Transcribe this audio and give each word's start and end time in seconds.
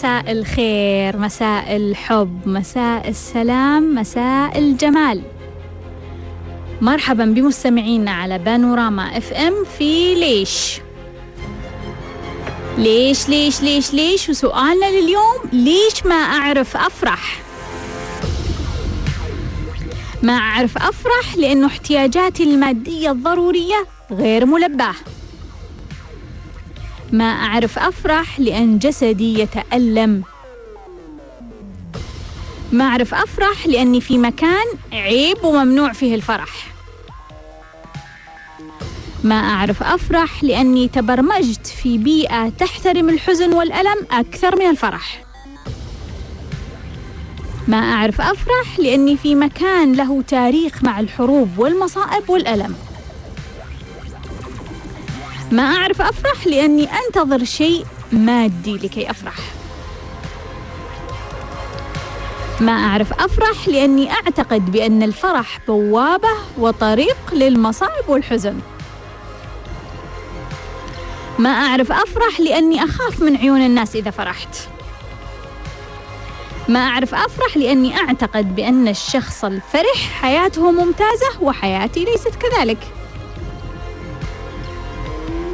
مساء 0.00 0.32
الخير 0.32 1.16
مساء 1.16 1.76
الحب 1.76 2.48
مساء 2.48 3.08
السلام 3.08 3.94
مساء 3.94 4.58
الجمال. 4.58 5.22
مرحبا 6.80 7.24
بمستمعينا 7.24 8.10
على 8.10 8.38
بانوراما 8.38 9.18
إف 9.18 9.32
إم 9.32 9.54
في 9.78 10.14
ليش؟ 10.14 10.80
ليش 12.78 13.28
ليش 13.28 13.62
ليش 13.62 13.94
ليش؟ 13.94 14.28
وسؤالنا 14.28 15.00
لليوم 15.00 15.38
ليش 15.52 16.06
ما 16.06 16.14
أعرف 16.14 16.76
أفرح؟ 16.76 17.42
ما 20.22 20.32
أعرف 20.32 20.76
أفرح 20.76 21.36
لأنه 21.36 21.66
احتياجاتي 21.66 22.42
المادية 22.42 23.10
الضرورية 23.10 23.86
غير 24.10 24.46
ملباة. 24.46 24.94
ما 27.12 27.24
أعرف 27.24 27.78
أفرح 27.78 28.40
لأن 28.40 28.78
جسدي 28.78 29.40
يتألم. 29.40 30.22
ما 32.72 32.84
أعرف 32.84 33.14
أفرح 33.14 33.66
لأني 33.66 34.00
في 34.00 34.18
مكان 34.18 34.66
عيب 34.92 35.44
وممنوع 35.44 35.92
فيه 35.92 36.14
الفرح. 36.14 36.70
ما 39.24 39.34
أعرف 39.34 39.82
أفرح 39.82 40.44
لأني 40.44 40.88
تبرمجت 40.88 41.66
في 41.66 41.98
بيئة 41.98 42.48
تحترم 42.48 43.08
الحزن 43.08 43.52
والألم 43.52 44.06
أكثر 44.10 44.58
من 44.58 44.70
الفرح. 44.70 45.22
ما 47.68 47.76
أعرف 47.76 48.20
أفرح 48.20 48.78
لأني 48.78 49.16
في 49.16 49.34
مكان 49.34 49.92
له 49.92 50.22
تاريخ 50.22 50.84
مع 50.84 51.00
الحروب 51.00 51.58
والمصائب 51.58 52.30
والألم. 52.30 52.74
ما 55.50 55.62
أعرف 55.62 56.02
أفرح 56.02 56.46
لأني 56.46 56.88
أنتظر 57.06 57.44
شيء 57.44 57.86
مادي 58.12 58.76
لكي 58.76 59.10
أفرح. 59.10 59.34
ما 62.60 62.72
أعرف 62.72 63.12
أفرح 63.12 63.68
لأني 63.68 64.12
أعتقد 64.12 64.72
بأن 64.72 65.02
الفرح 65.02 65.58
بوابة 65.68 66.28
وطريق 66.58 67.16
للمصاعب 67.32 68.08
والحزن. 68.08 68.60
ما 71.38 71.50
أعرف 71.50 71.92
أفرح 71.92 72.40
لأني 72.40 72.84
أخاف 72.84 73.20
من 73.20 73.36
عيون 73.36 73.60
الناس 73.60 73.96
إذا 73.96 74.10
فرحت. 74.10 74.56
ما 76.68 76.80
أعرف 76.80 77.14
أفرح 77.14 77.56
لأني 77.56 77.96
أعتقد 77.96 78.56
بأن 78.56 78.88
الشخص 78.88 79.44
الفرح 79.44 80.20
حياته 80.20 80.70
ممتازة 80.70 81.42
وحياتي 81.42 82.04
ليست 82.04 82.34
كذلك. 82.34 82.78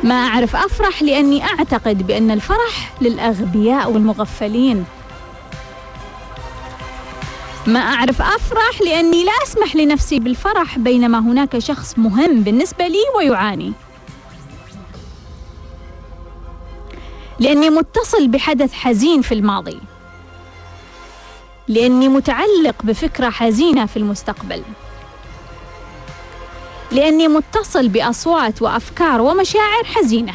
ما 0.06 0.14
أعرف 0.14 0.56
أفرح 0.56 1.02
لأني 1.02 1.44
أعتقد 1.44 2.06
بأن 2.06 2.30
الفرح 2.30 2.92
للأغبياء 3.00 3.90
والمغفلين. 3.90 4.84
ما 7.66 7.80
أعرف 7.80 8.22
أفرح 8.22 8.80
لأني 8.80 9.24
لا 9.24 9.32
أسمح 9.42 9.76
لنفسي 9.76 10.18
بالفرح 10.18 10.78
بينما 10.78 11.18
هناك 11.18 11.58
شخص 11.58 11.98
مهم 11.98 12.40
بالنسبة 12.40 12.86
لي 12.86 12.98
ويعاني. 13.16 13.72
لأني 17.38 17.70
متصل 17.70 18.28
بحدث 18.28 18.72
حزين 18.72 19.22
في 19.22 19.34
الماضي. 19.34 19.80
لأني 21.68 22.08
متعلق 22.08 22.82
بفكرة 22.82 23.30
حزينة 23.30 23.86
في 23.86 23.96
المستقبل. 23.96 24.62
لأني 26.92 27.28
متصل 27.28 27.88
بأصوات 27.88 28.62
وأفكار 28.62 29.20
ومشاعر 29.20 29.84
حزينة. 29.84 30.34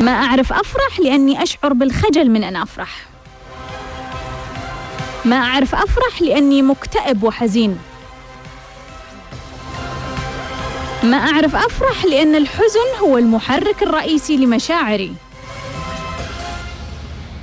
ما 0.00 0.12
أعرف 0.12 0.52
أفرح 0.52 1.00
لأني 1.00 1.42
أشعر 1.42 1.72
بالخجل 1.72 2.30
من 2.30 2.44
أن 2.44 2.56
أفرح. 2.56 3.06
ما 5.24 5.36
أعرف 5.36 5.74
أفرح 5.74 6.22
لأني 6.22 6.62
مكتئب 6.62 7.22
وحزين. 7.22 7.78
ما 11.02 11.16
أعرف 11.16 11.56
أفرح 11.56 12.04
لأن 12.04 12.34
الحزن 12.34 12.98
هو 13.00 13.18
المحرك 13.18 13.82
الرئيسي 13.82 14.36
لمشاعري. 14.36 15.14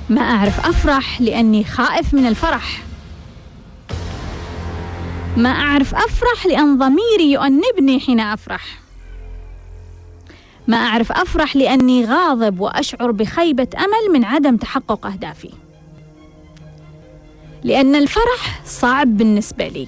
ما 0.09 0.21
أعرف 0.21 0.67
أفرح 0.67 1.21
لأني 1.21 1.63
خائف 1.63 2.13
من 2.13 2.25
الفرح. 2.25 2.81
ما 5.37 5.49
أعرف 5.49 5.95
أفرح 5.95 6.45
لأن 6.45 6.77
ضميري 6.77 7.31
يؤنبني 7.31 7.99
حين 7.99 8.19
أفرح. 8.19 8.79
ما 10.67 10.77
أعرف 10.77 11.11
أفرح 11.11 11.55
لأني 11.55 12.05
غاضب 12.05 12.59
وأشعر 12.59 13.11
بخيبة 13.11 13.67
أمل 13.77 14.13
من 14.13 14.25
عدم 14.25 14.57
تحقق 14.57 15.05
أهدافي. 15.05 15.49
لأن 17.63 17.95
الفرح 17.95 18.61
صعب 18.65 19.17
بالنسبة 19.17 19.67
لي. 19.67 19.87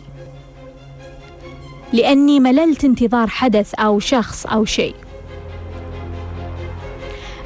لأني 1.93 2.39
مللت 2.39 2.83
انتظار 2.83 3.27
حدث 3.27 3.73
أو 3.73 3.99
شخص 3.99 4.45
أو 4.45 4.65
شيء. 4.65 4.95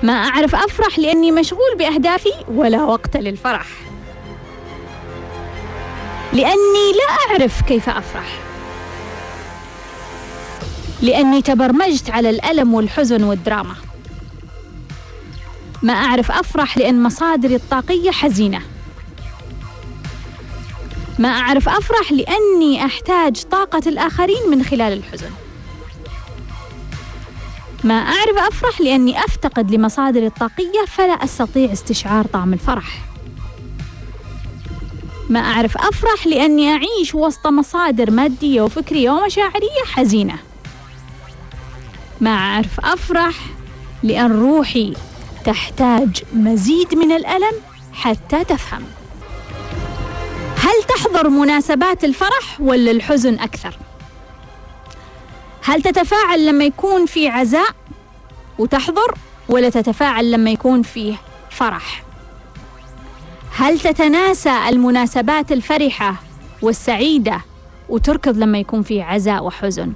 ما 0.04 0.14
أعرف 0.14 0.56
أفرح 0.56 1.00
لأني 1.00 1.32
مشغول 1.32 1.76
بأهدافي 1.78 2.34
ولا 2.48 2.84
وقت 2.84 3.18
للفرح. 3.18 3.68
لأني 6.34 6.92
لا 6.98 7.34
أعرف 7.34 7.62
كيف 7.62 7.90
أفرح. 7.90 8.40
لأني 11.02 11.42
تبرمجت 11.42 12.10
على 12.10 12.30
الألم 12.30 12.74
والحزن 12.74 13.24
والدراما. 13.24 13.76
ما 15.84 15.94
أعرف 15.94 16.32
أفرح 16.32 16.78
لأن 16.78 17.04
مصادري 17.04 17.56
الطاقية 17.56 18.12
حزينة. 18.12 18.62
ما 21.20 21.30
أعرف 21.30 21.70
أفرح 21.70 22.12
لأني 22.12 22.86
أحتاج 22.86 23.44
طاقة 23.44 23.82
الآخرين 23.88 24.50
من 24.52 24.64
خلال 24.64 24.94
الحزن. 24.94 25.30
ما 27.84 27.94
أعرف 27.94 28.38
أفرح 28.38 28.82
لأني 28.82 29.20
أفتقد 29.20 29.72
لمصادري 29.72 30.28
الطاقية 30.28 30.86
فلا 30.88 31.14
أستطيع 31.14 31.74
استشعار 31.74 32.26
طعم 32.26 32.54
الفرح. 32.54 33.00
ما 35.30 35.40
أعرف 35.40 35.78
أفرح 35.78 36.28
لأني 36.28 36.70
أعيش 36.74 37.16
وسط 37.16 37.48
مصادر 37.48 38.12
مادية 38.12 38.62
وفكرية 38.62 39.10
ومشاعرية 39.10 39.84
حزينة 39.86 40.36
ما 42.22 42.30
أعرف 42.30 42.80
أفرح 42.80 43.36
لأن 44.04 44.32
روحي 44.32 44.94
تحتاج 45.46 46.24
مزيد 46.34 46.96
من 46.96 47.12
الألم 47.12 47.54
حتى 47.94 48.44
تفهم 48.44 48.84
هل 50.58 50.84
تحضر 50.96 51.30
مناسبات 51.30 52.04
الفرح 52.04 52.58
ولا 52.60 52.92
الحزن 52.92 53.40
أكثر؟ 53.40 53.78
هل 55.64 55.82
تتفاعل 55.82 56.46
لما 56.46 56.64
يكون 56.64 57.06
في 57.06 57.28
عزاء 57.28 57.70
وتحضر 58.60 59.14
ولا 59.50 59.70
تتفاعل 59.70 60.32
لما 60.32 60.52
يكون 60.52 60.82
فيه 60.82 61.16
فرح؟ 61.50 62.04
هل 63.60 63.80
تتناسى 63.80 64.70
المناسبات 64.70 65.52
الفرحة 65.52 66.16
والسعيدة 66.62 67.42
وتركض 67.90 68.38
لما 68.38 68.60
يكون 68.60 68.84
في 68.84 69.02
عزاء 69.02 69.44
وحزن؟ 69.44 69.94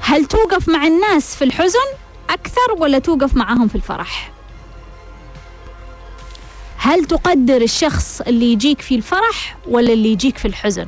هل 0.00 0.24
توقف 0.24 0.68
مع 0.68 0.86
الناس 0.86 1.36
في 1.36 1.44
الحزن 1.44 1.88
أكثر 2.30 2.72
ولا 2.78 2.98
توقف 2.98 3.36
معهم 3.36 3.68
في 3.68 3.74
الفرح؟ 3.74 4.30
هل 6.76 7.04
تقدر 7.04 7.62
الشخص 7.62 8.20
اللي 8.20 8.52
يجيك 8.52 8.80
في 8.80 8.94
الفرح 8.94 9.56
ولا 9.68 9.92
اللي 9.92 10.12
يجيك 10.12 10.38
في 10.38 10.48
الحزن؟ 10.48 10.86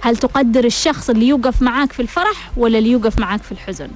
هل 0.00 0.16
تقدر 0.16 0.64
الشخص 0.64 1.10
اللي 1.10 1.28
يوقف 1.28 1.62
معاك 1.62 1.92
في 1.92 2.02
الفرح 2.02 2.50
ولا 2.56 2.78
اللي 2.78 2.90
يوقف 2.90 3.18
معاك 3.18 3.42
في 3.42 3.52
الحزن؟ 3.52 3.88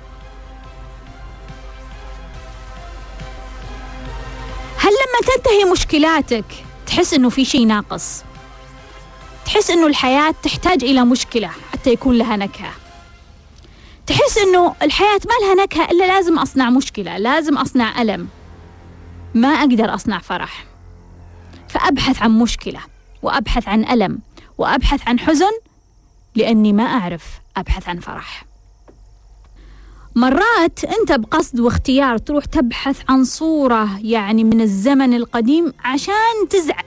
لما 5.13 5.37
تنتهي 5.37 5.65
مشكلاتك 5.73 6.45
تحس 6.87 7.15
إنه 7.15 7.31
في 7.31 7.45
شيء 7.45 7.67
ناقص؟ 7.67 8.23
تحس 9.45 9.71
إنه 9.71 9.87
الحياة 9.87 10.35
تحتاج 10.43 10.85
إلى 10.85 11.05
مشكلة 11.05 11.51
حتى 11.73 11.91
يكون 11.91 12.19
لها 12.19 12.37
نكهة. 12.37 12.73
تحس 14.07 14.39
إنه 14.39 14.75
الحياة 14.83 15.21
ما 15.25 15.47
لها 15.47 15.65
نكهة 15.65 15.85
إلا 15.85 16.05
لازم 16.05 16.39
أصنع 16.39 16.71
مشكلة، 16.71 17.19
لازم 17.19 17.59
أصنع 17.59 18.03
ألم. 18.03 18.29
ما 19.35 19.49
أقدر 19.49 19.95
أصنع 19.95 20.19
فرح. 20.19 20.65
فأبحث 21.69 22.23
عن 22.23 22.31
مشكلة 22.31 22.81
وأبحث 23.23 23.69
عن 23.69 23.85
ألم 23.85 24.19
وأبحث 24.59 25.09
عن 25.09 25.19
حزن 25.19 25.53
لأني 26.35 26.73
ما 26.73 26.85
أعرف 26.85 27.25
أبحث 27.57 27.89
عن 27.89 28.01
فرح. 28.01 28.45
مرات 30.15 30.85
أنت 30.85 31.13
بقصد 31.13 31.61
واختيار 31.61 32.19
تروح 32.19 32.45
تبحث 32.45 33.01
عن 33.09 33.25
صورة 33.25 33.89
يعني 34.03 34.45
من 34.45 34.61
الزمن 34.61 35.15
القديم 35.15 35.73
عشان 35.85 36.49
تزعل 36.51 36.85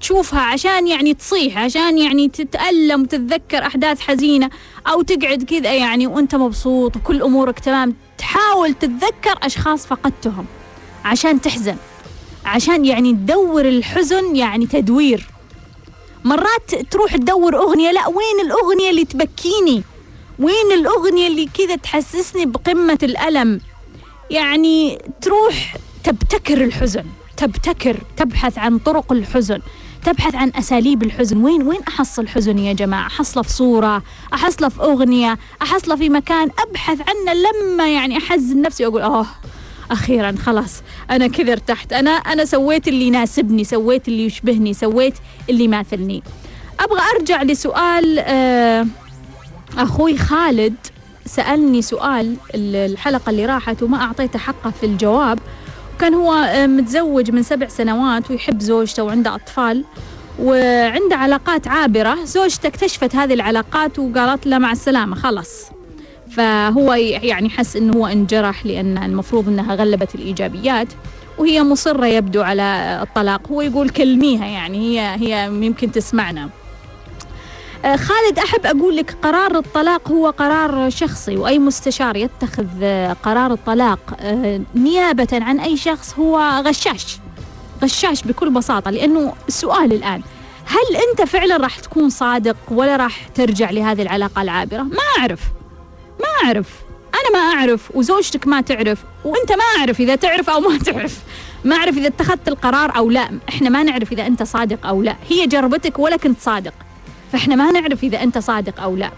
تشوفها 0.00 0.40
عشان 0.40 0.86
يعني 0.86 1.14
تصيح 1.14 1.58
عشان 1.58 1.98
يعني 1.98 2.28
تتألم 2.28 3.02
وتتذكر 3.02 3.66
أحداث 3.66 4.00
حزينة 4.00 4.50
أو 4.86 5.02
تقعد 5.02 5.42
كذا 5.42 5.74
يعني 5.74 6.06
وأنت 6.06 6.34
مبسوط 6.34 6.96
وكل 6.96 7.22
أمورك 7.22 7.58
تمام. 7.58 7.94
تحاول 8.18 8.74
تتذكر 8.74 9.38
أشخاص 9.42 9.86
فقدتهم 9.86 10.46
عشان 11.04 11.40
تحزن 11.40 11.76
عشان 12.44 12.84
يعني 12.84 13.12
تدور 13.12 13.68
الحزن 13.68 14.36
يعني 14.36 14.66
تدوير. 14.66 15.26
مرات 16.24 16.74
تروح 16.90 17.16
تدور 17.16 17.56
أغنية 17.56 17.90
لا 17.92 18.08
وين 18.08 18.46
الأغنية 18.46 18.90
اللي 18.90 19.04
تبكيني؟ 19.04 19.82
وين 20.40 20.72
الأغنية 20.74 21.26
اللي 21.26 21.48
كذا 21.58 21.76
تحسسني 21.76 22.46
بقمة 22.46 22.98
الألم؟ 23.02 23.60
يعني 24.30 24.98
تروح 25.22 25.76
تبتكر 26.04 26.64
الحزن 26.64 27.04
تبتكر 27.36 27.96
تبحث 28.16 28.58
عن 28.58 28.78
طرق 28.78 29.12
الحزن 29.12 29.60
تبحث 30.04 30.34
عن 30.34 30.52
أساليب 30.58 31.02
الحزن. 31.02 31.36
وين 31.44 31.62
وين 31.62 31.80
أحصل 31.88 32.28
حزن 32.28 32.58
يا 32.58 32.72
جماعة؟ 32.72 33.06
أحصله 33.06 33.42
في 33.42 33.52
صورة 33.52 34.02
أحصله 34.34 34.68
في 34.68 34.80
أغنية 34.80 35.38
أحصله 35.62 35.96
في 35.96 36.08
مكان 36.08 36.48
أبحث 36.58 36.98
عنه 37.00 37.40
لما 37.40 37.88
يعني 37.94 38.18
أحزن 38.18 38.62
نفسي 38.62 38.86
وأقول 38.86 39.02
أوه 39.02 39.26
أخيرا 39.90 40.34
خلاص 40.42 40.82
أنا 41.10 41.26
كذا 41.26 41.52
ارتحت 41.52 41.92
أنا 41.92 42.10
أنا 42.10 42.44
سويت 42.44 42.88
اللي 42.88 43.06
يناسبني 43.06 43.64
سويت 43.64 44.08
اللي 44.08 44.24
يشبهني 44.26 44.74
سويت 44.74 45.14
اللي 45.50 45.64
يماثلني. 45.64 46.22
أبغى 46.80 47.00
أرجع 47.16 47.42
لسؤال 47.42 48.18
آه 48.18 48.86
أخوي 49.78 50.16
خالد 50.16 50.74
سألني 51.26 51.82
سؤال 51.82 52.36
الحلقة 52.54 53.30
اللي 53.30 53.46
راحت 53.46 53.82
وما 53.82 54.00
أعطيته 54.02 54.38
حقه 54.38 54.70
في 54.70 54.86
الجواب. 54.86 55.38
كان 55.98 56.14
هو 56.14 56.32
آه، 56.32 56.66
متزوج 56.66 57.30
من 57.30 57.42
سبع 57.42 57.68
سنوات 57.68 58.30
ويحب 58.30 58.60
زوجته 58.60 59.02
وعنده 59.02 59.34
أطفال. 59.34 59.84
وعنده 60.38 61.16
علاقات 61.16 61.68
عابرة. 61.68 62.24
زوجته 62.24 62.66
اكتشفت 62.66 63.16
هذه 63.16 63.34
العلاقات 63.34 63.98
وقالت 63.98 64.46
له 64.46 64.58
مع 64.58 64.72
السلامة 64.72 65.16
خلاص. 65.16 65.64
فهو 66.30 66.94
يعني 66.94 67.50
حس 67.50 67.76
إنه 67.76 67.92
هو 67.96 68.06
انجرح 68.06 68.66
لأن 68.66 68.98
المفروض 68.98 69.48
إنها 69.48 69.74
غلبت 69.74 70.14
الإيجابيات. 70.14 70.88
وهي 71.38 71.62
مصرة 71.62 72.06
يبدو 72.06 72.42
على 72.42 72.98
الطلاق. 73.02 73.48
هو 73.48 73.60
يقول 73.62 73.88
كلميها 73.88 74.46
يعني 74.46 74.78
هي 74.78 75.16
هي 75.20 75.46
يمكن 75.46 75.92
تسمعنا. 75.92 76.48
خالد 77.84 78.38
أحب 78.38 78.66
أقول 78.66 78.96
لك 78.96 79.16
قرار 79.22 79.58
الطلاق 79.58 80.08
هو 80.08 80.30
قرار 80.30 80.90
شخصي 80.90 81.36
وأي 81.36 81.58
مستشار 81.58 82.16
يتخذ 82.16 82.66
آه، 82.82 83.12
قرار 83.12 83.52
الطلاق 83.52 84.16
آه، 84.20 84.60
نيابة 84.74 85.28
عن 85.32 85.60
أي 85.60 85.76
شخص 85.76 86.14
هو 86.18 86.62
غشاش 86.66 87.18
غشاش 87.82 88.22
بكل 88.22 88.50
بساطة 88.50 88.90
لأنه 88.90 89.32
السؤال 89.48 89.92
الآن 89.92 90.22
هل 90.66 90.96
أنت 91.10 91.28
فعلا 91.28 91.56
راح 91.56 91.78
تكون 91.78 92.10
صادق 92.10 92.56
ولا 92.70 92.96
راح 92.96 93.28
ترجع 93.28 93.70
لهذه 93.70 94.02
العلاقة 94.02 94.42
العابرة؟ 94.42 94.82
ما 94.82 94.98
أعرف 95.18 95.40
ما 96.20 96.46
أعرف 96.46 96.66
أنا 97.14 97.38
ما 97.38 97.54
أعرف 97.54 97.90
وزوجتك 97.94 98.46
ما 98.46 98.60
تعرف 98.60 99.04
وأنت 99.24 99.52
ما 99.52 99.64
أعرف 99.78 100.00
إذا 100.00 100.14
تعرف 100.14 100.50
أو 100.50 100.60
ما 100.60 100.78
تعرف 100.78 101.18
ما 101.64 101.76
أعرف 101.76 101.98
إذا 101.98 102.06
اتخذت 102.06 102.48
القرار 102.48 102.96
أو 102.96 103.10
لا 103.10 103.30
إحنا 103.48 103.70
ما 103.70 103.82
نعرف 103.82 104.12
إذا 104.12 104.26
أنت 104.26 104.42
صادق 104.42 104.86
أو 104.86 105.02
لا 105.02 105.16
هي 105.28 105.46
جربتك 105.46 105.98
ولا 105.98 106.16
كنت 106.16 106.40
صادق 106.40 106.74
فإحنا 107.32 107.54
ما 107.54 107.70
نعرف 107.70 108.02
إذا 108.02 108.22
أنت 108.22 108.38
صادق 108.38 108.80
أو 108.80 108.96
لا. 108.96 109.10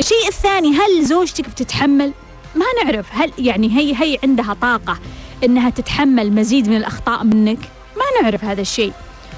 الشيء 0.00 0.28
الثاني 0.28 0.72
هل 0.76 1.04
زوجتك 1.04 1.48
بتتحمل؟ 1.48 2.12
ما 2.54 2.66
نعرف. 2.84 3.06
هل 3.10 3.32
يعني 3.38 3.78
هي 3.78 3.94
هي 4.02 4.18
عندها 4.22 4.56
طاقة 4.62 4.98
إنها 5.44 5.70
تتحمل 5.70 6.32
مزيد 6.32 6.68
من 6.68 6.76
الأخطاء 6.76 7.24
منك؟ 7.24 7.58
ما 7.96 8.22
نعرف 8.22 8.44
هذا 8.44 8.60
الشيء. 8.60 8.92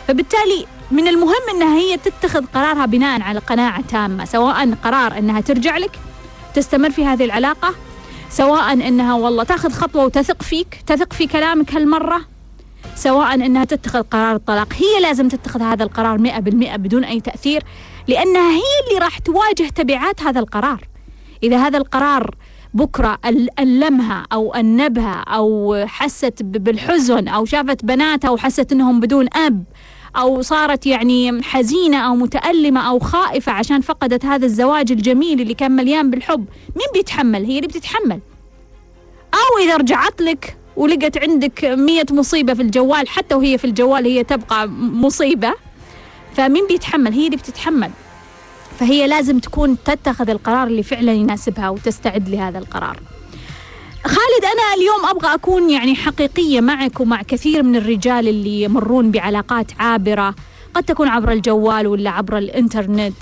فبالتالي 0.08 0.66
من 0.90 1.08
المهم 1.08 1.50
إنها 1.55 1.78
هي 1.78 1.96
تتخذ 1.96 2.44
قرارها 2.55 2.87
بناء 2.87 3.22
على 3.22 3.38
قناعة 3.38 3.82
تامة 3.88 4.25
سواء 4.25 4.75
قرار 4.84 5.19
إنها 5.19 5.40
ترجع 5.40 5.76
لك 5.76 5.99
تستمر 6.55 6.90
في 6.90 7.05
هذه 7.05 7.25
العلاقة 7.25 7.75
سواء 8.31 8.72
إنها 8.72 9.14
والله 9.14 9.44
تاخذ 9.44 9.72
خطوة 9.72 10.05
وتثق 10.05 10.43
فيك 10.43 10.78
تثق 10.87 11.12
في 11.12 11.26
كلامك 11.26 11.75
هالمرة 11.75 12.20
سواء 12.94 13.34
أنها 13.34 13.64
تتخذ 13.64 14.02
قرار 14.02 14.36
الطلاق 14.36 14.72
هي 14.72 15.02
لازم 15.02 15.28
تتخذ 15.28 15.62
هذا 15.62 15.84
القرار 15.84 16.19
100% 16.19 16.40
بدون 16.76 17.04
أي 17.04 17.20
تأثير 17.20 17.62
لأنها 18.08 18.50
هي 18.50 18.62
اللي 18.88 18.98
راح 19.04 19.19
تواجه 19.19 19.69
تبعات 19.75 20.22
هذا 20.22 20.40
القرار. 20.40 20.88
إذا 21.42 21.56
هذا 21.66 21.78
القرار 21.78 22.34
بكرة 22.75 23.19
ألمها 23.58 24.26
أو 24.32 24.54
أنبها 24.54 25.25
أو 25.28 25.76
حست 25.86 26.42
بالحزن 26.42 27.28
أو 27.28 27.44
شافت 27.44 27.84
بناتها 27.84 28.31
وحست 28.31 28.72
أنهم 28.72 29.00
بدون 29.00 29.26
أب 29.37 29.64
أو 30.16 30.42
صارت 30.42 30.87
يعني 30.87 31.42
حزينة 31.42 31.96
أو 31.98 32.14
متألمة 32.14 32.80
أو 32.88 32.98
خائفة 32.98 33.52
عشان 33.52 33.80
فقدت 33.80 34.25
هذا 34.25 34.46
الزواج 34.46 34.92
الجميل 34.92 35.40
اللي 35.40 35.54
كان 35.54 35.72
مليان 35.72 36.10
بالحب 36.10 36.46
مين 36.76 36.87
بيتحمل؟ 36.94 37.44
هي 37.44 37.56
اللي 37.56 37.69
بتتحمل. 37.69 38.20
أو 39.34 39.64
إذا 39.64 39.76
رجعت 39.76 40.20
لك 40.22 40.56
ولقت 40.76 41.19
عندك 41.19 41.65
مية 41.65 42.06
مصيبة 42.11 42.55
في 42.55 42.62
الجوال 42.62 43.09
حتى 43.09 43.35
وهي 43.35 43.59
في 43.59 43.65
الجوال 43.65 44.06
هي 44.06 44.25
تبقى 44.25 44.69
مصيبة. 44.69 45.55
فمين 46.37 46.67
بيتحمل؟ 46.67 47.12
هي 47.12 47.26
اللي 47.26 47.37
بتتحمل. 47.37 47.91
فهي 48.81 49.06
لازم 49.06 49.38
تكون 49.38 49.76
تتخذ 49.85 50.31
القرار 50.31 50.67
اللي 50.67 50.82
فعلا 50.82 51.12
يناسبها 51.12 51.69
وتستعد 51.69 52.29
لهذا 52.29 52.59
القرار. 52.59 53.00
خالد 54.05 54.44
أنا 54.44 54.75
اليوم 54.76 55.06
أبغى 55.17 55.35
أكون 55.35 55.71
يعني 55.71 55.94
حقيقية 55.94 56.61
معك 56.61 57.00
ومع 57.00 57.23
كثير 57.23 57.62
من 57.62 57.76
الرجال 57.76 58.29
اللي 58.29 58.62
يمرون 58.62 59.11
بعلاقات 59.11 59.67
عابرة 59.79 60.35
قد 60.75 60.82
تكون 60.82 61.09
عبر 61.09 61.32
الجوال 61.32 61.87
ولا 61.87 62.11
عبر 62.11 62.38
الإنترنت. 62.38 63.17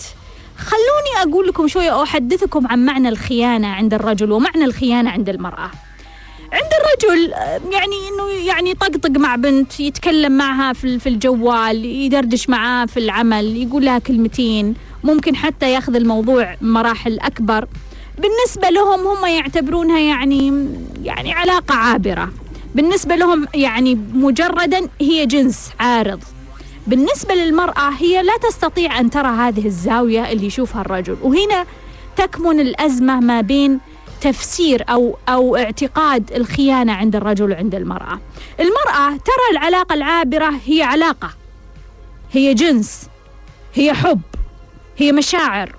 خلوني 0.56 1.30
أقول 1.30 1.48
لكم 1.48 1.68
شوية 1.68 2.02
أحدثكم 2.02 2.66
عن 2.66 2.84
معنى 2.84 3.08
الخيانة 3.08 3.68
عند 3.68 3.94
الرجل 3.94 4.32
ومعنى 4.32 4.64
الخيانة 4.64 5.10
عند 5.10 5.28
المرأة. 5.28 5.70
عند 6.52 6.70
الرجل 6.80 7.30
يعني 7.72 7.96
إنه 8.08 8.46
يعني 8.46 8.70
يطقطق 8.70 9.10
مع 9.10 9.36
بنت 9.36 9.80
يتكلم 9.80 10.32
معها 10.32 10.72
في 10.72 10.98
في 10.98 11.08
الجوال 11.08 11.84
يدردش 11.84 12.48
معها 12.48 12.86
في 12.86 12.96
العمل 12.96 13.56
يقول 13.56 13.84
لها 13.84 13.98
كلمتين. 13.98 14.74
ممكن 15.04 15.36
حتى 15.36 15.72
ياخذ 15.72 15.94
الموضوع 15.94 16.56
مراحل 16.60 17.20
أكبر. 17.20 17.66
بالنسبة 18.18 18.70
لهم 18.70 19.06
هم 19.06 19.26
يعتبرونها 19.26 19.98
يعني 19.98 20.68
يعني 21.02 21.32
علاقة 21.32 21.74
عابرة. 21.74 22.32
بالنسبة 22.74 23.16
لهم 23.16 23.46
يعني 23.54 23.94
مجردا 24.14 24.88
هي 25.00 25.26
جنس 25.26 25.70
عارض. 25.80 26.20
بالنسبة 26.86 27.34
للمرأة 27.34 27.90
هي 27.98 28.22
لا 28.22 28.36
تستطيع 28.48 29.00
أن 29.00 29.10
ترى 29.10 29.28
هذه 29.28 29.66
الزاوية 29.66 30.32
اللي 30.32 30.46
يشوفها 30.46 30.80
الرجل. 30.80 31.16
وهنا 31.22 31.66
تكمن 32.16 32.60
الأزمة 32.60 33.20
ما 33.20 33.40
بين 33.40 33.80
تفسير 34.22 34.84
أو 34.88 35.18
أو 35.28 35.56
اعتقاد 35.56 36.32
الخيانة 36.32 36.92
عند 36.92 37.16
الرجل 37.16 37.50
وعند 37.50 37.74
المرأة. 37.74 38.20
المرأة 38.60 39.10
ترى 39.10 39.50
العلاقة 39.52 39.94
العابرة 39.94 40.52
هي 40.66 40.82
علاقة 40.82 41.30
هي 42.32 42.54
جنس 42.54 43.08
هي 43.74 43.92
حب 43.92 44.20
هي 44.96 45.12
مشاعر 45.12 45.76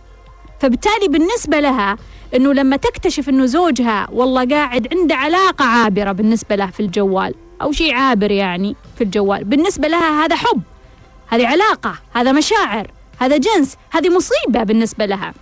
فبالتالي 0.60 1.08
بالنسبة 1.08 1.60
لها 1.60 1.98
إنه 2.36 2.54
لما 2.54 2.76
تكتشف 2.76 3.30
إنه 3.30 3.46
زوجها 3.46 4.08
والله 4.12 4.46
قاعد 4.46 4.88
عنده 4.94 5.16
علاقة 5.16 5.66
عابرة 5.66 6.12
بالنسبة 6.12 6.56
له 6.56 6.68
في 6.68 6.80
الجوال 6.80 7.36
أو 7.62 7.72
شيء 7.72 7.94
عابر 7.94 8.32
يعني 8.32 8.76
في 8.98 9.04
الجوال 9.04 9.44
بالنسبة 9.44 9.88
لها 9.88 10.26
هذا 10.26 10.36
حب 10.36 10.62
هذه 11.28 11.48
علاقة 11.48 11.96
هذا 12.14 12.32
مشاعر 12.32 12.92
هذا 13.20 13.38
جنس 13.38 13.78
هذه 13.92 14.10
مصيبة 14.10 14.64
بالنسبة 14.64 15.06
لها 15.06 15.34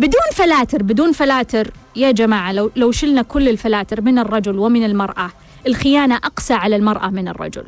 بدون 0.00 0.30
فلاتر 0.34 0.82
بدون 0.82 1.12
فلاتر. 1.12 1.70
يا 1.96 2.10
جماعة 2.10 2.52
لو 2.52 2.70
لو 2.76 2.92
شلنا 2.92 3.22
كل 3.22 3.48
الفلاتر 3.48 4.00
من 4.00 4.18
الرجل 4.18 4.58
ومن 4.58 4.84
المرأة 4.84 5.30
الخيانة 5.66 6.16
أقسى 6.16 6.54
على 6.54 6.76
المرأة 6.76 7.06
من 7.06 7.28
الرجل. 7.28 7.64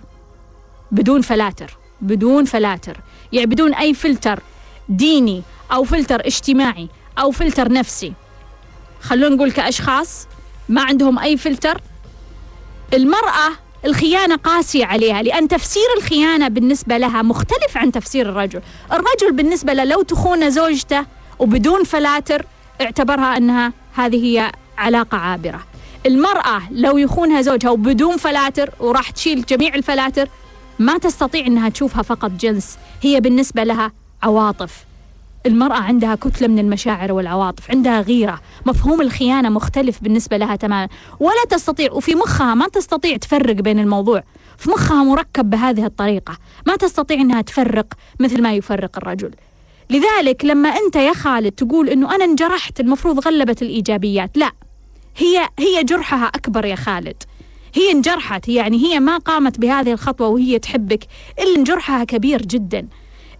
بدون 0.90 1.20
فلاتر 1.20 1.76
بدون 2.00 2.44
فلاتر. 2.44 2.96
يعني 3.32 3.46
بدون 3.46 3.74
أي 3.74 3.94
فلتر 3.94 4.40
ديني 4.88 5.42
أو 5.72 5.84
فلتر 5.84 6.26
اجتماعي 6.26 6.88
أو 7.18 7.30
فلتر 7.30 7.72
نفسي. 7.72 8.12
خلونا 9.00 9.34
نقول 9.36 9.52
كأشخاص 9.52 10.26
ما 10.68 10.82
عندهم 10.82 11.18
أي 11.18 11.36
فلتر. 11.36 11.80
المرأة 12.94 13.50
الخيانة 13.84 14.36
قاسية 14.36 14.84
عليها 14.84 15.22
لأن 15.22 15.48
تفسير 15.48 15.86
الخيانة 15.98 16.48
بالنسبة 16.48 16.98
لها 16.98 17.22
مختلف 17.22 17.76
عن 17.76 17.92
تفسير 17.92 18.28
الرجل. 18.28 18.60
الرجل 18.92 19.32
بالنسبة 19.32 19.72
له 19.72 19.84
لو 19.84 20.02
تخون 20.02 20.50
زوجته 20.50 21.06
وبدون 21.38 21.84
فلاتر 21.84 22.46
اعتبرها 22.80 23.36
أنها 23.36 23.72
هذه 23.94 24.24
هي 24.24 24.52
علاقة 24.78 25.18
عابرة. 25.18 25.62
المرأة 26.06 26.62
لو 26.70 26.98
يخونها 26.98 27.42
زوجها 27.42 27.70
وبدون 27.70 28.16
فلاتر 28.16 28.70
وراح 28.80 29.10
تشيل 29.10 29.44
جميع 29.44 29.74
الفلاتر 29.74 30.28
ما 30.78 30.98
تستطيع 30.98 31.46
أنها 31.46 31.68
تشوفها 31.68 32.02
فقط 32.02 32.30
جنس 32.30 32.78
هي 33.02 33.20
بالنسبة 33.20 33.64
لها 33.64 33.92
عواطف. 34.22 34.84
المرأة 35.46 35.76
عندها 35.76 36.14
كتلة 36.14 36.48
من 36.48 36.58
المشاعر 36.58 37.12
والعواطف 37.12 37.70
عندها 37.70 38.00
غيرة 38.00 38.40
مفهوم 38.66 39.00
الخيانة 39.00 39.48
مختلف 39.48 40.02
بالنسبة 40.02 40.36
لها 40.36 40.56
تماما. 40.56 40.88
ولا 41.20 41.44
تستطيع 41.50 41.92
وفي 41.92 42.14
مخها 42.14 42.54
ما 42.54 42.68
تستطيع 42.68 43.16
تفرق 43.16 43.54
بين 43.54 43.78
الموضوع 43.78 44.22
في 44.58 44.70
مخها 44.70 45.04
مركب 45.04 45.50
بهذه 45.50 45.86
الطريقة. 45.86 46.38
ما 46.66 46.76
تستطيع 46.76 47.20
أنها 47.20 47.42
تفرق 47.42 47.86
مثل 48.20 48.42
ما 48.42 48.52
يفرق 48.54 48.98
الرجل. 48.98 49.30
لذلك 49.92 50.44
لما 50.44 50.68
أنت 50.68 50.96
يا 50.96 51.12
خالد 51.12 51.52
تقول 51.52 51.88
أنه 51.88 52.14
أنا 52.14 52.24
انجرحت 52.24 52.80
المفروض 52.80 53.26
غلبت 53.26 53.62
الإيجابيات. 53.62 54.36
لا 54.36 54.52
هي 55.16 55.48
هي 55.58 55.84
جرحها 55.84 56.26
أكبر 56.26 56.64
يا 56.64 56.74
خالد. 56.76 57.22
هي 57.74 57.92
انجرحت 57.92 58.48
يعني 58.48 58.76
هي 58.84 59.00
ما 59.00 59.18
قامت 59.18 59.58
بهذه 59.58 59.92
الخطوة 59.92 60.28
وهي 60.28 60.58
تحبك 60.58 61.04
إلا 61.38 61.64
جرحها 61.64 62.04
كبير 62.04 62.42
جدا. 62.42 62.88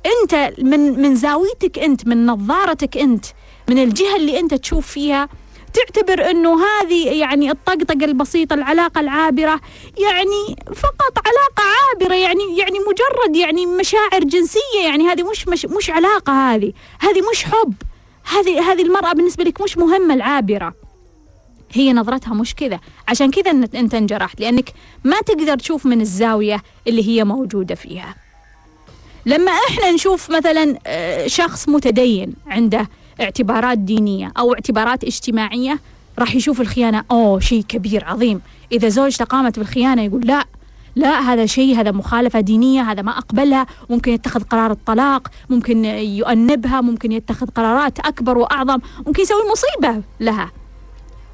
أنت 0.07 0.53
من 0.59 0.81
من 1.03 1.15
زاويتك 1.15 1.79
أنت 1.79 2.07
من 2.07 2.27
نظارتك 2.27 2.97
أنت 2.99 3.25
من 3.69 3.79
الجهة 3.79 4.17
اللي 4.17 4.41
أنت 4.41 4.55
تشوف 4.55 4.87
فيها 4.87 5.29
تعتبر 5.75 6.31
إنه 6.31 6.65
هذه 6.65 7.09
يعني 7.09 7.51
الطقطقة 7.51 8.05
البسيطة 8.05 8.55
العلاقة 8.55 9.01
العابرة 9.01 9.61
يعني 9.99 10.57
فقط 10.75 11.19
علاقة 11.27 11.63
عابرة 11.91 12.15
يعني 12.15 12.59
يعني 12.59 12.79
مجرد 12.79 13.37
يعني 13.37 13.67
مشاعر 13.67 14.25
جنسية 14.25 14.83
يعني 14.85 15.05
هذه 15.05 15.31
مش 15.31 15.49
مش, 15.49 15.67
مش 15.67 15.91
علاقة 15.91 16.33
هذه 16.33 16.73
هذه 17.01 17.23
مش 17.33 17.45
حب 17.45 17.75
هذه 18.25 18.73
هذه 18.73 18.83
المرأة 18.83 19.13
بالنسبة 19.13 19.45
لك 19.45 19.61
مش 19.61 19.79
مهمة 19.79 20.15
العابرة. 20.15 20.75
هي 21.73 21.93
نظرتها 21.93 22.35
مش 22.35 22.55
كذا. 22.55 22.81
عشان 23.09 23.31
كذا 23.31 23.51
أنت 23.51 23.95
انجرحت 23.95 24.41
لأنك 24.41 24.73
ما 25.05 25.21
تقدر 25.21 25.59
تشوف 25.59 25.87
من 25.87 26.01
الزاوية 26.01 26.63
اللي 26.87 27.09
هي 27.09 27.25
موجودة 27.25 27.75
فيها. 27.75 28.15
لما 29.27 29.53
إحنا 29.53 29.91
نشوف 29.91 30.31
مثلا 30.31 30.79
آه، 30.87 31.27
شخص 31.27 31.69
متدين 31.69 32.35
عنده 32.47 32.89
اعتبارات 33.21 33.79
دينية 33.79 34.33
أو 34.39 34.55
اعتبارات 34.55 35.05
اجتماعية 35.05 35.81
راح 36.19 36.35
يشوف 36.35 36.61
الخيانة. 36.61 37.05
أوه 37.11 37.41
شيء 37.41 37.63
كبير 37.63 38.05
عظيم. 38.05 38.41
إذا 38.73 38.89
زوجته 38.89 39.25
قامت 39.25 39.59
بالخيانة 39.59 40.03
يقول 40.03 40.27
لا 40.27 40.45
لا 40.97 41.21
هذا 41.21 41.47
شيء 41.47 41.81
هذا 41.81 41.91
مخالفة 41.91 42.41
دينية 42.41 42.83
هذا 42.83 43.03
ما 43.03 43.19
أقبلها. 43.19 43.67
ممكن 43.91 44.13
يتخذ 44.13 44.43
قرار 44.43 44.71
الطلاق 44.71 45.29
ممكن 45.51 45.85
يؤنبها 45.85 46.81
ممكن 46.81 47.13
يتخذ 47.13 47.47
قرارات 47.47 48.01
أكبر 48.01 48.39
وأعظم 48.39 48.79
ممكن 49.07 49.23
يسوي 49.23 49.43
مصيبة 49.53 50.03
لها. 50.21 50.51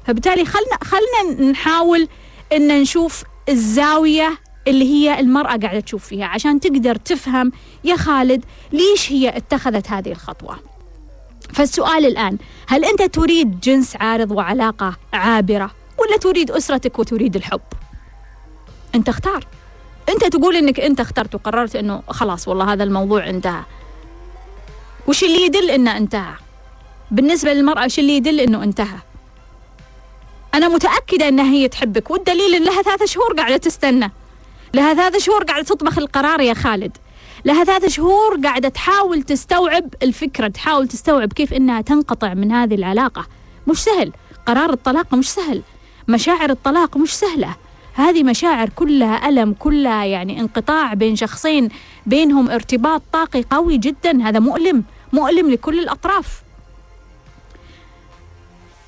فبالتالي 0.05 0.45
خلنا 0.45 0.77
خلنا 0.83 1.51
نحاول 1.51 2.07
إن 2.53 2.81
نشوف 2.81 3.23
الزاوية 3.49 4.37
اللي 4.67 4.85
هي 4.85 5.19
المرأة 5.19 5.57
قاعدة 5.57 5.79
تشوف 5.79 6.05
فيها 6.05 6.25
عشان 6.25 6.59
تقدر 6.59 6.95
تفهم 6.95 7.51
يا 7.83 7.95
خالد 7.95 8.45
ليش 8.71 9.11
هي 9.11 9.37
اتخذت 9.37 9.91
هذه 9.91 10.11
الخطوة. 10.11 10.68
فالسؤال 11.53 12.05
الآن 12.05 12.37
هل 12.67 12.85
أنت 12.85 13.01
تريد 13.01 13.59
جنس 13.59 13.95
عارض 13.95 14.31
وعلاقة 14.31 14.95
عابرة 15.13 15.71
ولا 15.97 16.17
تريد 16.17 16.51
أسرتك 16.51 16.99
وتريد 16.99 17.35
الحب؟ 17.35 17.61
أنت 18.95 19.09
اختار. 19.09 19.45
أنت 20.09 20.25
تقول 20.25 20.55
إنك 20.55 20.79
أنت 20.79 20.99
اخترت 20.99 21.35
وقررت 21.35 21.75
إنه 21.75 22.03
خلاص 22.09 22.47
والله 22.47 22.73
هذا 22.73 22.83
الموضوع 22.83 23.29
انتهى. 23.29 23.63
وش 25.07 25.23
اللي 25.23 25.45
يدل 25.45 25.69
إنه 25.69 25.97
انتهى؟ 25.97 26.33
بالنسبة 27.11 27.53
للمرأة 27.53 27.85
وش 27.85 27.99
اللي 27.99 28.15
يدل 28.15 28.39
إنه 28.39 28.63
انتهى؟ 28.63 28.97
أنا 30.53 30.67
متأكدة 30.67 31.27
أنها 31.27 31.51
هي 31.51 31.67
تحبك 31.67 32.11
والدليل 32.11 32.55
إن 32.55 32.63
لها 32.63 32.81
ثلاثة 32.81 33.05
شهور 33.05 33.33
قاعدة 33.33 33.57
تستنى. 33.57 34.11
لها 34.73 34.93
ثلاثة 34.93 35.19
شهور 35.19 35.43
قاعدة 35.43 35.63
تطبخ 35.63 35.97
القرار 35.97 36.41
يا 36.41 36.53
خالد. 36.53 36.97
لها 37.45 37.63
ثلاثة 37.63 37.87
شهور 37.87 38.39
قاعدة 38.43 38.69
تحاول 38.69 39.23
تستوعب 39.23 39.93
الفكرة 40.03 40.47
تحاول 40.47 40.87
تستوعب 40.87 41.33
كيف 41.33 41.53
إنها 41.53 41.81
تنقطع 41.81 42.33
من 42.33 42.51
هذه 42.51 42.75
العلاقة. 42.75 43.27
مش 43.67 43.77
سهل. 43.77 44.11
قرار 44.45 44.73
الطلاق 44.73 45.15
مش 45.15 45.29
سهل. 45.29 45.61
مشاعر 46.07 46.49
الطلاق 46.49 46.97
مش 46.97 47.13
سهلة. 47.13 47.55
هذه 47.93 48.23
مشاعر 48.23 48.69
كلها 48.69 49.29
ألم 49.29 49.53
كلها 49.53 50.05
يعني 50.05 50.39
انقطاع 50.39 50.93
بين 50.93 51.15
شخصين 51.15 51.69
بينهم 52.05 52.49
ارتباط 52.49 53.01
طاقي 53.13 53.43
قوي 53.49 53.77
جدا. 53.77 54.23
هذا 54.23 54.39
مؤلم 54.39 54.83
مؤلم 55.13 55.49
لكل 55.49 55.79
الأطراف. 55.79 56.41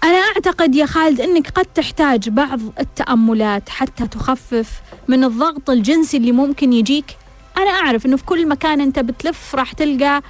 أنا 0.03 0.17
أعتقد 0.17 0.75
يا 0.75 0.85
خالد 0.85 1.21
أنك 1.21 1.49
قد 1.49 1.65
تحتاج 1.65 2.29
بعض 2.29 2.59
التأملات 2.79 3.69
حتى 3.69 4.07
تخفف 4.07 4.81
من 5.07 5.23
الضغط 5.23 5.69
الجنسي 5.69 6.17
اللي 6.17 6.31
ممكن 6.31 6.73
يجيك. 6.73 7.17
أنا 7.57 7.69
أعرف 7.71 8.05
أنه 8.05 8.17
في 8.17 8.25
كل 8.25 8.47
مكان 8.47 8.81
أنت 8.81 8.99
بتلف 8.99 9.55
راح 9.55 9.73
تلقى 9.73 10.21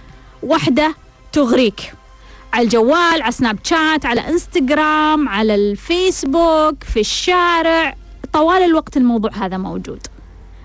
وحدة 0.44 0.96
تغريك. 1.32 1.94
على 2.54 2.64
الجوال 2.64 3.22
على 3.22 3.32
سناب 3.32 3.60
شات 3.64 4.06
على 4.06 4.22
إنستغرام 4.22 5.30
على 5.30 5.56
الفيسبوك 5.56 6.84
في 6.84 7.00
الشارع. 7.00 7.96
طوال 8.34 8.64
الوقت 8.64 8.98
الموضوع 8.98 9.32
هذا 9.34 9.58
موجود. 9.58 10.08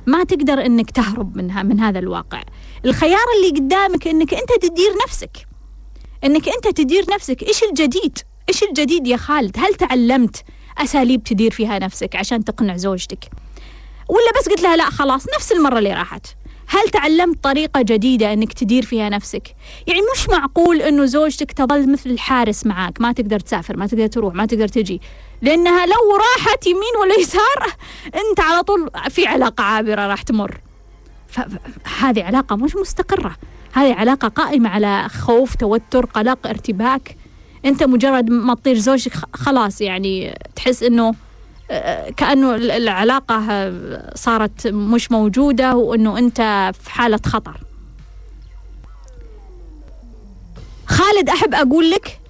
ما 0.07 0.25
تقدر 0.25 0.67
إنك 0.67 0.91
تهرب 0.91 1.37
منها 1.37 1.63
من 1.63 1.81
هذا 1.81 1.99
الواقع. 1.99 2.43
الخيار 2.85 3.25
اللي 3.37 3.61
قدامك 3.61 4.09
إنك 4.09 4.35
أنت 4.35 4.53
تدير 4.63 4.91
نفسك. 5.07 5.47
إنك 6.25 6.49
أنت 6.49 6.69
تدير 6.69 7.05
نفسك. 7.15 7.43
إيش 7.43 7.63
الجديد؟ 7.63 8.19
إيش 8.49 8.63
الجديد 8.63 9.07
يا 9.07 9.17
خالد؟ 9.17 9.57
هل 9.59 9.75
تعلمت 9.75 10.45
أساليب 10.79 11.25
تدير 11.25 11.51
فيها 11.51 11.79
نفسك 11.79 12.17
عشان 12.17 12.45
تقنع 12.45 12.77
زوجتك؟ 12.77 13.25
ولا 14.09 14.41
بس 14.41 14.49
قلت 14.49 14.63
لها 14.63 14.77
لا 14.77 14.91
خلاص 14.91 15.27
نفس 15.37 15.53
المرة 15.53 15.79
اللي 15.79 15.93
راحت. 15.93 16.27
هل 16.69 16.89
تعلمت 16.89 17.45
طريقة 17.45 17.83
جديدة 17.83 18.33
إنك 18.33 18.53
تدير 18.53 18.85
فيها 18.85 19.09
نفسك؟ 19.09 19.55
يعني 19.87 20.01
مش 20.15 20.29
معقول 20.29 20.83
إنه 20.83 21.05
زوجتك 21.05 21.53
تظل 21.53 21.93
مثل 21.93 22.11
الحارس 22.11 22.67
معاك، 22.67 23.01
ما 23.01 23.13
تقدر 23.13 23.41
تسافر، 23.41 23.77
ما 23.77 23.87
تقدر 23.87 24.07
تروح، 24.07 24.35
ما 24.35 24.47
تقدر 24.47 24.69
تجي، 24.69 25.01
لأنها 25.43 25.87
لو 25.87 26.17
راحت 26.17 26.67
يمين 26.67 26.97
ولا 27.01 27.21
يسار 27.21 27.77
أنت 28.07 28.41
على 28.41 28.63
طول 28.63 28.91
في 29.11 29.27
علاقة 29.27 29.65
عابرة 29.65 30.07
راح 30.07 30.23
تمر. 30.23 30.61
فهذه 31.29 32.25
علاقة 32.25 32.57
مش 32.57 32.77
مستقرة، 32.77 33.37
هذه 33.73 33.95
علاقة 33.95 34.29
قائمة 34.29 34.69
على 34.69 35.09
خوف، 35.09 35.55
توتر، 35.55 36.07
قلق، 36.07 36.47
ارتباك، 36.47 37.17
أنت 37.65 37.83
مجرد 37.83 38.31
ما 38.31 38.55
تطير 38.55 38.79
زوجك 38.79 39.13
خلاص 39.35 39.81
يعني 39.81 40.39
تحس 40.57 40.83
إنه 40.83 41.15
كأنه 42.17 42.55
العلاقة 42.55 43.73
صارت 44.15 44.67
مش 44.67 45.13
موجودة 45.13 45.77
وإنه 45.77 46.19
أنت 46.19 46.71
في 46.83 46.91
حالة 46.91 47.21
خطر. 47.27 47.61
خالد 50.87 51.29
أحب 51.29 51.55
أقول 51.55 51.91
لك 51.91 52.21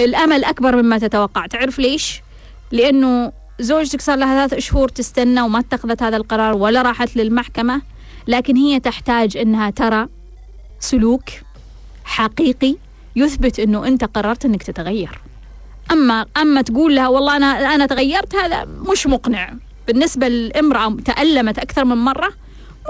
الأمل 0.00 0.44
أكبر 0.44 0.82
مما 0.82 0.98
تتوقع. 0.98 1.46
تعرف 1.46 1.78
ليش؟ 1.78 2.22
لأنه 2.72 3.32
زوجتك 3.60 4.00
صار 4.00 4.18
لها 4.18 4.46
ثلاث 4.46 4.64
شهور 4.64 4.88
تستنى 4.88 5.40
وما 5.40 5.58
اتخذت 5.58 6.02
هذا 6.02 6.16
القرار 6.16 6.54
ولا 6.56 6.82
راحت 6.82 7.16
للمحكمة 7.16 7.82
لكن 8.28 8.56
هي 8.56 8.80
تحتاج 8.80 9.36
إنها 9.36 9.70
ترى 9.70 10.06
سلوك 10.80 11.22
حقيقي 12.04 12.76
يثبت 13.16 13.60
إنه 13.60 13.86
أنت 13.86 14.04
قررت 14.04 14.44
إنك 14.44 14.62
تتغير. 14.62 15.20
أما 15.92 16.26
أما 16.36 16.62
تقول 16.62 16.96
لها 16.96 17.08
والله 17.08 17.36
أنا 17.36 17.74
أنا 17.74 17.86
تغيرت 17.86 18.34
هذا 18.34 18.64
مش 18.64 19.06
مقنع. 19.06 19.54
بالنسبة 19.86 20.28
للامرأة 20.28 20.96
تألمت 21.04 21.58
أكثر 21.58 21.84
من 21.84 21.96
مرة 21.96 22.32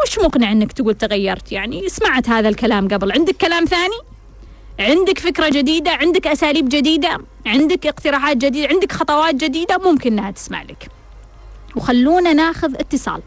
مش 0.06 0.18
مقنع 0.18 0.52
إنك 0.52 0.72
تقول 0.72 0.94
تغيرت. 0.94 1.52
يعني 1.52 1.88
سمعت 1.88 2.28
هذا 2.28 2.48
الكلام 2.48 2.88
قبل. 2.88 3.12
عندك 3.12 3.36
كلام 3.36 3.64
ثاني؟ 3.64 3.98
عندك 4.80 5.18
فكرة 5.18 5.48
جديدة؟ 5.48 5.90
عندك 5.90 6.26
أساليب 6.26 6.68
جديدة؟ 6.68 7.18
عندك 7.46 7.86
اقتراحات 7.86 8.36
جديدة؟ 8.36 8.68
عندك 8.68 8.92
خطوات 8.92 9.34
جديدة؟ 9.34 9.78
ممكن 9.78 10.12
إنها 10.12 10.30
تسمع 10.30 10.62
لك. 10.62 10.88
وخلونا 11.76 12.32
ناخذ 12.32 12.74
اتصال. 12.74 13.22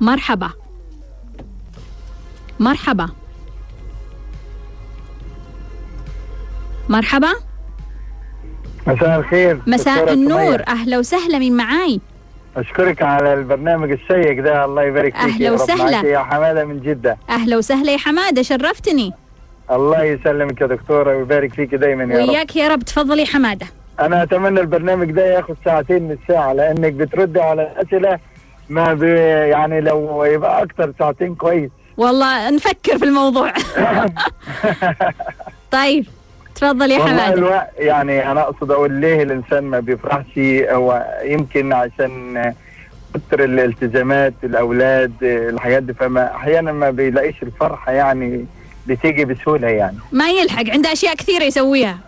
مرحبا. 0.00 0.50
مرحبا. 2.60 3.08
مرحبا. 6.88 7.47
مساء 8.88 9.18
الخير. 9.18 9.58
مساء 9.66 10.12
النور. 10.12 10.62
أهلا 10.68 10.98
وسهلا 10.98 11.38
من 11.38 11.56
معاي؟ 11.56 12.00
أشكرك 12.56 13.02
على 13.02 13.34
البرنامج 13.34 13.90
الشيق 13.90 14.42
ده. 14.42 14.64
الله 14.64 14.82
يبارك 14.82 15.16
فيك 15.16 15.24
أهلا 15.24 15.50
وسهلا. 15.50 16.08
يا 16.08 16.18
حمادة 16.18 16.64
من 16.64 16.80
جدة. 16.80 17.16
أهلا 17.30 17.56
وسهلا 17.56 17.92
يا 17.92 17.98
حمادة 17.98 18.42
شرفتني. 18.42 19.12
الله 19.70 20.02
يسلمك 20.02 20.60
يا 20.60 20.66
دكتورة 20.66 21.16
ويبارك 21.16 21.54
فيك 21.54 21.74
دايما 21.74 22.04
يا 22.14 22.18
رب. 22.20 22.28
وياك 22.28 22.56
يا 22.56 22.68
رب. 22.68 22.82
تفضلي 22.82 23.26
حمادة. 23.26 23.66
أنا 24.00 24.22
أتمنى 24.22 24.60
البرنامج 24.60 25.10
ده 25.10 25.24
ياخذ 25.26 25.54
ساعتين 25.64 26.02
من 26.02 26.18
الساعة 26.22 26.52
لأنك 26.52 26.92
بتردي 26.92 27.40
على 27.40 27.62
الاسئله 27.62 28.18
ما 28.68 28.94
بي 28.94 29.10
يعني 29.50 29.80
لو 29.80 30.24
يبقى 30.24 30.62
أكثر 30.62 30.92
ساعتين 30.98 31.34
كويس. 31.34 31.70
والله 31.96 32.50
نفكر 32.50 32.98
في 32.98 33.04
الموضوع. 33.04 33.52
طيب. 35.70 36.06
تفضل 36.60 36.90
يا 36.90 36.98
حماد 36.98 37.38
ألو... 37.38 37.50
يعني 37.78 38.30
أنا 38.30 38.40
أقصد 38.40 38.70
أقول 38.70 38.92
ليه 38.92 39.22
الإنسان 39.22 39.64
ما 39.64 39.80
بيفرحش. 39.80 40.38
هو 40.70 41.06
يمكن 41.24 41.72
عشان 41.72 42.52
كتر 43.14 43.44
الالتزامات 43.44 44.34
الأولاد 44.44 45.12
الحاجات 45.22 45.82
دي 45.82 45.94
فما 45.94 46.34
أحيانا 46.36 46.72
ما 46.72 46.90
بيلاقيش 46.90 47.42
الفرحة 47.42 47.92
يعني 47.92 48.46
بتيجي 48.86 49.24
بسهولة 49.24 49.68
يعني. 49.68 49.96
ما 50.12 50.30
يلحق 50.30 50.70
عنده 50.70 50.92
أشياء 50.92 51.14
كثيرة 51.14 51.44
يسويها. 51.44 51.98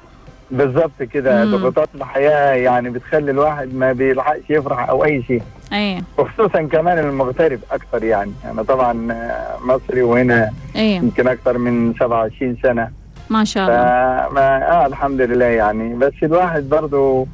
بالظبط 0.51 1.03
كده 1.03 1.45
ضغوطات 1.45 1.89
الحياة 1.95 2.55
يعني 2.55 2.91
بتخلي 2.91 3.31
الواحد 3.31 3.75
ما 3.75 3.93
بيلحقش 3.93 4.43
يفرح 4.51 4.89
أو 4.89 5.05
أي 5.05 5.23
شيء. 5.23 5.43
أيوه 5.73 6.03
وخصوصا 6.19 6.63
كمان 6.63 6.99
المغترب 6.99 7.61
أكثر 7.71 8.05
يعني. 8.05 8.33
أنا 8.51 8.63
طبعا 8.63 9.17
مصري 9.61 10.03
وهنا 10.03 10.51
أيوه 10.77 10.97
يمكن 11.05 11.29
أكثر 11.29 11.59
من 11.59 11.95
27 11.95 12.57
سنة. 12.63 13.00
ما 13.31 13.45
شاء 13.45 13.69
الله. 13.69 14.29
فما 14.29 14.73
آه 14.73 14.87
الحمد 14.87 15.21
لله 15.21 15.45
يعني. 15.45 15.95
بس 15.95 16.13
الواحد 16.23 16.63
برضه 16.69 17.27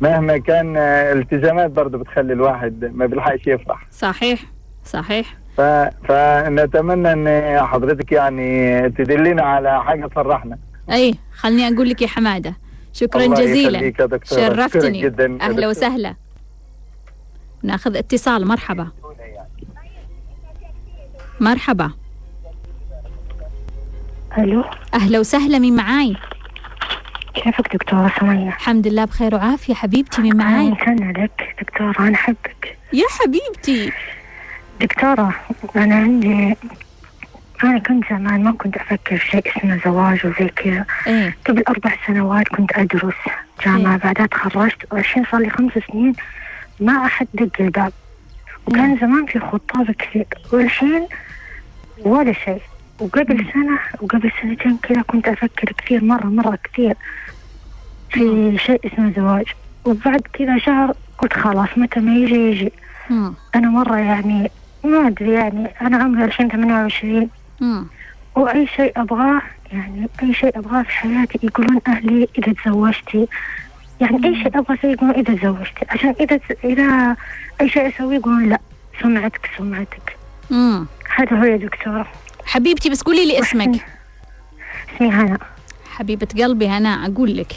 مهما 0.00 0.38
كان 0.38 0.76
آه، 0.76 1.12
التزامات 1.12 1.70
برضه 1.70 1.98
بتخلي 1.98 2.32
الواحد 2.32 2.90
ما 2.94 3.06
بيلحقش 3.06 3.46
يفرح. 3.46 3.86
صحيح 3.90 4.40
صحيح. 4.84 5.36
ف... 5.56 5.60
فنتمنى 6.08 7.12
إن 7.12 7.58
حضرتك 7.66 8.12
يعني 8.12 8.90
تدلنا 8.90 9.42
على 9.42 9.84
حاجة 9.84 10.06
تفرحنا. 10.06 10.58
أي 10.90 11.14
خلني 11.34 11.68
أقول 11.68 11.88
لك 11.88 12.02
يا 12.02 12.06
حمادة. 12.06 12.56
شكرا 12.92 13.24
الله 13.24 13.36
جزيلا 13.36 13.78
يا 13.80 13.90
دكتورة. 13.90 14.40
شرفتني. 14.40 15.02
جدا. 15.02 15.38
أهلا. 15.40 15.68
وسهلا. 15.68 16.14
ناخذ 17.62 17.96
اتصال. 17.96 18.46
مرحبا. 18.46 18.88
مرحبا. 21.40 21.90
ألو؟ 24.38 24.64
أهلا 24.94 25.18
وسهلا 25.18 25.58
مين 25.58 25.76
معاي؟ 25.76 26.16
كيفك 27.34 27.72
دكتورة 27.72 28.12
سمية؟ 28.20 28.48
الحمد 28.48 28.86
لله 28.86 29.04
بخير 29.04 29.34
وعافية. 29.34 29.74
حبيبتي 29.74 30.22
مين 30.22 30.32
أنا 30.40 30.44
معاي 30.44 30.66
ممتنة 30.68 31.10
لك 31.12 31.56
دكتورة 31.60 31.94
أنا 31.98 32.14
أحبك. 32.14 32.76
يا 32.92 33.04
حبيبتي. 33.20 33.92
دكتورة 34.80 35.34
أنا 35.76 35.94
عندي 35.94 36.56
أنا 37.64 37.78
كنت 37.78 38.04
زمان 38.10 38.44
ما 38.44 38.52
كنت 38.52 38.76
أفكر 38.76 39.16
في 39.16 39.30
شيء 39.30 39.58
اسمه 39.58 39.80
زواج 39.84 40.26
وزي 40.26 40.48
كذا. 40.48 40.84
إيه. 41.06 41.36
قبل 41.46 41.62
أربع 41.68 41.92
سنوات 42.06 42.48
كنت 42.48 42.72
أدرس 42.72 43.14
جامعة 43.64 43.92
إيه. 43.92 43.98
بعدها 43.98 44.26
تخرجت 44.26 44.92
والحين 44.92 45.24
صار 45.32 45.40
لي 45.40 45.50
خمس 45.50 45.72
سنين 45.92 46.12
ما 46.80 47.06
أحد 47.06 47.26
دق 47.34 47.60
الباب 47.60 47.92
وكان 48.66 48.98
زمان 49.00 49.26
في 49.26 49.40
خطاب 49.40 49.90
كثير 49.90 50.26
والحين 50.52 51.06
ولا 51.98 52.32
شيء. 52.32 52.60
وقبل 53.02 53.46
سنة 53.54 53.78
وقبل 54.00 54.30
سنتين 54.42 54.78
كذا 54.82 55.02
كنت 55.02 55.28
أفكر 55.28 55.72
كثير 55.78 56.04
مرة 56.04 56.26
مرة 56.26 56.58
كثير 56.64 56.94
في 58.10 58.56
شيء 58.58 58.80
اسمه 58.86 59.12
زواج. 59.16 59.46
وبعد 59.84 60.20
كذا 60.32 60.58
شهر 60.58 60.94
قلت 61.18 61.32
خلاص 61.32 61.68
متى 61.76 62.00
ما 62.00 62.14
يجي 62.14 62.34
يجي. 62.34 62.72
مم. 63.10 63.34
أنا 63.54 63.68
مرة 63.68 63.96
يعني 63.96 64.50
ما 64.84 65.06
أدري 65.06 65.32
يعني 65.32 65.70
أنا 65.80 65.96
عمري 65.96 66.24
الحين 66.24 66.48
28 66.48 67.28
مم. 67.60 67.86
وأي 68.34 68.66
شيء 68.66 68.92
أبغاه 69.00 69.42
يعني 69.72 70.08
أي 70.22 70.34
شيء 70.34 70.58
أبغاه 70.58 70.82
في 70.82 70.90
حياتي 70.90 71.38
يقولون 71.42 71.80
أهلي 71.88 72.28
إذا 72.38 72.52
تزوجتي. 72.52 73.28
يعني 74.00 74.26
أي 74.26 74.42
شيء 74.42 74.58
أبغى 74.58 74.78
أسويه 74.78 74.92
يقولون 74.92 75.14
إذا 75.14 75.34
تزوجتي. 75.34 75.86
عشان 75.90 76.14
إذا 76.20 76.40
إذا 76.64 77.16
أي 77.60 77.68
شيء 77.68 77.88
أسويه 77.88 78.16
يقولون 78.16 78.48
لا 78.48 78.58
سمعتك 79.02 79.50
سمعتك. 79.58 80.16
مم. 80.50 80.86
هذا 81.16 81.36
هو 81.36 81.44
يا 81.44 81.56
دكتورة 81.56 82.06
حبيبتي 82.46 82.90
بس 82.90 83.02
قولي 83.02 83.26
لي 83.26 83.40
اسمك. 83.40 83.86
اسمي 84.96 85.10
هنا. 85.10 85.38
حبيبة 85.90 86.28
قلبي 86.38 86.68
هنا 86.68 86.88
أقول 86.88 87.36
لك. 87.36 87.52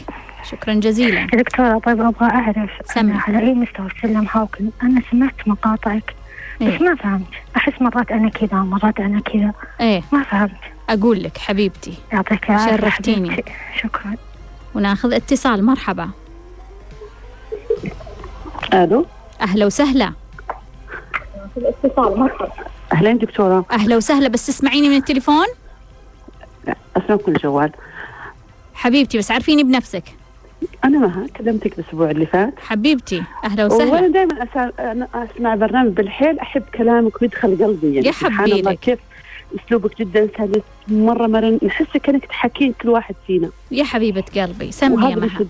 شكرا 0.50 0.74
جزيلا. 0.74 1.26
دكتورة 1.26 1.78
طيب 1.78 2.00
أبغى 2.00 2.30
أعرف. 2.30 2.70
أنا 2.96 3.20
على 3.20 3.38
أي 3.38 3.54
مستوى 3.54 3.88
سلم 4.02 4.26
هاوكن 4.32 4.70
أنا 4.82 5.02
سمعت 5.10 5.48
مقاطعك 5.48 6.14
بس 6.60 6.66
إيه. 6.66 6.78
ما 6.78 6.94
فهمت. 6.94 7.26
أحس 7.56 7.72
مرات 7.80 8.10
أنا 8.10 8.28
كذا 8.28 8.56
مرات 8.58 9.00
أنا 9.00 9.20
كذا. 9.20 9.52
إيه. 9.80 10.02
ما 10.12 10.22
فهمت. 10.22 10.50
أقول 10.90 11.22
لك 11.22 11.38
حبيبتي. 11.38 11.94
يعطيك 12.12 12.50
العافية 12.50 12.76
شرفتيني. 12.76 13.30
حبيبتي. 13.30 13.52
شكرا. 13.82 14.14
وناخذ 14.74 15.12
اتصال. 15.14 15.64
مرحبا. 15.64 16.10
ألو؟ 18.74 19.06
أهلا 19.40 19.66
وسهلا. 19.66 20.12
أهلين 22.92 23.18
دكتورة. 23.18 23.64
أهلا 23.72 23.96
وسهلا 23.96 24.28
بس 24.28 24.46
تسمعيني 24.46 24.88
من 24.88 24.96
التليفون؟ 24.96 25.46
اسمعكم 26.96 27.32
الجوال 27.32 27.70
حبيبتي 28.74 29.18
بس 29.18 29.30
عارفيني 29.30 29.62
بنفسك. 29.62 30.04
أنا 30.84 30.98
مها 30.98 31.26
كلمتك 31.36 31.78
الأسبوع 31.78 32.10
اللي 32.10 32.26
فات. 32.26 32.54
حبيبتي 32.58 33.22
أهلا 33.44 33.64
وأنا 33.64 33.74
وسهلا 33.74 34.08
دائما 34.08 34.42
أسا... 34.42 34.72
أنا 34.78 35.08
أسمع 35.14 35.54
برنامج 35.54 35.92
بالحيل 35.92 36.38
أحب 36.38 36.62
كلامك 36.74 37.22
ويدخل 37.22 37.64
قلبي 37.64 37.94
يعني. 37.94 38.06
يا. 38.06 38.44
الله 38.44 38.72
كيف 38.72 38.98
أسلوبك 39.66 39.98
جدا 39.98 40.28
سلس. 40.38 40.62
مرة 40.88 41.26
مرن 41.26 41.58
نحسك 41.62 41.96
كأنك 41.96 42.26
تحكين 42.26 42.74
كل 42.82 42.88
واحد 42.88 43.14
فينا. 43.26 43.50
يا 43.70 43.84
حبيبة 43.84 44.24
قلبي 44.36 44.72
سمي 44.72 45.10
يا 45.10 45.16
مها. 45.16 45.46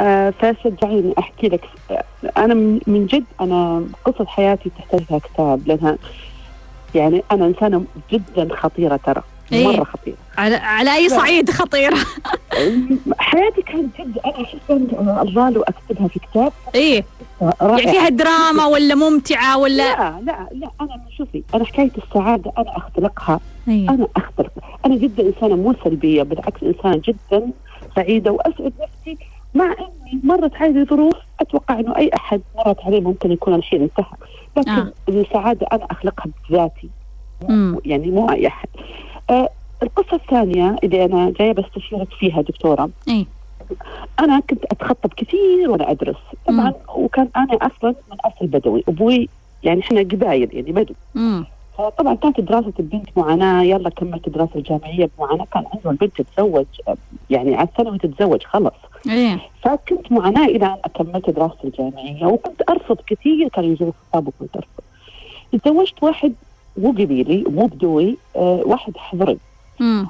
آه 0.00 0.30
فشجعيني 0.30 1.14
أحكي 1.18 1.48
لك. 1.48 1.64
آه، 1.90 2.04
أنا 2.36 2.54
من 2.86 3.06
جد 3.06 3.24
أنا 3.40 3.84
قصة 4.04 4.26
حياتي 4.26 4.70
تحتاج 4.78 5.00
لها 5.10 5.18
كتاب 5.18 5.68
لأنها 5.68 5.98
يعني 6.94 7.22
أنا 7.32 7.46
إنسانة 7.46 7.84
جدا 8.12 8.56
خطيرة 8.56 8.96
ترى 8.96 9.22
إيه. 9.52 9.66
مرة 9.66 9.84
خطيرة. 9.84 10.16
على, 10.38 10.56
على 10.56 10.94
أي 10.94 11.08
صعيد 11.08 11.50
خطيرة؟ 11.50 11.96
حياتي 13.18 13.62
كانت 13.62 14.00
جد 14.00 14.18
أنا 14.24 14.44
أحس 14.44 14.70
إن 14.70 14.88
الرال 15.28 15.58
واكتبها 15.58 16.08
في 16.08 16.18
كتاب 16.18 16.52
رائع. 16.74 17.78
يعني 17.78 17.92
فيها 17.92 18.08
دراما 18.08 18.66
ولا 18.66 18.94
ممتعة 18.94 19.58
ولا؟ 19.58 19.76
لا 19.76 20.20
لا 20.22 20.48
لا 20.52 20.70
أنا 20.80 21.00
شوفي 21.18 21.42
أنا 21.54 21.64
حكاية 21.64 21.90
السعادة 22.04 22.52
أنا 22.58 22.76
أختلقها. 22.76 23.40
إيه. 23.68 23.88
أنا 23.90 24.08
أختلق. 24.16 24.52
أنا 24.86 24.96
جدا 24.96 25.22
إنسانة 25.22 25.56
مو 25.56 25.74
سلبية 25.84 26.22
بالعكس 26.22 26.62
إنسانة 26.62 27.02
جدا 27.04 27.50
سعيدة. 27.96 28.30
وأسعد 28.30 28.72
نفسي 28.82 29.18
مع 29.54 29.64
إني 29.64 30.20
مرت 30.24 30.54
علي 30.54 30.84
ظروف 30.84 31.14
أتوقع 31.40 31.80
إنه 31.80 31.96
أي 31.96 32.10
أحد 32.14 32.40
مرت 32.56 32.80
عليه 32.84 33.00
ممكن 33.00 33.32
يكون 33.32 33.54
الحين 33.54 33.82
انتهى. 33.82 34.16
لكن 34.56 34.70
آه. 34.70 34.92
السعاده 35.08 35.66
أنا 35.72 35.86
أخلقها 35.90 36.26
بذاتي. 36.50 36.88
مم. 37.48 37.78
يعني 37.84 38.10
مو 38.10 38.30
أي 38.30 38.46
أحد. 38.46 38.68
آه 39.30 39.48
القصة 39.82 40.16
الثانية 40.16 40.76
اللي 40.84 41.04
أنا 41.04 41.30
جاية 41.30 41.52
بستشيرك 41.52 42.08
فيها 42.18 42.42
دكتورة. 42.42 42.90
إيه 43.08 43.26
أنا 44.20 44.40
كنت 44.40 44.64
أتخطب 44.64 45.12
كثير 45.16 45.70
وأنا 45.70 45.90
أدرس. 45.90 46.16
طبعا 46.46 46.72
وكان 46.94 47.28
أنا 47.36 47.54
أصلا 47.54 47.94
من 48.10 48.16
أصل 48.24 48.46
بدوي. 48.46 48.84
أبوي 48.88 49.28
يعني 49.62 49.80
إحنا 49.80 50.00
قبايل 50.00 50.48
يعني 50.52 50.72
بدو 50.72 50.94
مم. 51.14 51.44
فطبعا 51.80 52.14
كانت 52.14 52.40
دراسة 52.40 52.72
البنت 52.78 53.08
معاناة 53.16 53.62
يلا 53.62 53.90
كملت 53.90 54.26
الدراسه 54.26 54.50
الجامعية 54.56 55.10
بمعاناة 55.18 55.46
كان 55.52 55.64
عنده 55.74 55.90
البنت 55.90 56.22
تتزوج 56.22 56.66
يعني 57.30 57.54
على 57.54 57.68
الثانوي 57.68 57.98
تتزوج 57.98 58.42
خلص 58.42 58.74
إيه. 59.08 59.38
فكنت 59.62 60.12
معاناة 60.12 60.44
إلى 60.44 60.66
أن 60.66 60.76
اكملت 60.84 61.30
دراستي 61.30 61.64
الجامعية 61.64 62.26
وكنت 62.26 62.62
أرفض 62.70 62.96
كثير 63.06 63.48
كانوا 63.48 63.70
يجيبوا 63.70 63.92
خطاب 63.92 64.28
وكنت 64.28 64.56
أرفض. 64.56 64.82
تزوجت 65.64 66.02
واحد 66.02 66.32
مو 66.76 66.90
قبيلي 66.90 67.44
مو 67.48 67.66
بدوي 67.66 68.16
آه 68.36 68.62
واحد 68.64 68.96
حضري. 68.96 69.38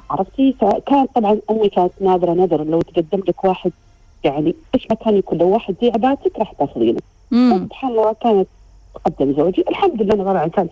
عرفتي؟ 0.09 0.55
فكان 0.61 1.05
طبعا 1.05 1.37
أمي 1.51 1.69
كانت 1.69 1.91
نادرة 2.01 2.33
نادرة 2.33 2.63
لو 2.63 2.81
تقدم 2.81 3.23
لك 3.27 3.43
واحد 3.45 3.71
يعني 4.23 4.55
إيش 4.75 4.87
ما 4.89 4.95
كان 4.95 5.17
يكون 5.17 5.37
لو 5.37 5.49
واحد 5.49 5.75
زي 5.81 5.87
عبادتك 5.87 6.39
راح 6.39 6.51
تاخذينه. 6.51 6.99
سبحان 7.31 7.91
الله 7.91 8.13
كانت 8.13 8.47
تقدم 8.95 9.33
زوجي. 9.33 9.63
الحمد 9.69 10.01
لله 10.01 10.13
أنا 10.13 10.23
طبعا 10.23 10.43
انسان 10.43 10.69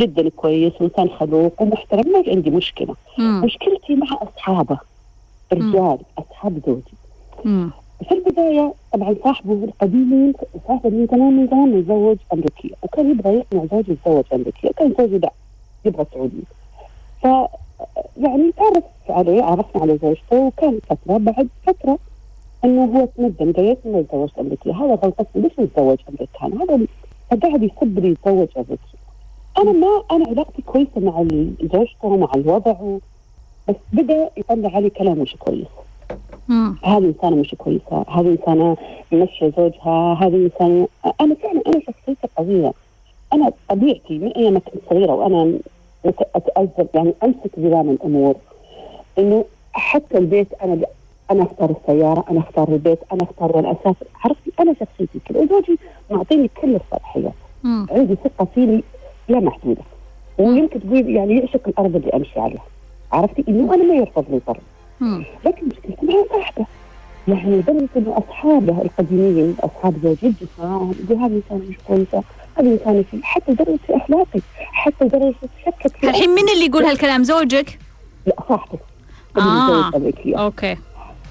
جدا 0.00 0.28
كويس 0.28 0.72
وانسان 0.80 1.08
خلوق 1.08 1.62
ومحترم 1.62 2.12
ما 2.12 2.22
عندي 2.26 2.50
مشكلة. 2.50 2.94
مم. 3.18 3.40
مشكلتي 3.44 3.94
مع 3.94 4.06
أصحابه 4.22 4.78
رجال 5.52 5.98
أصحاب 6.18 6.60
زوجي. 6.66 6.94
مم. 7.44 7.70
في 8.08 8.14
البداية 8.14 8.74
طبعا 8.92 9.16
صاحبه 9.24 9.52
القديم 9.64 10.32
صاحبه 10.68 10.90
من 10.90 11.06
زمان 11.06 11.36
من 11.36 11.46
زمان 11.46 11.78
متزوج 11.78 12.16
امريكيه 12.32 12.74
وكان 12.82 13.10
يبغى 13.10 13.34
يقنع 13.34 13.64
زوجي 13.72 13.92
يتزوج 13.92 14.24
امريكيه 14.32 14.70
كان 14.70 14.94
زوجي 14.98 15.18
لا 15.18 15.32
يبغى 15.84 16.06
سعودي. 16.14 16.42
ف 17.22 17.24
يعني 18.16 18.52
تعرف 18.56 18.84
عليه 19.08 19.42
عرفنا 19.42 19.82
على 19.82 19.98
زوجته 20.02 20.36
وكان 20.46 20.78
فترة 20.90 21.16
بعد 21.18 21.48
فترة 21.66 21.98
إنه 22.64 22.84
هو 22.84 23.08
تندم 23.16 23.52
قالت 23.52 23.78
انه 23.86 23.98
يتزوج 23.98 24.28
امريكيه 24.38 24.72
هذا 24.72 24.94
غلطتي 24.94 25.40
ليش 25.40 25.52
يتزوج 25.58 25.98
أمريكان؟ 26.08 26.60
هذا 26.62 26.86
فقاعد 27.30 27.62
يسب 27.62 27.98
لي 27.98 28.08
يتزوج 28.08 28.48
أمريكي. 28.56 28.97
أنا 29.58 29.72
ما 29.72 30.02
أنا 30.10 30.26
علاقتي 30.28 30.62
كويسة 30.62 30.90
مع 30.96 31.26
زوجته 31.72 32.16
مع 32.16 32.28
الوضع 32.34 32.74
بس 33.68 33.74
بدأ 33.92 34.30
يطلع 34.36 34.70
علي 34.76 34.90
كلام 34.90 35.18
مش 35.18 35.36
كويس. 35.38 35.66
هذه 36.82 36.98
إنسانة 36.98 37.36
مش 37.36 37.54
كويسة، 37.58 38.04
هذه 38.08 38.28
إنسانة 38.40 38.76
ماشيه 39.12 39.52
زوجها، 39.56 40.14
هذه 40.20 40.34
انسانه 40.36 40.88
أنا 41.20 41.34
فعلا 41.34 41.62
أنا 41.66 41.80
شخصيتي 41.80 42.28
قوية. 42.36 42.72
أنا 43.32 43.52
طبيعتي 43.68 44.18
من 44.18 44.28
أيام 44.28 44.58
كنت 44.58 44.82
صغيرة 44.90 45.12
وأنا 45.12 45.58
اتاذب 46.34 46.88
يعني 46.94 47.14
أمسك 47.24 47.50
زمام 47.58 47.90
الأمور 47.90 48.34
إنه 49.18 49.44
حتى 49.72 50.18
البيت 50.18 50.48
أنا 50.62 50.80
أنا 51.30 51.42
أختار 51.42 51.70
السيارة، 51.70 52.24
أنا 52.30 52.40
أختار 52.40 52.68
البيت، 52.68 52.98
أنا 53.12 53.22
أختار 53.22 53.56
وين 53.56 53.66
اسافر، 53.66 54.06
عرفتي 54.24 54.52
أنا 54.60 54.74
شخصيتي 54.80 55.18
كذا 55.24 55.40
وزوجي 55.40 55.78
معطيني 56.10 56.50
كل 56.62 56.76
الصلاحيات،. 56.76 57.32
عندي 57.64 58.16
ثقة 58.24 58.46
فيني 58.54 58.82
لا 59.28 59.40
محدوده. 59.40 59.82
ويمكن 60.38 60.80
تقول 60.80 61.10
يعني 61.10 61.38
يعشق 61.38 61.68
الأرض 61.68 61.96
اللي 61.96 62.10
أمشي 62.10 62.40
عليها. 62.40 62.64
عرفتي 63.12 63.44
إنه 63.48 63.74
أنا 63.74 63.84
ما 63.84 63.94
يرفضني. 63.94 64.40
مم. 65.00 65.24
لكن 65.46 65.66
مشكلتي 65.66 66.06
مع 66.06 66.14
صاحبه 66.38 66.66
يعني 67.28 67.56
لدرجه 67.56 67.88
انه 67.96 68.18
أصحابه 68.28 68.82
القديمين 68.82 69.56
أصحاب 69.60 69.94
زوجي 70.02 70.34
يقول 70.58 71.18
هذه 71.18 71.40
انسانه 71.50 71.70
مش 71.70 71.76
كويسه 71.88 72.22
هذه 72.58 72.72
انسانه 72.72 73.04
في 73.10 73.18
حتى 73.22 73.52
لدرجه 73.52 73.78
في 73.86 73.96
اخلاقي 73.96 74.40
حتى 74.56 75.04
لدرجه 75.04 75.34
شكك 75.66 75.96
في 75.96 76.08
الحين 76.08 76.34
مين 76.34 76.48
اللي 76.54 76.66
يقول 76.66 76.84
هالكلام 76.84 77.22
زوجك؟ 77.24 77.78
لا. 78.26 78.34
آه. 79.36 79.96
امريكيه 79.96 80.36
أوكي 80.44 80.76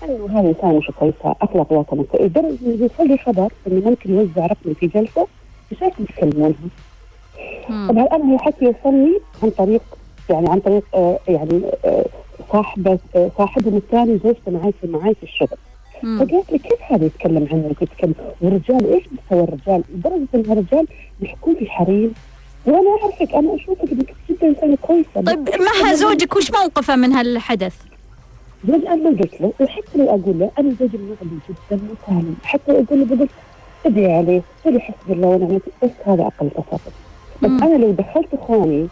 انه 0.03 0.39
هذا 0.39 0.49
إنسان 0.49 0.75
مش 0.75 0.91
كويسه 0.99 1.35
اخلاقياته 1.41 1.95
مش 1.95 2.05
كويسه 2.11 2.25
لدرجه 2.25 2.57
انه 2.65 2.81
يوصل 2.81 3.07
لي 3.07 3.17
خبر 3.17 3.51
إنه 3.67 3.89
ممكن 3.89 4.13
يوزع 4.13 4.45
رقمي 4.45 4.73
في 4.73 4.87
جلسة 4.87 5.27
بشكل 5.71 6.03
يتكلمونها. 6.03 6.53
طبعا 7.69 8.07
أنا 8.11 8.33
هي 8.33 8.37
حكي 8.37 8.65
يوصلني 8.65 9.19
عن 9.43 9.49
طريق 9.49 9.81
يعني 10.29 10.49
عن 10.49 10.59
طريق 10.59 10.83
آه 10.95 11.19
يعني 11.27 11.61
آه 11.85 12.05
صاحبة 12.51 12.99
آه 13.15 13.31
صاحبهم 13.37 13.77
الثاني 13.77 14.19
زوجته 14.23 14.51
معي 14.51 14.73
في 14.81 14.87
معي 14.87 15.13
في 15.15 15.23
الشغل. 15.23 15.57
فقالت 16.01 16.51
لي 16.51 16.57
كيف 16.59 16.79
هذا 16.89 17.05
يتكلم 17.05 17.47
عنك 17.51 17.81
يتكلم 17.81 18.13
والرجال 18.41 18.93
إيش 18.93 19.03
مستوى 19.11 19.43
الرجال؟ 19.43 19.83
لدرجة 19.93 20.27
إن 20.35 20.51
الرجال 20.51 20.87
يحكون 21.21 21.55
في 21.55 21.65
حريم. 21.69 22.13
وأنا 22.65 22.89
أعرفك 23.01 23.35
أنا 23.35 23.55
أشوفك 23.55 23.91
إنك 23.91 24.13
جدا 24.29 24.47
انسانه 24.47 24.77
كويسه 24.81 25.21
طيب 25.25 25.49
مها 25.49 25.93
زوجك 25.93 26.35
وش 26.35 26.51
موقفه 26.51 26.95
من 26.95 27.13
هالحدث؟ 27.13 27.75
زوج 28.67 28.85
أنا 28.85 28.95
ما 28.95 29.09
قلت 29.09 29.41
له 29.41 29.53
وحتى 29.59 29.97
لو 29.97 30.09
أقول 30.09 30.39
له 30.39 30.51
أنا 30.59 30.75
زوجي 30.79 30.97
معدي 30.97 31.37
جدا 31.49 31.79
مسالم 32.07 32.35
حتى 32.43 32.71
لو 32.71 32.83
أقول 32.83 32.99
له 32.99 33.05
بقول 33.15 33.29
ادعي 33.85 34.13
عليه 34.17 34.41
قولي 34.65 34.79
حسبي 34.79 35.13
الله 35.13 35.27
ونعم 35.27 35.59
بس 35.83 35.89
هذا 36.05 36.23
أقل 36.23 36.49
تصرف 36.49 37.06
بس 37.43 37.49
مم. 37.49 37.63
أنا 37.63 37.77
لو 37.77 37.91
دخلت 37.91 38.33
اخواني 38.33 38.87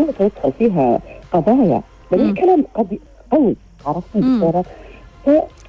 هو 0.00 0.06
سيدخل 0.18 0.52
فيها 0.58 1.00
قضايا 1.32 1.82
لأن. 2.12 2.30
الكلام 2.30 2.64
قد 2.74 2.98
قوي 3.32 3.56
عرفتي 3.86 4.18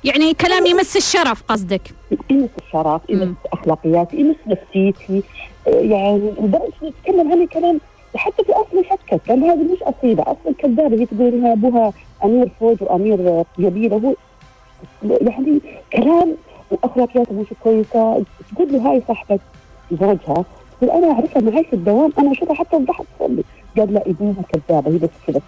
يعني 0.03 0.33
كلام 0.33 0.65
يمس 0.65 0.97
الشرف 0.97 1.43
قصدك. 1.47 1.81
يمس 2.29 2.49
الشرف 2.67 3.01
مم. 3.09 3.21
يمس 3.21 3.35
أخلاقياتي 3.53 4.17
يمس 4.17 4.35
نفسيتي. 4.47 5.23
يعني 5.67 6.31
لدرجه 6.39 6.71
انه 6.81 6.87
يتكلم 6.87 7.31
عني 7.31 7.47
كلام 7.47 7.79
حتى 8.15 8.43
في 8.43 8.51
أصل 8.51 8.85
شكك 8.89 9.21
لأن 9.27 9.43
هذه 9.43 9.73
مش 9.73 9.83
أصيلة. 9.83 10.23
أصلا 10.23 10.53
كذابه 10.57 11.01
هي 11.01 11.05
تقول 11.05 11.27
إنها 11.27 11.53
أبوها 11.53 11.93
أمير 12.23 12.51
فوج 12.59 12.77
وأمير 12.81 13.43
قبيلة. 13.57 13.97
هو 13.97 14.13
يعني 15.03 15.59
كلام 15.93 16.35
وأخلاقياته 16.71 17.33
مش 17.33 17.47
كويسة. 17.63 18.23
تقول 18.55 18.71
له 18.73 18.91
هاي 18.91 19.01
صاحبة 19.07 19.39
زوجها 19.91 20.45
تقول 20.81 20.91
أنا 20.91 21.11
أعرفها 21.11 21.41
معي 21.41 21.63
في 21.63 21.73
الدوام 21.73 22.11
أنا 22.19 22.31
أشوفها 22.31 22.53
حتى 22.55 22.75
وضحت 22.75 23.03
تصلي 23.19 23.43
قال 23.77 23.93
لا 23.93 24.03
ابنها 24.07 24.35
كذابة 24.53 24.91
هي 24.91 24.97
بس 24.97 25.09
كذا. 25.27 25.41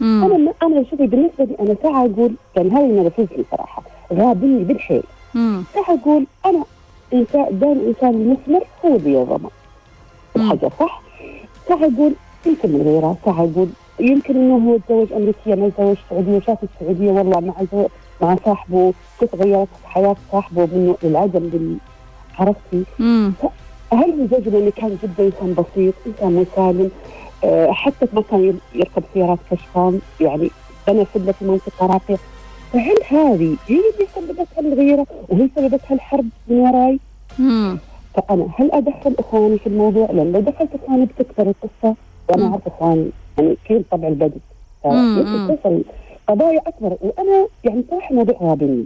أنا 0.00 0.36
ما 0.36 0.52
أنا 0.62 0.84
شوفي 0.90 1.06
بالنسبة 1.06 1.44
لي 1.44 1.56
أنا 1.60 1.76
ساعه 1.82 2.04
أقول 2.06 2.34
يعني 2.56 2.70
هذا 2.70 2.86
ينرفزني 2.86 3.44
صراحة 3.50 3.82
غابني 4.12 4.64
بالحيل. 4.64 5.02
ساعه 5.74 5.98
أقول 6.02 6.26
أنا 6.46 6.64
انسان 7.12 7.58
دائما 7.58 7.72
الانسان 7.72 8.10
المثمر 8.10 8.64
هو 8.84 8.96
اللي 8.96 9.18
مم. 9.38 9.48
الحاجة 10.36 10.70
صح؟ 10.80 11.02
ساعه 11.68 11.78
أقول 11.78 12.12
يمكن 12.46 12.72
من 12.72 12.82
غيره 12.82 13.16
ساعه 13.24 13.50
أقول 13.54 13.68
يمكن 14.00 14.36
إنه 14.36 14.70
هو 14.70 14.76
تزوج 14.88 15.12
أمريكية 15.12 15.54
ما 15.54 15.68
تزوج 15.78 15.96
سعودية 16.10 16.36
وشاف 16.36 16.58
السعودية 16.62 17.10
والله 17.12 17.40
مع. 17.40 17.54
مع 18.22 18.36
صاحبه 18.44 18.92
كيف 19.20 19.34
غيرت 19.34 19.68
حياة 19.84 20.16
صاحبه 20.32 20.68
منه 20.72 20.96
للعدم 21.02 21.40
لل... 21.40 21.76
عرفتي؟ 22.38 22.84
هل 23.92 24.28
زوجي 24.30 24.50
لأنه 24.50 24.70
كان 24.70 24.98
جدا 25.02 25.24
إنسان 25.26 25.54
بسيط، 25.54 25.94
إنسان 26.06 26.32
مسالم، 26.32 26.90
أه 27.44 27.72
حتى 27.72 28.06
ما 28.12 28.22
كان 28.30 28.58
يركب 28.74 29.02
سيارات 29.14 29.38
كشخان 29.50 30.00
يعني 30.20 30.50
بنى 30.88 31.04
فدة 31.04 31.32
في 31.32 31.44
منطقة 31.44 31.86
راقية 31.86 32.16
فهل 32.72 32.96
هذه 33.08 33.56
هي 33.68 33.76
اللي 33.76 34.06
سببت 34.14 34.48
هالغيرة 34.58 35.06
وهي 35.28 35.48
سببت 35.56 35.80
هالحرب 35.88 36.28
من 36.48 36.56
وراي؟ 36.60 36.98
مم. 37.38 37.78
فأنا 38.14 38.48
هل 38.58 38.72
أدخل 38.72 39.14
إخواني 39.18 39.58
في 39.58 39.66
الموضوع؟ 39.66 40.10
لأن 40.10 40.32
لو 40.32 40.40
دخلت 40.40 40.70
إخواني 40.74 41.04
بتكبر 41.06 41.46
القصة 41.48 41.96
وأنا 42.28 42.44
مم. 42.46 42.50
أعرف 42.50 42.66
إخواني 42.66 43.10
يعني 43.38 43.56
كثير 43.64 43.82
طبع 43.90 44.08
البدء 44.08 44.38
مم. 44.84 45.14
فيمكن 45.14 45.56
توصل 45.62 45.82
قضايا 46.28 46.60
أكبر 46.66 46.96
وأنا 47.00 47.46
يعني 47.64 47.84
صراحة 47.90 48.14
موضوع 48.14 48.36
غابني 48.42 48.84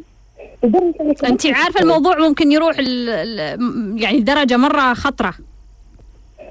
أنت 1.24 1.46
عارفة 1.46 1.80
الموضوع 1.80 2.18
ممكن 2.18 2.52
يروح 2.52 2.78
ال 2.78 3.08
ال 3.08 4.02
يعني 4.02 4.20
درجة 4.20 4.56
مرة 4.56 4.94
خطرة. 4.94 5.34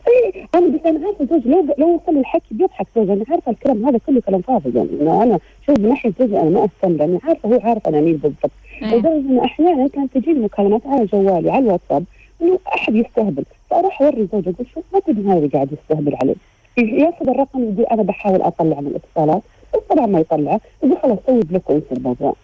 إيه 0.08 0.48
أنا 0.56 0.68
بس 0.68 0.80
أنا 0.86 1.08
عارفة 1.08 1.26
زوجي 1.26 1.50
لو 1.50 1.76
لو 1.78 1.88
وصل 1.96 2.18
الحكي 2.18 2.46
بيضحك 2.52 2.88
زوجي 2.96 3.14
أنا 3.14 3.26
عارفة 3.30 3.52
الكلام 3.52 3.86
هذا 3.86 3.98
كله 4.08 4.22
كلام 4.22 4.42
فاضي 4.42 4.78
يعني 4.78 4.90
إنه 5.02 5.24
أنا 5.24 5.40
شوف 5.66 5.80
من 5.80 5.90
ناحية 5.90 6.14
زوجي 6.20 6.40
أنا 6.40 6.50
ما 6.50 6.66
استمر 6.66 6.98
لأني 6.98 7.20
عارفة 7.24 7.50
هو 7.50 7.60
عارف 7.64 7.88
أنا 7.88 8.02
مين 8.02 8.18
بالضبط. 8.18 8.52
إيه. 8.82 8.96
لدرجه 8.96 9.18
انه 9.18 9.46
أحيانا 9.46 9.88
كانت 9.88 10.18
تجيني 10.18 10.40
مكالمات 10.40 10.82
على 10.86 11.06
جوالي 11.06 11.52
على 11.52 11.66
الواتساب 11.66 12.04
إنه 12.42 12.60
أحد 12.76 12.96
يستهبل. 12.96 13.44
فأروح 13.70 14.02
أوري 14.02 14.28
زوجي 14.34 14.50
أقول 14.50 14.68
شوف 14.74 14.84
ما 14.94 15.00
تدري 15.00 15.28
هذا 15.28 15.38
اللي 15.38 15.48
قاعد 15.48 15.70
يستهبل 15.72 16.16
عليه 16.16 16.36
يأخذ 16.78 17.30
الرقم 17.30 17.64
يقول 17.64 17.86
أنا 17.86 18.04
بحاول 18.04 18.42
أطلع 18.42 18.82
من 18.82 18.88
الاتصالات 18.88 19.42
بس 19.74 19.80
طبعا 19.90 20.06
ما 20.06 20.20
يطلع. 20.20 20.60
يقول 20.84 20.98
خلاص 21.04 21.18
سوي 21.28 21.40
block 21.40 21.70
وانسى 21.70 21.86
الموضوع. 21.92 22.36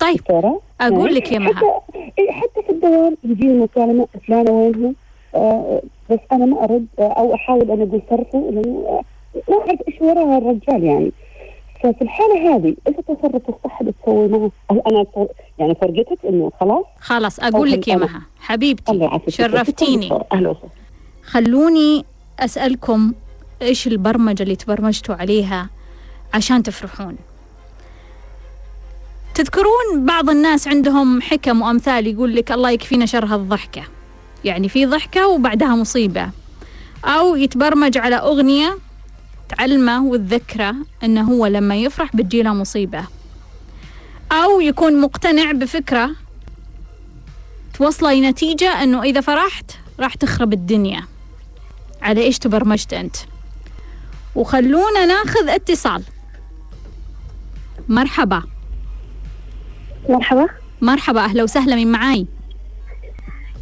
طيب 0.00 0.20
أقول 0.80 1.14
لك 1.14 1.32
يا 1.32 1.38
مها. 1.38 1.52
حتى 1.54 1.66
إيه 2.18 2.32
حتى 2.32 2.62
في 2.66 2.70
الدوام 2.72 3.16
يجيني 3.24 3.58
مكالمة 3.62 4.08
فلانة 4.28 4.50
وينها. 4.50 4.92
آه 5.34 5.82
بس 6.10 6.18
أنا 6.32 6.46
ما 6.46 6.64
أرد 6.64 6.86
آه 6.98 7.02
أو 7.12 7.34
أحاول 7.34 7.70
أنا 7.70 7.82
أقول 7.84 8.02
صرفه 8.10 8.38
لأنه 8.50 8.84
آه 8.88 9.02
ما 9.50 9.56
أعرف 9.58 9.80
إيش 9.88 9.96
وراها 10.00 10.38
الرجال 10.38 10.84
يعني. 10.84 11.12
ففي 11.82 12.02
الحالة 12.02 12.56
هذه 12.56 12.76
التصرف 12.88 13.42
الصح 13.48 13.80
اللي 13.80 13.92
تسوي 14.02 14.28
معه؟ 14.28 14.50
هل 14.70 14.82
أنا 14.86 15.04
فر- 15.14 15.28
يعني 15.58 15.74
فرقتك 15.74 16.18
إنه 16.28 16.52
خلاص؟ 16.60 16.84
خلاص 17.00 17.40
أقول 17.40 17.70
لك 17.70 17.88
يا 17.88 17.96
مها. 17.96 18.22
حبيبتي 18.40 19.10
شرفتيني. 19.28 20.08
أهلا 20.32 20.48
وسهلا. 20.50 20.68
خلوني 21.22 22.04
أسألكم 22.40 23.12
إيش 23.62 23.86
البرمجة 23.86 24.42
اللي 24.42 24.56
تبرمجتوا 24.56 25.14
عليها 25.14 25.68
عشان 26.34 26.62
تفرحون. 26.62 27.16
تذكرون 29.36 30.06
بعض 30.06 30.30
الناس 30.30 30.68
عندهم 30.68 31.22
حكم 31.22 31.62
وأمثال 31.62 32.06
يقول 32.06 32.36
لك 32.36 32.52
الله 32.52 32.70
يكفينا 32.70 33.06
شر 33.06 33.24
هالضحكة. 33.24 33.82
يعني 34.44 34.68
في 34.68 34.86
ضحكة 34.86 35.26
وبعدها 35.26 35.74
مصيبة. 35.74 36.30
أو 37.04 37.36
يتبرمج 37.36 37.98
على 37.98 38.16
أغنية 38.16 38.78
تعلمه 39.48 40.04
وتذكره 40.04 40.74
إنه 41.04 41.22
هو 41.22 41.46
لما 41.46 41.76
يفرح 41.76 42.16
بتجيله 42.16 42.54
مصيبة. 42.54 43.04
أو 44.32 44.60
يكون 44.60 45.00
مقتنع 45.00 45.52
بفكرة 45.52 46.10
توصله 47.74 48.14
لنتيجه 48.14 48.82
إنه 48.82 49.02
إذا 49.02 49.20
فرحت 49.20 49.70
راح 50.00 50.14
تخرب 50.14 50.52
الدنيا. 50.52 51.04
على 52.02 52.22
إيش 52.22 52.38
تبرمجت 52.38 52.92
أنت؟ 52.92 53.16
وخلونا 54.34 55.06
ناخذ 55.06 55.48
اتصال. 55.48 56.02
مرحبا. 57.88 58.55
مرحبا. 60.08 60.48
مرحبا 60.82 61.20
أهلا 61.20 61.42
وسهلا 61.42 61.76
من 61.76 61.92
معاي؟ 61.92 62.26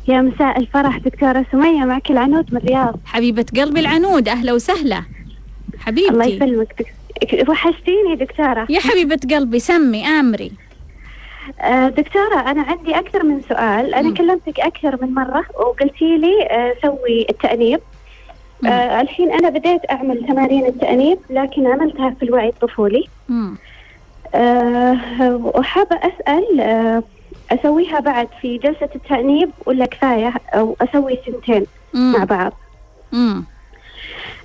يا 0.08 0.20
مساء 0.20 0.58
الفرح 0.58 0.98
دكتورة 0.98 1.46
سمية 1.52 1.84
معك 1.84 2.10
العنود 2.10 2.54
من 2.54 2.60
الرياض. 2.60 2.96
حبيبة 3.06 3.46
قلبي 3.56 3.80
العنود 3.80 4.28
أهلا 4.28 4.52
وسهلا. 4.52 4.78
الله 4.78 5.04
حبيبتي 5.78 6.36
يسلمك 6.36 6.74
دك... 6.78 7.48
وحشتيني 7.48 8.16
دكتورة. 8.16 8.66
يا 8.70 8.80
حبيبة 8.80 9.20
قلبي 9.30 9.58
سمي 9.58 10.06
آمري. 10.06 10.52
آه، 11.60 11.88
دكتورة 11.88 12.40
أنا 12.50 12.62
عندي 12.62 12.98
أكثر 12.98 13.22
من 13.22 13.40
سؤال. 13.48 13.94
أنا 13.94 14.08
مم. 14.08 14.14
كلمتك 14.14 14.60
أكثر 14.60 14.98
من 15.02 15.14
مرة 15.14 15.44
وقلتي 15.54 16.16
لي 16.18 16.48
آه، 16.50 16.74
سوي 16.82 17.26
التأنيب. 17.30 17.80
مم. 18.62 18.70
آه، 18.70 19.00
الحين 19.00 19.32
أنا 19.32 19.48
بديت 19.48 19.80
أعمل 19.90 20.26
تمارين 20.28 20.66
التأنيب 20.66 21.18
لكن 21.30 21.66
عملتها 21.66 22.10
في 22.10 22.22
الوعي 22.22 22.48
الطفولي. 22.48 23.04
مم. 23.28 23.56
وحابة 25.54 25.96
أسأل 25.96 26.60
آه، 26.60 27.02
أسويها 27.50 28.00
بعد 28.00 28.28
في 28.40 28.58
جلسة 28.58 28.88
التأنيب 28.94 29.50
ولا 29.66 29.86
كفاية 29.86 30.34
أو 30.54 30.76
أسوي 30.80 31.18
سنتين 31.26 31.66
مع 31.94 32.18
مم. 32.18 32.24
بعض 32.24 32.52
مم. 33.12 33.44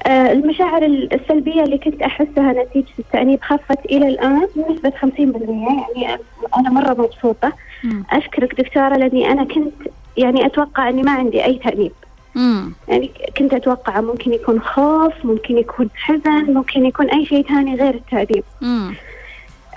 آه، 0.07 0.31
المشاعر 0.31 0.85
السلبية 0.85 1.63
اللي 1.63 1.77
كنت 1.77 2.01
أحسها 2.01 2.53
نتيجة 2.53 2.93
التأنيب 2.99 3.43
خفت 3.43 3.85
إلى 3.85 4.07
الآن 4.07 4.47
بنسبة 4.55 4.89
50% 4.89 5.85
يعني 5.95 6.19
أنا 6.57 6.69
مرة 6.69 7.01
مبسوطة 7.01 7.53
مم. 7.83 8.03
أشكرك 8.11 8.61
دكتورة 8.61 8.97
لأني 8.97 9.31
أنا 9.31 9.43
كنت 9.43 9.73
يعني 10.17 10.45
أتوقع 10.45 10.89
أني 10.89 11.01
ما 11.03 11.11
عندي 11.11 11.45
أي 11.45 11.53
تأنيب 11.57 11.91
مم. 12.35 12.73
يعني 12.87 13.11
كنت 13.37 13.53
أتوقع 13.53 14.01
ممكن 14.01 14.33
يكون 14.33 14.61
خوف 14.61 15.13
ممكن 15.23 15.57
يكون 15.57 15.89
حزن 15.95 16.53
ممكن 16.53 16.85
يكون 16.85 17.09
أي 17.09 17.25
شيء 17.25 17.47
ثاني 17.47 17.75
غير 17.75 17.95
التأنيب 17.95 18.43
مم. 18.61 18.95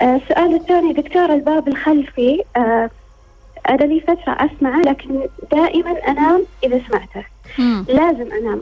آه، 0.01 0.15
السؤال 0.15 0.55
الثاني 0.55 0.93
دكتورة 0.93 1.33
الباب 1.33 1.67
الخلفي 1.67 2.43
آه، 2.55 2.89
أنا 3.69 3.83
لي 3.83 3.99
فترة 3.99 4.17
أسمعه 4.27 4.81
لكن 4.81 5.27
دائما 5.51 5.91
أنام 6.07 6.45
إذا 6.63 6.81
سمعته. 6.89 7.25
مم. 7.57 7.85
لازم 7.89 8.31
أنام. 8.31 8.61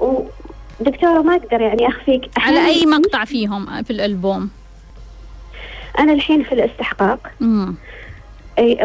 ودكتورة 0.00 1.22
ما 1.22 1.36
أقدر 1.36 1.60
يعني 1.60 1.88
أخفيك. 1.88 2.30
على 2.36 2.66
أي 2.66 2.86
مقطع 2.86 3.24
فيهم؟ 3.24 3.82
في 3.82 3.90
الألبوم. 3.90 4.50
أنا 5.98 6.12
الحين 6.12 6.42
في 6.42 6.52
الاستحقاق. 6.52 7.30
مم. 7.40 7.74
أي 8.58 8.78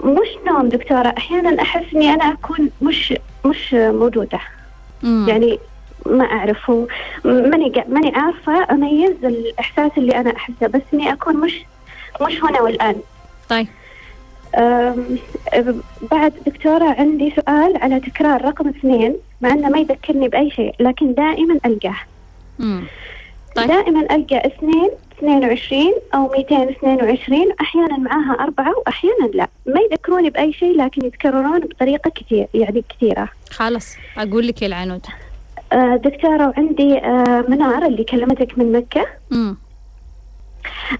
ومش 0.00 0.28
نوم 0.46 0.68
دكتورة. 0.68 1.14
أحيانا 1.18 1.62
أحس 1.62 1.94
إني 1.94 2.14
أنا 2.14 2.24
أكون 2.24 2.70
مش 2.82 3.14
مش 3.44 3.74
موجودة. 3.74 4.40
مم. 5.02 5.26
يعني 5.28 5.58
ما 6.06 6.24
أعرف 6.24 6.70
هو 6.70 6.86
ماني 7.24 7.72
ماني 7.88 8.12
عارفة. 8.16 8.70
أميز 8.70 9.24
الإحساس 9.24 9.90
اللي 9.98 10.16
أنا 10.16 10.36
أحسه 10.36 10.66
بس 10.66 10.82
إني 10.94 11.12
أكون 11.12 11.36
مش 11.36 11.64
مش 12.22 12.44
هنا 12.44 12.60
والآن. 12.60 12.96
طيب. 13.48 13.66
بعد 16.10 16.32
دكتورة 16.46 16.84
عندي 16.98 17.30
سؤال 17.36 17.76
على 17.76 18.00
تكرار 18.00 18.44
رقم 18.44 18.68
اثنين 18.68 19.16
مع 19.40 19.50
إنه 19.50 19.68
ما 19.68 19.78
يذكرني 19.78 20.28
بأي 20.28 20.50
شيء 20.50 20.74
لكن 20.80 21.14
دائما 21.14 21.58
ألقاه. 21.66 21.96
مم. 22.58 22.84
طيب. 23.56 23.68
دائما 23.68 24.00
ألقى 24.00 24.46
اثنين 24.46 24.90
22 25.18 25.92
أو 26.14 26.28
222 26.28 27.52
أحيانا 27.60 27.98
معاها 27.98 28.36
أربعة 28.40 28.74
وأحيانا 28.78 29.26
لا. 29.34 29.48
ما 29.66 29.80
يذكروني 29.90 30.30
بأي 30.30 30.52
شيء 30.52 30.76
لكن 30.76 31.06
يتكررون 31.06 31.60
بطريقة 31.60 32.10
كثير 32.10 32.46
يعني 32.54 32.84
كثيرة. 32.88 33.28
خلاص 33.50 33.96
أقول 34.18 34.46
لك 34.46 34.62
يا 34.62 34.66
العنود. 34.66 35.06
دكتورة 35.96 36.46
وعندي 36.48 36.98
آه، 36.98 37.44
منار 37.48 37.86
اللي 37.86 38.04
كلمتك 38.04 38.58
من 38.58 38.72
مكة. 38.72 39.06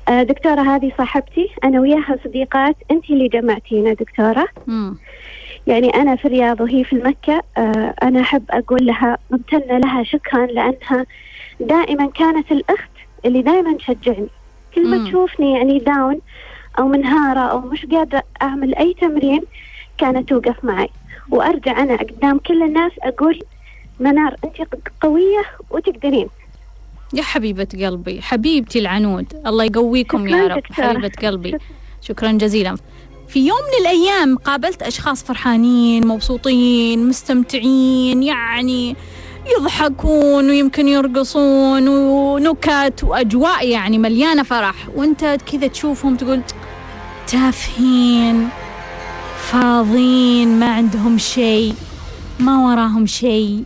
آه، 0.08 0.22
دكتورة 0.22 0.61
هذه 0.61 0.92
صاحبتي. 0.98 1.48
أنا 1.64 1.80
وياها 1.80 2.18
صديقات. 2.24 2.76
أنت 2.90 3.11
اللي 3.11 3.28
جمعتينا 3.28 3.92
دكتورة. 3.92 4.48
يعني 5.66 5.88
أنا 5.94 6.16
في 6.16 6.24
الرياض 6.24 6.61
وهي 6.61 6.85
في 6.85 6.96
مكة. 6.96 7.42
آه، 7.56 7.94
أنا 8.02 8.20
أحب 8.20 8.44
أقول 8.50 8.87
لها 8.87 9.18
ممتنة 9.30 9.78
لها 9.78 10.02
شكرا 10.02 10.46
لأنها 10.46 11.06
دائما 11.61 12.06
كانت 12.06 12.52
الأخت 12.52 12.90
اللي 13.24 13.42
دائما 13.42 13.76
تشجعني. 13.76 14.28
كل. 14.74 14.90
ما 14.90 15.08
تشوفني 15.08 15.52
يعني 15.52 15.78
داون 15.78 16.18
أو 16.78 16.88
منهارة 16.88 17.40
أو 17.40 17.61
مش 17.61 17.87
قادرة 17.87 18.22
أعمل 18.42 18.74
أي 18.74 18.94
تمرين 19.00 19.42
كانت 19.98 20.28
توقف 20.28 20.64
معي. 20.64 20.88
وأرجع 21.30 21.82
أنا 21.82 21.96
قدام 21.96 22.38
كل 22.38 22.62
الناس 22.62 22.92
أقول 23.02 23.38
منار 24.00 24.37
أنت 24.44 24.68
قوية 25.00 25.42
وتقدرين. 25.70 26.28
يا 27.14 27.22
حبيبة 27.22 27.68
قلبي 27.87 28.22
حبيبتي 28.22 28.78
العنود 28.78 29.26
الله 29.46 29.64
يقويكم 29.64 30.28
يا 30.28 30.46
رب 30.46 30.59
دكتورة. 30.59 30.87
حبيبة 30.87 31.12
قلبي. 31.22 31.59
شكرا 32.00 32.33
جزيلا. 32.33 32.76
في 33.28 33.46
يوم 33.46 33.59
من 33.59 33.87
الأيام 33.87 34.37
قابلت 34.37 34.83
أشخاص 34.83 35.24
فرحانين 35.24 36.07
مبسوطين 36.07 37.09
مستمتعين 37.09 38.22
يعني 38.22 38.96
يضحكون 39.59 40.50
ويمكن 40.50 40.88
يرقصون 40.88 41.88
ونكت 41.88 43.05
وأجواء 43.05 43.68
يعني 43.68 43.98
مليانة 43.98 44.42
فرح. 44.42 44.74
وأنت 44.94 45.38
كذا 45.52 45.66
تشوفهم 45.66 46.16
تقول 46.16 46.40
تافهين 47.26 48.48
فاضين 49.38 50.59
ما 50.59 50.74
عندهم 50.74 51.18
شيء 51.18 51.74
ما 52.40 52.66
وراهم 52.66 53.07
شيء. 53.07 53.64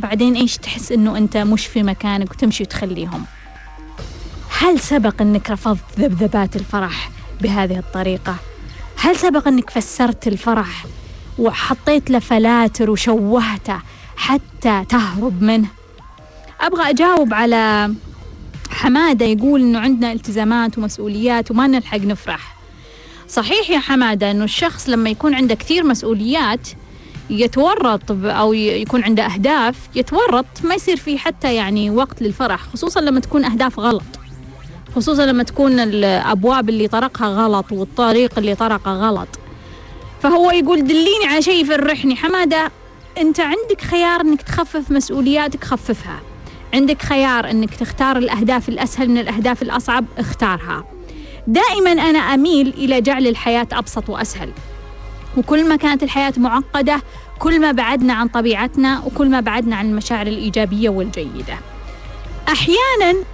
بعدين 0.00 0.34
إيش 0.34 0.56
تحس 0.56 0.92
إنه 0.92 1.18
أنت 1.18 1.36
مش 1.36 1.66
في 1.66 1.82
مكانك 1.82 2.30
وتمشي 2.30 2.62
وتخليهم؟ 2.62 3.24
هل 4.58 4.80
سبق 4.80 5.22
إنك 5.22 5.50
رفضت 5.50 5.80
ذبذبات 5.98 6.56
الفرح 6.56 7.10
بهذه 7.40 7.78
الطريقة؟ 7.78 8.36
هل 8.96 9.16
سبق 9.16 9.48
إنك 9.48 9.70
فسرت 9.70 10.28
الفرح 10.28 10.84
وحطيت 11.38 12.10
له 12.10 12.18
فلاتر 12.18 12.90
وشوهته 12.90 13.80
حتى 14.16 14.84
تهرب 14.88 15.42
منه؟ 15.42 15.68
أبغى 16.60 16.90
أجاوب 16.90 17.34
على 17.34 17.94
حمادة 18.70 19.26
يقول 19.26 19.60
إنه 19.60 19.78
عندنا 19.78 20.12
التزامات 20.12 20.78
ومسؤوليات 20.78 21.50
وما 21.50 21.66
نلحق 21.66 21.98
نفرح. 21.98 22.56
صحيح 23.28 23.70
يا 23.70 23.78
حمادة 23.78 24.30
إنه 24.30 24.44
الشخص 24.44 24.88
لما 24.88 25.10
يكون 25.10 25.34
عنده 25.34 25.54
كثير 25.54 25.84
مسؤوليات 25.86 26.68
يتورط 27.30 28.02
أو 28.10 28.52
يكون 28.52 29.04
عنده 29.04 29.26
أهداف 29.26 29.76
يتورط 29.94 30.46
ما 30.64 30.74
يصير 30.74 30.96
فيه 30.96 31.18
حتى 31.18 31.54
يعني 31.54 31.90
وقت 31.90 32.22
للفرح 32.22 32.62
خصوصا 32.62 33.00
لما 33.00 33.20
تكون 33.20 33.44
أهداف 33.44 33.78
غلط. 33.78 34.02
خصوصا 34.96 35.26
لما 35.26 35.42
تكون 35.42 35.80
الأبواب 35.80 36.68
اللي 36.68 36.88
طرقها 36.88 37.28
غلط 37.28 37.72
والطريق 37.72 38.38
اللي 38.38 38.54
طرقه 38.54 38.92
غلط. 38.92 39.28
فهو 40.22 40.50
يقول 40.50 40.84
دليني 40.84 41.26
على 41.26 41.42
شيء 41.42 41.62
يفرحني 41.64 42.16
حمادة 42.16 42.70
أنت 43.18 43.40
عندك 43.40 43.80
خيار 43.80 44.20
إنك 44.20 44.42
تخفف 44.42 44.90
مسؤولياتك 44.90 45.64
خففها. 45.64 46.20
عندك 46.74 47.02
خيار 47.02 47.50
إنك 47.50 47.74
تختار 47.74 48.18
الأهداف 48.18 48.68
الأسهل 48.68 49.10
من 49.10 49.18
الأهداف 49.18 49.62
الأصعب 49.62 50.04
اختارها. 50.18 50.84
دائما 51.46 51.92
أنا 51.92 52.18
أميل 52.18 52.68
إلى 52.68 53.00
جعل 53.00 53.26
الحياة 53.26 53.66
أبسط 53.72 54.08
وأسهل. 54.08 54.52
وكل 55.36 55.68
ما 55.68 55.76
كانت 55.76 56.02
الحياة 56.02 56.32
معقدة 56.36 57.02
كل 57.38 57.60
ما 57.60 57.72
بعدنا 57.72 58.12
عن 58.12 58.28
طبيعتنا 58.28 59.02
وكل 59.06 59.28
ما 59.30 59.40
بعدنا 59.40 59.76
عن 59.76 59.90
المشاعر 59.90 60.26
الإيجابية 60.26 60.88
والجيدة. 60.88 61.58
أحيانا 62.48 63.24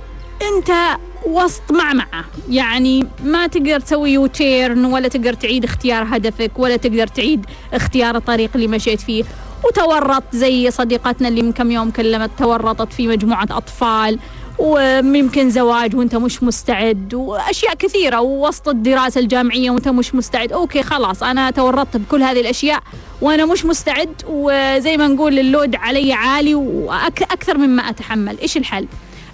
أنت 0.43 0.99
وسط 1.27 1.73
معمعة 1.73 2.25
يعني 2.49 3.07
ما 3.25 3.47
تقدر 3.47 3.81
تسوي 3.81 4.11
يوتيرن 4.11 4.85
ولا 4.85 5.09
تقدر 5.09 5.33
تعيد 5.33 5.65
اختيار 5.65 6.07
هدفك 6.11 6.51
ولا 6.57 6.77
تقدر 6.77 7.07
تعيد 7.07 7.47
اختيار 7.73 8.17
الطريق 8.17 8.51
اللي 8.55 8.69
مشيت 8.69 9.01
فيه. 9.01 9.25
وتورط 9.65 10.23
زي 10.33 10.71
صديقتنا 10.71 11.29
اللي 11.29 11.43
من 11.43 11.53
كم 11.53 11.71
يوم 11.71 11.91
كلمت 11.91 12.31
تورطت 12.39 12.93
في 12.93 13.09
مجموعة 13.09 13.49
أطفال. 13.51 14.19
ويمكن 14.59 15.51
زواج 15.51 15.97
وانت 15.97 16.17
مش 16.17 16.43
مستعد 16.43 17.15
وأشياء 17.15 17.75
كثيرة 17.75 18.21
ووسط 18.21 18.69
الدراسة 18.69 19.21
الجامعية 19.21 19.71
وانت 19.71 19.89
مش 19.89 20.15
مستعد. 20.15 20.53
okay 20.53 20.83
خلاص 20.83 21.23
أنا 21.23 21.51
تورطت 21.51 21.97
بكل 21.97 22.23
هذه 22.23 22.41
الأشياء 22.41 22.83
وأنا 23.21 23.47
مش 23.47 23.65
مستعد 23.65 24.23
وزي 24.29 24.97
ما 24.97 25.07
نقول 25.07 25.39
ال 25.39 25.46
load 25.46 25.77
علي 25.77 26.13
عالي 26.13 26.55
وأكثر 26.55 27.59
مما 27.59 27.91
أتحمل. 27.91 28.41
إيش 28.41 28.57
الحل؟ 28.57 28.87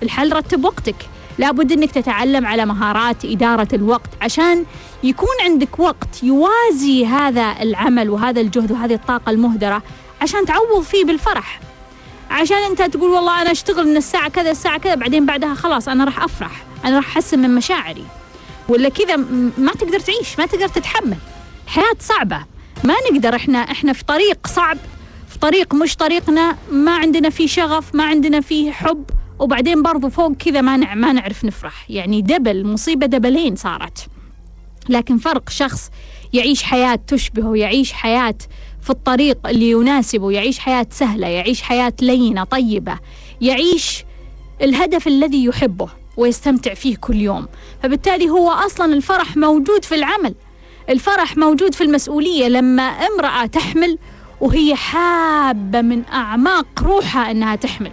الحل 0.03 0.33
رتب 0.33 0.65
وقتك. 0.65 0.97
لابد 1.39 1.73
إنك 1.73 1.91
تتعلم 1.91 2.47
على 2.47 2.67
مهارات 2.67 3.25
إدارة 3.25 3.69
الوقت 3.73 4.11
عشان 4.23 4.65
يكون 5.03 5.37
عندك 5.45 5.79
وقت 5.81 6.23
يوازي 6.23 7.07
هذا 7.07 7.55
العمل 7.61 8.11
وهذا 8.11 8.41
الجهد 8.41 8.73
وهذه 8.73 8.95
الطاقة 8.95 9.31
المهدرة 9.31 9.83
عشان 10.23 10.47
تعوض 10.47 10.83
فيه 10.83 11.05
بالفرح. 11.05 11.61
عشان 12.33 12.57
انت 12.57 12.83
تقول 12.83 13.11
والله 13.11 13.43
أنا 13.43 13.51
أشتغل 13.53 13.87
من 13.87 13.97
الساعة 13.97 14.29
كذا 14.29 14.51
الساعة 14.51 14.79
كذا 14.79 14.95
بعدين 14.95 15.27
بعدها 15.27 15.55
خلاص 15.55 15.89
أنا 15.89 16.05
راح 16.05 16.23
أفرح. 16.25 16.65
أنا 16.85 16.97
راح 16.97 17.17
أحسن 17.17 17.39
من 17.39 17.55
مشاعري. 17.55 18.05
ولا 18.69 18.89
كذا 18.89 19.17
ما 19.59 19.73
تقدر 19.73 20.01
تعيش 20.01 20.39
ما 20.39 20.47
تقدر 20.47 20.69
تتحمل. 20.69 21.17
الحياة 21.65 21.97
صعبة. 22.01 22.45
ما 22.85 22.95
نقدر 23.13 23.37
إحنا 23.37 23.59
إحنا 23.59 23.93
في 23.93 24.05
طريق 24.05 24.47
صعب 24.47 24.79
في 25.29 25.39
طريق 25.39 25.75
مش 25.75 25.97
طريقنا. 25.97 26.57
ما 26.71 26.97
عندنا 26.97 27.31
فيه 27.31 27.47
شغف 27.47 27.95
ما 27.95 28.05
عندنا 28.05 28.41
فيه 28.41 28.73
حب 28.73 29.05
وبعدين 29.39 29.83
برضو 29.83 30.09
فوق 30.09 30.33
كذا 30.33 30.61
ما 30.61 30.77
ما 30.77 31.13
نعرف 31.13 31.45
نفرح. 31.45 31.91
يعني 31.91 32.23
دبل 32.23 32.67
مصيبة 32.67 33.07
دبلين 33.07 33.57
صارت. 33.57 34.07
لكن 34.89 35.19
فرق 35.19 35.51
شخص 35.51 35.91
يعيش 36.33 36.63
حياة 36.63 36.99
تشبهه 37.07 37.57
يعيش 37.57 37.93
حياة 37.93 38.35
في 38.83 38.91
الطريق 38.91 39.47
اللي 39.47 39.71
يناسبه 39.71 40.31
يعيش 40.31 40.59
حياة 40.59 40.87
سهلة 40.91 41.27
يعيش 41.27 41.63
حياة 41.63 41.93
لينة 42.01 42.45
طيبة 42.45 42.99
يعيش 43.41 44.05
الهدف 44.63 45.07
الذي 45.07 45.45
يحبه 45.45 45.89
ويستمتع 46.17 46.75
فيه 46.75 46.97
كل 46.97 47.17
يوم. 47.17 47.49
فبالتالي 47.83 48.31
هو 48.31 48.51
أصلا 48.51 48.95
الفرح 48.95 49.37
موجود 49.37 49.85
في 49.85 49.95
العمل. 49.95 50.35
الفرح 50.89 51.37
موجود 51.37 51.75
في 51.75 51.85
المسؤولية. 51.85 52.49
لما 52.49 52.83
امرأة 52.83 53.47
تحمل 53.47 53.99
وهي 54.41 54.75
حابة 54.75 55.81
من 55.81 56.03
أعماق 56.13 56.67
روحها 56.83 57.31
أنها 57.31 57.57
تحمل. 57.57 57.93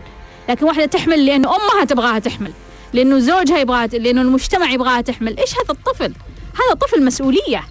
لكن 0.50 0.66
واحدة 0.66 0.86
تحمل 0.86 1.26
لأنه 1.26 1.50
أمها 1.50 1.86
تبغاها 1.86 2.20
تحمل 2.20 2.52
لأنه 2.94 3.20
زوجها 3.20 3.60
يبغاها 3.60 3.88
لأنه 3.88 4.22
المجتمع 4.22 4.72
يبغاها 4.72 5.02
تحمل. 5.02 5.40
إيش 5.40 5.54
هذا 5.54 5.72
الطفل؟ 5.72 6.14
هذا 6.54 6.74
طفل 6.82 7.06
مسؤولية. 7.06 7.64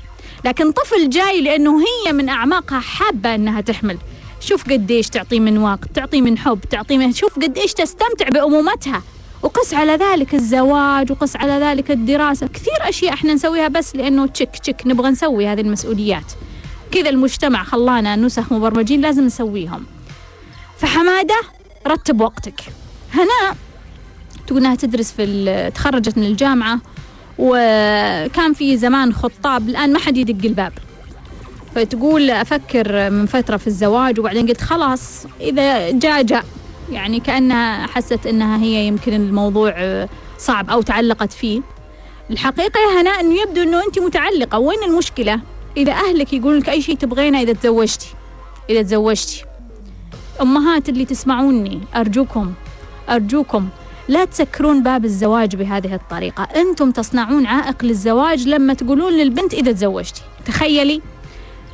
لكن 0.44 0.72
طفل 0.72 1.10
جاي 1.10 1.40
لأنه 1.40 1.80
هي 1.80 2.12
من 2.12 2.28
أعماقها 2.28 2.80
حابة 2.80 3.34
أنها 3.34 3.60
تحمل. 3.60 3.98
شوف 4.40 4.64
قديش 4.64 5.08
تعطيه 5.08 5.40
من 5.40 5.58
وقت 5.58 5.88
تعطيه 5.94 6.22
من 6.22 6.38
حب 6.38 6.60
تعطيه 6.70 6.98
من 6.98 7.12
شوف 7.12 7.38
قديش 7.38 7.72
تستمتع 7.72 8.28
بأمومتها. 8.28 9.02
وقس 9.42 9.74
على 9.74 9.92
ذلك 9.92 10.34
الزواج 10.34 11.12
وقس 11.12 11.36
على 11.36 11.52
ذلك 11.52 11.90
الدراسة. 11.90 12.46
كثير 12.46 12.88
أشياء 12.88 13.14
إحنا 13.14 13.34
نسويها 13.34 13.68
بس 13.68 13.96
لأنه 13.96 14.26
تشك 14.26 14.56
تشك 14.56 14.82
نبغى 14.86 15.10
نسوي 15.10 15.46
هذه 15.46 15.60
المسؤوليات. 15.60 16.32
كذا 16.90 17.10
المجتمع 17.10 17.64
خلانا 17.64 18.16
نسخ 18.16 18.52
مبرمجين 18.52 19.00
لازم 19.00 19.24
نسويهم. 19.24 19.84
فحمادة 20.78 21.40
رتب 21.86 22.20
وقتك. 22.20 22.60
هنا 23.14 23.56
تقول 24.46 24.58
إنها 24.58 24.74
تدرس 24.74 25.12
في 25.12 25.70
تخرجت 25.74 26.18
من 26.18 26.24
الجامعة. 26.24 26.80
وكان 27.38 28.52
في 28.52 28.76
زمان 28.76 29.12
خطاب 29.12 29.68
الآن 29.68 29.92
ما 29.92 29.98
حد 29.98 30.16
يدق 30.16 30.44
الباب. 30.44 30.72
فتقول 31.74 32.30
أفكر 32.30 33.10
من 33.10 33.26
فترة 33.26 33.56
في 33.56 33.66
الزواج 33.66 34.18
وبعدين 34.18 34.46
قلت 34.46 34.60
خلاص 34.60 35.26
إذا 35.40 35.90
جاء 35.90 36.22
جاء. 36.22 36.44
يعني 36.92 37.20
كأنها 37.20 37.86
حست 37.86 38.26
أنها 38.26 38.58
هي 38.62 38.86
يمكن 38.86 39.14
الموضوع 39.14 40.06
صعب 40.38 40.70
أو 40.70 40.82
تعلقت 40.82 41.32
فيه. 41.32 41.60
الحقيقة 42.30 42.80
يا 42.80 43.00
هناء 43.00 43.20
أنه 43.20 43.42
يبدو 43.42 43.62
أنه 43.62 43.84
أنت 43.86 43.98
متعلقة. 43.98 44.58
وين 44.58 44.82
المشكلة؟ 44.82 45.40
إذا 45.76 45.92
أهلك 45.92 46.32
يقولون 46.32 46.58
لك 46.58 46.68
أي 46.68 46.82
شيء 46.82 46.96
تبغينه 46.96 47.40
إذا 47.40 47.52
تزوجتي. 47.52 48.14
إذا 48.70 48.82
تزوجتي. 48.82 49.44
أمهات 50.42 50.88
اللي 50.88 51.04
تسمعوني 51.04 51.80
أرجوكم 51.96 52.52
أرجوكم 53.08 53.68
لا 54.08 54.24
تسكرون 54.24 54.82
باب 54.82 55.04
الزواج 55.04 55.56
بهذه 55.56 55.94
الطريقة. 55.94 56.48
أنتم 56.56 56.90
تصنعون 56.90 57.46
عائق 57.46 57.84
للزواج 57.84 58.48
لما 58.48 58.74
تقولون 58.74 59.12
للبنت 59.12 59.54
إذا 59.54 59.72
تزوجتي. 59.72 60.22
تخيلي 60.46 61.02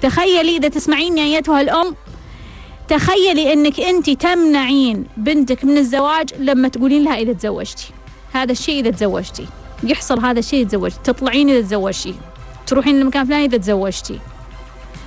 تخيلي 0.02 0.56
إذا 0.56 0.68
تسمعين 0.68 1.18
يا 1.18 1.36
أيتها 1.36 1.60
الأم 1.60 1.94
تخيلي 2.88 3.52
أنك 3.52 3.80
أنت 3.80 4.10
تمنعين 4.10 5.04
بنتك 5.16 5.64
من 5.64 5.78
الزواج 5.78 6.34
لما 6.38 6.68
تقولين 6.68 7.04
لها 7.04 7.18
إذا 7.18 7.32
تزوجتي. 7.32 7.92
هذا 8.32 8.52
الشيء 8.52 8.80
إذا 8.80 8.90
تزوجتي. 8.90 9.46
يحصل 9.84 10.20
هذا 10.20 10.38
الشيء 10.38 10.66
تزوجتي. 10.66 10.98
تطلعين 11.04 11.50
إذا 11.50 11.60
تزوجتي. 11.60 12.14
تروحين 12.66 13.00
لمكان 13.00 13.26
فلاني 13.26 13.44
إذا 13.44 13.56
تزوجتي. 13.56 14.20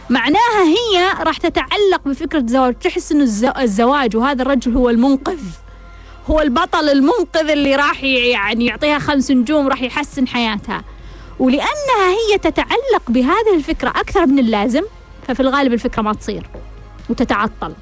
معناها 0.09 0.63
هي 0.63 1.23
راح 1.23 1.37
تتعلق 1.37 2.01
بفكرة 2.05 2.39
الزواج 2.39 2.75
تحس 2.75 3.11
أنه 3.11 3.23
الزو- 3.23 3.59
الزواج 3.59 4.15
وهذا 4.15 4.41
الرجل 4.41 4.73
هو 4.75 4.89
المنقذ. 4.89 5.39
هو 6.31 6.41
البطل 6.41 6.89
المنقذ 6.89 7.49
اللي 7.49 7.75
راح 7.75 8.03
يعني 8.03 8.65
يعطيها 8.65 8.99
خمس 8.99 9.31
نجوم 9.31 9.67
راح 9.67 9.81
يحسن 9.81 10.27
حياتها. 10.27 10.83
ولأنها 11.39 12.09
هي 12.09 12.37
تتعلق 12.37 13.03
بهذه 13.07 13.55
الفكرة 13.55 13.89
أكثر 13.89 14.25
من 14.25 14.39
اللازم 14.39 14.81
ففي 15.27 15.39
الغالب 15.39 15.73
الفكرة 15.73 16.01
ما 16.01 16.13
تصير 16.13 16.49
وتتعطل. 17.09 17.73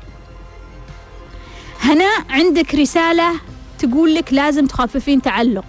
هنا 1.81 2.09
عندك 2.29 2.75
رسالة 2.75 3.31
تقول 3.79 4.15
لك 4.15 4.33
لازم 4.33 4.65
تخففين 4.65 5.21
تعلق. 5.21 5.65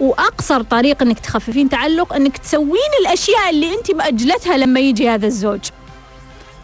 وأقصر 0.00 0.62
طريق 0.62 1.02
إنك 1.02 1.18
تخففين 1.18 1.68
تعلق 1.68 2.14
إنك 2.14 2.38
تسوين 2.38 2.90
الأشياء 3.00 3.50
اللي 3.50 3.74
أنت 3.74 3.90
مأجلتها 3.90 4.56
لما 4.56 4.80
يجي 4.80 5.08
هذا 5.08 5.26
الزوج. 5.26 5.60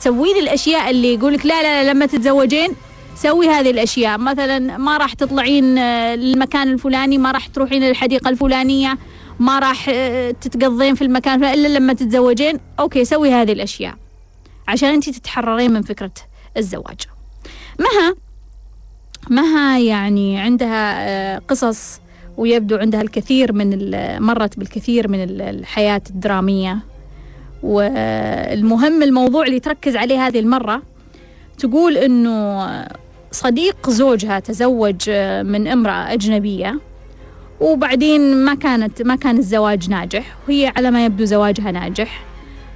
تسوين 0.01 0.37
الأشياء 0.37 0.91
اللي 0.91 1.15
يقولك 1.15 1.47
لا 1.47 1.63
لا 1.63 1.85
لا 1.85 1.91
لما 1.91 2.07
تتزوجين 2.07 2.77
سوي 3.23 3.49
هذه 3.49 3.71
الأشياء. 3.71 4.19
مثلا 4.19 4.59
ما 4.79 4.97
راح 4.97 5.13
تطلعين 5.15 5.79
آه، 5.79 6.15
للمكان 6.15 6.69
الفلاني 6.73 7.19
ما 7.19 7.31
راح 7.31 7.47
تروحين 7.47 7.83
للحديقة 7.83 8.29
الفلانية 8.29 8.99
ما 9.41 9.59
راح 9.59 9.87
آه، 9.89 10.31
تتقضين 10.31 10.95
في 10.95 11.03
المكان 11.03 11.45
إلا 11.45 11.69
لما 11.69 11.93
تتزوجين. 11.93 12.59
okay 12.81 13.05
سوي 13.05 13.33
هذه 13.33 13.53
الأشياء 13.53 13.95
عشان 14.69 14.89
انت 14.89 15.11
تتحررين 15.11 15.73
من 15.73 15.83
فكرة 15.83 16.11
الزواج. 16.57 17.01
مها 17.79 18.15
مها 19.31 19.79
يعني 19.79 20.39
عندها 20.39 21.09
آه، 21.09 21.39
قصص 21.49 22.01
ويبدو 22.37 22.77
عندها 22.77 23.01
الكثير 23.03 23.53
من 23.53 23.91
مرت 24.23 24.59
بالكثير 24.59 25.09
من 25.09 25.23
ال- 25.23 25.43
الحياة 25.43 26.03
الدرامية. 26.11 26.79
والمهم 27.63 29.03
الموضوع 29.03 29.47
اللي 29.47 29.61
تركز 29.61 29.97
عليه 29.97 30.27
هذه 30.27 30.39
المرة 30.41 30.83
تقول 31.59 31.97
إنه 31.97 32.65
صديق 33.33 33.91
زوجها 33.91 34.41
تزوج 34.41 35.11
من 35.45 35.69
امرأة 35.69 36.13
أجنبية 36.13 36.81
وبعدين 37.61 38.37
ما 38.37 38.55
كانت 38.55 39.03
ما 39.03 39.17
كان 39.17 39.39
الزواج 39.39 39.91
ناجح 39.91 40.37
وهي 40.49 40.73
على 40.77 40.91
ما 40.91 41.05
يبدو 41.05 41.25
زواجها 41.25 41.71
ناجح. 41.71 42.25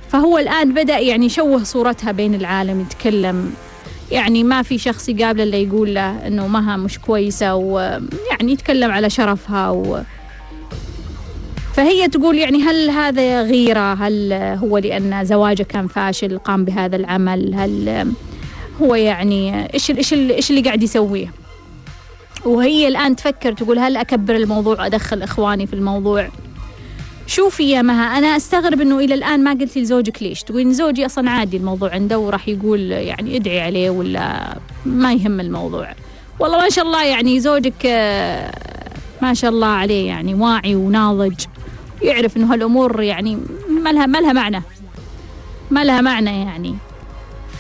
فهو 0.09 0.39
الآن 0.39 0.75
بدأ 0.75 0.99
يعني 0.99 1.27
يشوه 1.27 1.63
صورتها 1.63 2.13
بين 2.13 2.35
العالم 2.35 2.81
يتكلم. 2.81 3.55
يعني 4.11 4.45
ما 4.45 4.63
في 4.63 4.79
شخص 4.79 5.09
يقابله 5.09 5.45
إلا 5.45 5.57
يقول 5.57 5.95
له 5.95 6.27
إنه 6.27 6.47
مها 6.47 6.77
مش 6.77 6.99
كويسة 6.99 7.55
ويعني 7.55 8.53
يتكلم 8.53 8.91
على 8.91 9.11
شرفها 9.11 9.71
و 9.71 10.01
فهي 11.75 12.09
تقول 12.09 12.39
يعني 12.39 12.63
هل 12.63 12.91
هذا 12.91 13.43
غيرة؟ 13.43 13.95
هل 13.95 14.33
هو 14.33 14.79
لأن 14.79 15.25
زواجه 15.25 15.63
كان 15.63 15.87
فاشل 15.87 16.39
قام 16.39 16.65
بهذا 16.65 16.97
العمل؟ 16.97 17.55
هل 17.55 18.07
هو 18.83 18.95
يعني 18.95 19.73
إيش 19.75 19.91
إيش 19.91 20.13
إيش 20.13 20.51
اللي 20.51 20.61
قاعد 20.61 20.83
يسويه. 20.83 21.33
وهي 22.45 22.89
الآن 22.89 23.17
تفكر 23.17 23.53
تقول 23.53 23.79
هل 23.79 23.97
أكبر 23.97 24.37
الموضوع 24.37 24.81
وأدخل 24.81 25.23
إخواني 25.23 25.67
في 25.67 25.73
الموضوع؟ 25.73 26.29
شوفي 27.27 27.71
يا 27.71 27.83
مها 27.83 28.19
أنا 28.19 28.27
أستغرب 28.27 28.81
إنه 28.81 28.99
إلى 28.99 29.15
الآن 29.15 29.45
ما 29.45 29.51
قلتي 29.51 29.81
لزوجك 29.81 30.23
ليش. 30.23 30.43
تقولين 30.43 30.73
زوجي 30.73 31.07
أصلا 31.07 31.31
عادي 31.31 31.57
الموضوع 31.57 31.91
عنده 31.91 32.19
وراح 32.19 32.49
يقول 32.49 32.81
يعني 32.91 33.37
ادعي 33.37 33.61
عليه 33.61 33.91
ولا 33.91 34.57
ما 34.87 35.13
يهم 35.13 35.41
الموضوع. 35.41 35.95
والله 36.41 36.59
ما 36.59 36.69
شاء 36.71 36.85
الله 36.85 37.05
يعني 37.05 37.41
زوجك 37.41 37.87
آه، 37.87 38.53
ما 39.23 39.35
شاء 39.35 39.51
الله 39.51 39.67
عليه 39.67 40.07
يعني 40.07 40.35
واعي 40.35 40.75
وناضج 40.75 41.45
يعرف 42.03 42.37
إنه 42.37 42.55
هالأمور 42.55 43.03
يعني 43.03 43.39
ما 43.69 43.91
لها 43.93 44.07
ما 44.07 44.19
لها 44.19 44.33
معنى. 44.33 44.63
ما 45.71 45.85
لها 45.85 46.01
معنى 46.01 46.41
يعني. 46.41 46.77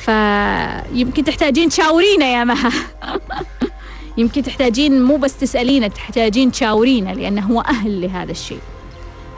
فيمكن 0.05 1.25
تحتاجين 1.25 1.69
تشاورينا 1.69 2.27
يا 2.27 2.45
مها. 2.45 2.71
يمكن 4.19 4.43
تحتاجين 4.43 5.03
مو 5.03 5.17
بس 5.17 5.38
تسألينا 5.38 5.88
تحتاجين 5.88 6.53
تشاورينا 6.53 7.11
لأنه 7.11 7.43
هو 7.43 7.61
أهل 7.61 8.01
لهذا 8.01 8.31
الشيء 8.31 8.61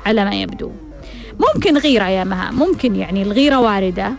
على 0.06 0.24
ما 0.24 0.34
يبدو. 0.34 0.70
ممكن 1.40 1.78
غيرة 1.78 2.08
يا 2.08 2.24
مها 2.24 2.50
ممكن 2.50 2.96
يعني 2.96 3.22
الغيرة 3.22 3.60
واردة. 3.60 4.12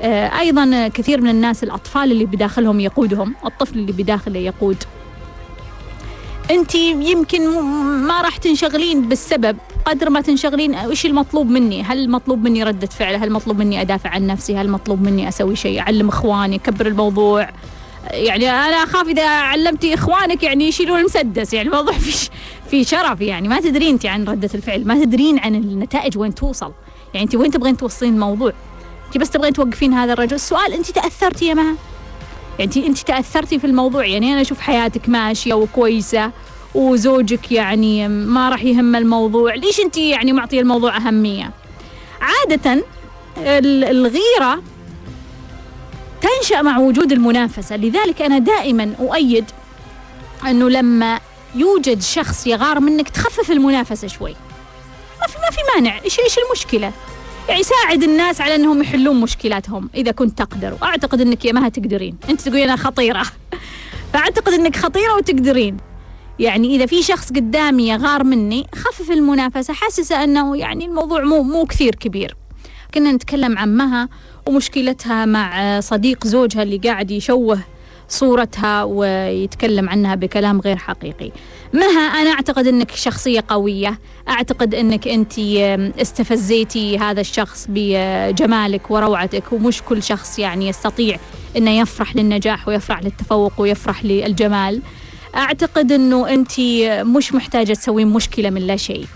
آه، 0.00 0.40
أيضا 0.40 0.88
كثير 0.88 1.20
من 1.20 1.30
الناس 1.30 1.64
الأطفال 1.64 2.12
اللي 2.12 2.24
بداخلهم 2.24 2.80
يقودهم 2.80 3.34
الطفل 3.44 3.78
اللي 3.78 3.92
بداخله 3.92 4.38
يقود. 4.38 4.76
أنت 6.50 6.74
يمكن 6.74 7.60
ما 8.06 8.20
راح 8.20 8.36
تنشغلين 8.36 9.08
بالسبب 9.08 9.56
قدر 9.86 10.10
ما 10.10 10.20
تنشغلين 10.20 10.74
إيش 10.74 11.06
المطلوب 11.06 11.50
مني؟ 11.50 11.82
هل 11.82 12.10
مطلوب 12.10 12.42
مني 12.42 12.62
ردة 12.62 12.86
فعل 12.86 13.14
هل 13.14 13.32
مطلوب 13.32 13.58
مني 13.58 13.80
أدافع 13.80 14.10
عن 14.10 14.26
نفسي؟ 14.26 14.56
هل 14.56 14.70
مطلوب 14.70 15.02
مني 15.02 15.28
أسوي 15.28 15.56
شيء؟ 15.56 15.80
أعلم 15.80 16.08
إخواني 16.08 16.56
أكبر 16.56 16.86
الموضوع. 16.86 17.48
يعني 18.10 18.50
أنا 18.50 18.76
أخاف 18.76 19.08
إذا 19.08 19.28
علمتي 19.28 19.94
إخوانك 19.94 20.42
يعني 20.42 20.68
يشيلون 20.68 20.98
المسدس 20.98 21.54
يعني 21.54 21.68
الموضوع 21.68 21.92
في 22.04 22.30
في 22.70 22.84
شرف 22.84 23.20
يعني. 23.20 23.48
ما 23.48 23.60
تدرين 23.60 23.92
أنت 23.92 24.06
عن 24.06 24.24
ردة 24.24 24.50
الفعل 24.54 24.86
ما 24.86 25.04
تدرين 25.04 25.38
عن 25.38 25.54
النتائج 25.54 26.18
وين 26.18 26.34
توصل. 26.34 26.72
يعني 27.14 27.24
أنت 27.26 27.34
وين 27.34 27.50
تبغين 27.50 27.76
توصلين 27.76 28.14
الموضوع؟ 28.14 28.52
أنت 29.06 29.18
بس 29.18 29.30
تبغين 29.30 29.52
توقفين 29.52 29.92
هذا 29.92 30.12
الرجل. 30.12 30.34
السؤال 30.34 30.72
أنت 30.72 30.90
تأثرتي 30.90 31.46
يا 31.46 31.54
مها؟ 31.54 31.74
يعني 32.58 32.86
أنت 32.86 32.98
تأثرتي 32.98 33.58
في 33.58 33.66
الموضوع؟ 33.66 34.04
يعني 34.06 34.32
أنا 34.32 34.40
أشوف 34.40 34.60
حياتك 34.60 35.08
ماشية 35.08 35.54
وكويسة. 35.54 36.30
وزوجك 36.74 37.52
يعني 37.52 38.08
ما 38.08 38.48
راح 38.48 38.64
يهم 38.64 38.96
الموضوع. 38.96 39.54
ليش 39.54 39.80
أنت 39.80 39.96
يعني 39.96 40.32
معطيه 40.32 40.60
الموضوع 40.60 40.96
أهمية؟ 40.96 41.50
عادة 42.20 42.72
ال- 43.38 43.84
الغيرة 43.84 44.62
تنشأ 46.20 46.62
مع 46.62 46.78
وجود 46.78 47.12
المنافسة. 47.12 47.76
لذلك 47.76 48.22
أنا 48.22 48.38
دائما 48.38 48.94
أؤيد 49.00 49.44
أنه 50.48 50.70
لما 50.70 51.20
يوجد 51.54 52.02
شخص 52.02 52.46
يغار 52.46 52.80
منك 52.80 53.08
تخفف 53.08 53.50
المنافسة 53.50 54.08
شوي. 54.08 54.36
ما 55.20 55.26
في 55.26 55.38
ما 55.38 55.50
في 55.50 55.58
مانع. 55.74 55.98
إيش 56.04 56.20
إيش 56.20 56.36
المشكلة؟ 56.38 56.92
يعني 57.48 57.62
ساعد 57.62 58.02
الناس 58.02 58.40
على 58.40 58.54
أنهم 58.54 58.82
يحلون 58.82 59.20
مشكلاتهم 59.20 59.90
إذا 59.94 60.10
كنت 60.12 60.38
تقدر. 60.38 60.76
وأعتقد 60.82 61.20
أنك 61.20 61.44
يا 61.44 61.52
مها 61.52 61.68
تقدرين 61.68 62.16
أنت 62.30 62.40
تقولين 62.40 62.62
أنا 62.68 62.76
خطيرة. 62.76 63.22
فأعتقد 64.12 64.52
أنك 64.52 64.76
خطيرة 64.76 65.14
وتقدرين. 65.16 65.76
يعني 66.42 66.76
إذا 66.76 66.86
في 66.86 67.02
شخص 67.02 67.32
قدامي 67.32 67.88
يغار 67.88 68.24
مني 68.24 68.66
خفف 68.74 69.10
المنافسة 69.10 69.74
حاسسة 69.74 70.24
أنه 70.24 70.56
يعني 70.56 70.84
الموضوع 70.84 71.24
مو 71.24 71.42
مو 71.42 71.64
كثير 71.64 71.94
كبير. 71.94 72.36
كنا 72.94 73.12
نتكلم 73.12 73.58
عن 73.58 73.76
مها 73.76 74.08
ومشكلتها 74.46 75.24
مع 75.24 75.80
صديق 75.80 76.26
زوجها 76.26 76.62
اللي 76.62 76.76
قاعد 76.78 77.10
يشوه 77.10 77.58
صورتها 78.08 78.84
ويتكلم 78.84 79.88
عنها 79.88 80.14
بكلام 80.14 80.60
غير 80.60 80.76
حقيقي. 80.76 81.32
مها 81.72 82.00
أنا 82.00 82.30
أعتقد 82.30 82.66
أنك 82.66 82.90
شخصية 82.90 83.44
قوية. 83.48 83.98
أعتقد 84.28 84.74
أنك 84.74 85.08
أنت 85.08 85.38
استفزيتي 86.00 86.98
هذا 86.98 87.20
الشخص 87.20 87.66
بجمالك 87.68 88.90
وروعتك 88.90 89.52
ومش 89.52 89.82
كل 89.82 90.02
شخص 90.02 90.38
يعني 90.38 90.68
يستطيع 90.68 91.18
أنه 91.56 91.70
يفرح 91.70 92.16
للنجاح 92.16 92.68
ويفرح 92.68 93.02
للتفوق 93.02 93.52
ويفرح 93.58 94.04
للجمال. 94.04 94.82
أعتقد 95.36 95.92
أنه 95.92 96.28
أنت 96.28 96.60
مش 97.16 97.34
محتاجة 97.34 97.72
تسوين 97.72 98.06
مشكلة 98.08 98.50
من 98.50 98.66
لا 98.66 98.76
شيء. 98.76 99.06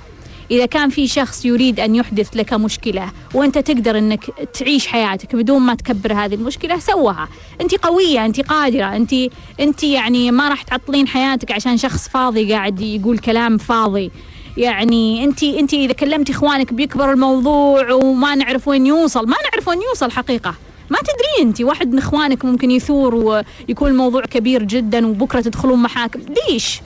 إذا 0.50 0.66
كان 0.66 0.90
في 0.90 1.06
شخص 1.06 1.44
يريد 1.44 1.80
أن 1.80 1.94
يحدث 1.94 2.36
لك 2.36 2.52
مشكلة 2.52 3.10
وأنت 3.34 3.58
تقدر 3.58 3.98
أنك 3.98 4.24
تعيش 4.58 4.86
حياتك 4.86 5.36
بدون 5.36 5.62
ما 5.62 5.74
تكبر 5.74 6.12
هذه 6.12 6.34
المشكلة 6.34 6.78
سوها. 6.78 7.28
أنت 7.60 7.74
قوية 7.74 8.24
أنت 8.24 8.40
قادرة 8.40 8.96
أنت 8.96 9.14
أنت 9.60 9.84
يعني 9.84 10.30
ما 10.30 10.48
راح 10.48 10.62
تعطلين 10.62 11.08
حياتك 11.08 11.52
عشان 11.52 11.76
شخص 11.76 12.08
فاضي 12.08 12.52
قاعد 12.52 12.80
يقول 12.80 13.18
كلام 13.18 13.58
فاضي. 13.58 14.10
يعني 14.56 15.24
أنت 15.24 15.42
أنت 15.42 15.74
إذا 15.74 15.92
كلمتي 15.92 16.32
إخوانك 16.32 16.72
بيكبر 16.72 17.12
الموضوع 17.12 17.92
وما 17.92 18.34
نعرف 18.34 18.68
وين 18.68 18.86
يوصل 18.86 19.26
ما 19.26 19.36
نعرف 19.50 19.68
وين 19.68 19.82
يوصل 19.82 20.10
حقيقة. 20.10 20.54
ما 20.90 20.98
تدرين 20.98 21.48
انت 21.48 21.60
واحد 21.60 21.92
من 21.92 21.98
إخوانك 21.98 22.44
ممكن 22.44 22.70
يثور 22.70 23.14
ويكون 23.14 23.90
الموضوع 23.90 24.22
كبير 24.22 24.62
جدا 24.62 25.06
وبكرة 25.06 25.40
تدخلون 25.40 25.78
محاكم 25.78 26.20
ليش؟ 26.20 26.80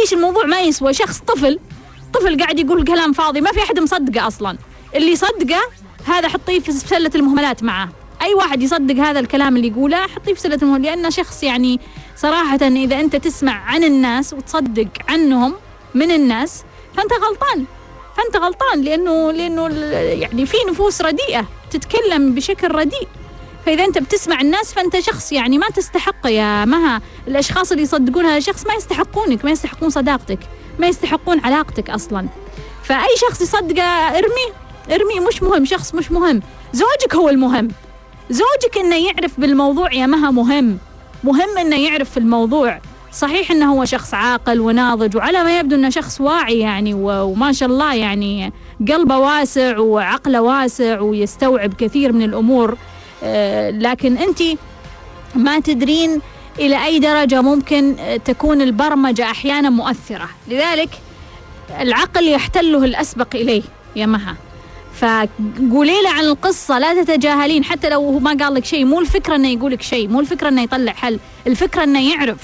ليش 0.00 0.12
الموضوع 0.12 0.44
ما 0.44 0.60
يسوى؟ 0.60 0.92
شخص 0.92 1.18
طفل 1.18 1.58
طفل 2.14 2.40
قاعد 2.40 2.58
يقول 2.58 2.84
كلام 2.84 3.12
فاضي 3.12 3.40
ما 3.40 3.52
في 3.52 3.62
أحد 3.62 3.78
مصدقه 3.78 4.26
أصلا. 4.26 4.58
اللي 4.94 5.16
صدقه 5.16 5.60
هذا 6.06 6.28
حطيه 6.28 6.60
في 6.60 6.72
سلة 6.72 7.10
المهملات 7.14 7.62
معاه 7.62 7.88
أي 8.22 8.34
واحد 8.34 8.62
يصدق 8.62 8.94
هذا 8.94 9.20
الكلام 9.20 9.56
اللي 9.56 9.68
يقوله 9.68 10.06
حطيه 10.06 10.34
في 10.34 10.40
سلة 10.40 10.58
المهم 10.62 10.82
لأنه 10.82 11.10
شخص 11.10 11.42
يعني 11.42 11.80
صراحة 12.16 12.58
إذا 12.62 13.00
أنت 13.00 13.16
تسمع 13.16 13.52
عن 13.52 13.84
الناس 13.84 14.32
وتصدق 14.32 14.88
عنهم 15.08 15.54
من 15.94 16.10
الناس 16.10 16.64
فأنت 16.96 17.12
غلطان. 17.12 17.64
فأنت 18.16 18.36
غلطان 18.36 18.82
لأنه 18.82 19.30
لأنه 19.30 19.68
يعني 19.94 20.46
في 20.46 20.56
نفوس 20.70 21.02
رديئة 21.02 21.46
تتكلم 21.70 22.34
بشكل 22.34 22.74
رديء. 22.74 23.08
فإذا 23.66 23.84
أنت 23.84 23.98
بتسمع 23.98 24.40
الناس 24.40 24.72
فأنت 24.74 25.00
شخص 25.00 25.32
يعني 25.32 25.58
ما 25.58 25.66
تستحق 25.68 26.26
يا 26.26 26.64
مها. 26.64 27.00
الأشخاص 27.28 27.70
اللي 27.70 27.82
يصدقون 27.82 28.24
هذا 28.24 28.36
الشخص 28.36 28.66
ما 28.66 28.74
يستحقونك 28.74 29.44
ما 29.44 29.50
يستحقون 29.50 29.90
صداقتك 29.90 30.38
ما 30.78 30.86
يستحقون 30.86 31.40
علاقتك 31.40 31.90
أصلا. 31.90 32.26
فأي 32.82 33.16
شخص 33.28 33.40
يصدقه 33.40 33.82
ارميه 34.18 34.52
ارميه 34.90 35.20
مش 35.28 35.42
مهم 35.42 35.64
شخص 35.64 35.94
مش 35.94 36.12
مهم. 36.12 36.42
زوجك 36.72 37.14
هو 37.14 37.28
المهم. 37.28 37.68
زوجك 38.30 38.78
إنه 38.78 38.96
يعرف 38.96 39.40
بالموضوع 39.40 39.92
يا 39.92 40.06
مها 40.06 40.30
مهم. 40.30 40.78
مهم 41.24 41.58
إنه 41.58 41.76
يعرف 41.76 42.10
في 42.10 42.16
الموضوع. 42.16 42.80
صحيح 43.12 43.50
إنه 43.50 43.72
هو 43.72 43.84
شخص 43.84 44.14
عاقل 44.14 44.60
وناضج 44.60 45.16
وعلى 45.16 45.44
ما 45.44 45.58
يبدو 45.58 45.76
إنه 45.76 45.90
شخص 45.90 46.20
واعي 46.20 46.58
يعني 46.58 46.94
وما 46.94 47.52
شاء 47.52 47.68
الله 47.68 47.94
يعني 47.94 48.52
قلبه 48.88 49.18
واسع 49.18 49.78
وعقله 49.78 50.40
واسع 50.42 51.00
ويستوعب 51.00 51.74
كثير 51.74 52.12
من 52.12 52.22
الأمور. 52.22 52.76
لكن 53.70 54.16
انت 54.16 54.42
ما 55.34 55.60
تدرين 55.60 56.20
إلى 56.58 56.84
أي 56.84 56.98
درجة 56.98 57.42
ممكن 57.42 57.96
آه، 57.98 58.16
تكون 58.16 58.62
البرمجة 58.62 59.24
أحيانا 59.30 59.70
مؤثرة. 59.70 60.28
لذلك 60.48 60.88
العقل 61.80 62.28
يحتله 62.28 62.84
الأسبق 62.84 63.28
إليه 63.34 63.62
يا 63.96 64.06
مها. 64.06 64.36
فقولي 64.94 66.02
له 66.02 66.10
عن 66.10 66.24
القصة 66.24 66.78
لا 66.78 67.02
تتجاهلين. 67.02 67.64
حتى 67.64 67.88
لو 67.88 68.00
هو 68.00 68.18
ما 68.18 68.36
قال 68.40 68.54
لك 68.54 68.64
شيء 68.64 68.84
مو 68.84 69.00
الفكرة 69.00 69.36
إنه 69.36 69.48
يقول 69.48 69.72
لك 69.72 69.82
شيء 69.82 70.08
مو 70.08 70.20
الفكرة 70.20 70.48
إنه 70.48 70.62
يطلع 70.62 70.92
حل. 70.92 71.18
الفكرة 71.46 71.84
إنه 71.84 72.10
يعرف. 72.10 72.38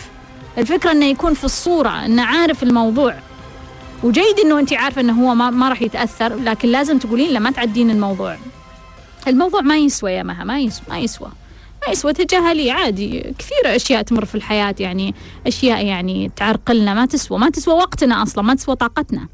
الفكرة 0.58 0.90
إنه 0.90 1.06
يكون 1.06 1.34
في 1.34 1.44
الصورة 1.44 2.04
إنه 2.04 2.22
عارف 2.22 2.62
الموضوع. 2.62 3.14
وجيد 4.02 4.40
إنه 4.44 4.58
أنت 4.58 4.72
عارفة 4.72 5.00
إنه 5.00 5.26
هو 5.26 5.34
ما, 5.34 5.50
ما 5.50 5.68
راح 5.68 5.82
يتأثر 5.82 6.34
لكن 6.34 6.68
لازم 6.68 6.98
تقولين 6.98 7.30
له 7.32 7.40
ما 7.40 7.50
تعدين 7.50 7.90
الموضوع. 7.90 8.36
الموضوع 9.28 9.60
ما 9.60 9.76
يسوى 9.76 10.12
يا 10.12 10.22
مها 10.22 10.44
ما 10.44 10.60
يسوى 10.60 10.84
ما 10.88 10.98
يسوى. 10.98 11.28
ما 11.86 11.92
يسوى 11.92 12.12
تجاهلي 12.12 12.70
عادي. 12.70 13.20
كثير 13.38 13.76
أشياء 13.76 14.02
تمر 14.02 14.24
في 14.24 14.34
الحياة 14.34 14.74
يعني 14.80 15.14
أشياء 15.46 15.86
يعني 15.86 16.30
تعرقلنا 16.36 16.94
ما 16.94 17.06
تسوى 17.06 17.38
ما 17.38 17.50
تسوى 17.50 17.74
وقتنا 17.74 18.22
أصلا 18.22 18.44
ما 18.44 18.54
تسوى 18.54 18.76
طاقتنا. 18.76 19.28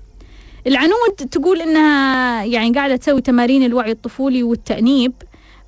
العنود 0.67 1.29
تقول 1.31 1.61
إنها 1.61 2.45
يعني 2.45 2.75
قاعدة 2.75 2.97
تسوي 2.97 3.21
تمارين 3.21 3.63
الوعي 3.63 3.91
الطفولي 3.91 4.43
والتأنيب. 4.43 5.13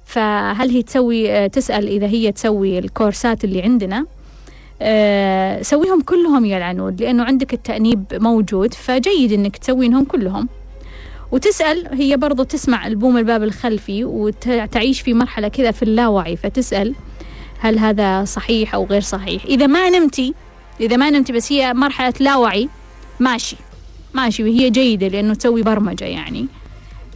فهل 0.04 0.70
هي 0.70 0.82
تسوي 0.82 1.48
تسأل 1.48 1.88
إذا 1.88 2.06
هي 2.06 2.32
تسوي 2.32 2.78
الكورسات 2.78 3.44
اللي 3.44 3.62
عندنا. 3.62 4.06
آه، 4.82 5.62
سويهم 5.62 6.00
كلهم 6.00 6.44
يا 6.44 6.56
العنود 6.56 7.02
لأنه 7.02 7.24
عندك 7.24 7.54
التأنيب 7.54 8.04
موجود. 8.12 8.74
فجيد 8.74 9.32
إنك 9.32 9.56
تسوينهم 9.56 10.04
كلهم. 10.04 10.48
وتسأل 11.32 11.88
هي 11.92 12.16
برضو 12.16 12.42
تسمع 12.42 12.86
ألبوم 12.86 13.18
الباب 13.18 13.42
الخلفي 13.42 14.04
وتعيش 14.04 15.00
في 15.00 15.14
مرحلة 15.14 15.48
كذا 15.48 15.70
في 15.70 15.82
اللاوعي 15.82 16.36
فتسأل 16.36 16.94
هل 17.58 17.78
هذا 17.78 18.24
صحيح 18.24 18.74
أو 18.74 18.84
غير 18.84 19.00
صحيح. 19.00 19.44
إذا 19.44 19.66
ما 19.66 19.90
نمتي 19.90 20.34
إذا 20.80 20.96
ما 20.96 21.10
نمتي 21.10 21.32
بس 21.32 21.52
هي 21.52 21.74
مرحلة 21.74 22.14
لاوعي 22.20 22.68
ماشي 23.20 23.56
ماشي 24.14 24.42
وهي 24.42 24.70
جيدة 24.70 25.08
لأنه 25.08 25.34
تسوي 25.34 25.62
برمجة 25.62 26.04
يعني. 26.04 26.46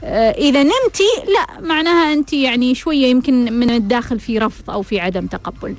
آه، 0.05 0.31
إذا 0.31 0.63
نمتي 0.63 1.11
لا 1.35 1.61
معناها 1.61 2.13
أنت 2.13 2.33
يعني 2.33 2.75
شوية 2.75 3.07
يمكن 3.07 3.53
من 3.53 3.71
الداخل 3.71 4.21
في 4.21 4.39
رفض 4.39 4.71
أو 4.71 4.83
في 4.83 5.01
عدم 5.01 5.27
تقبل. 5.27 5.75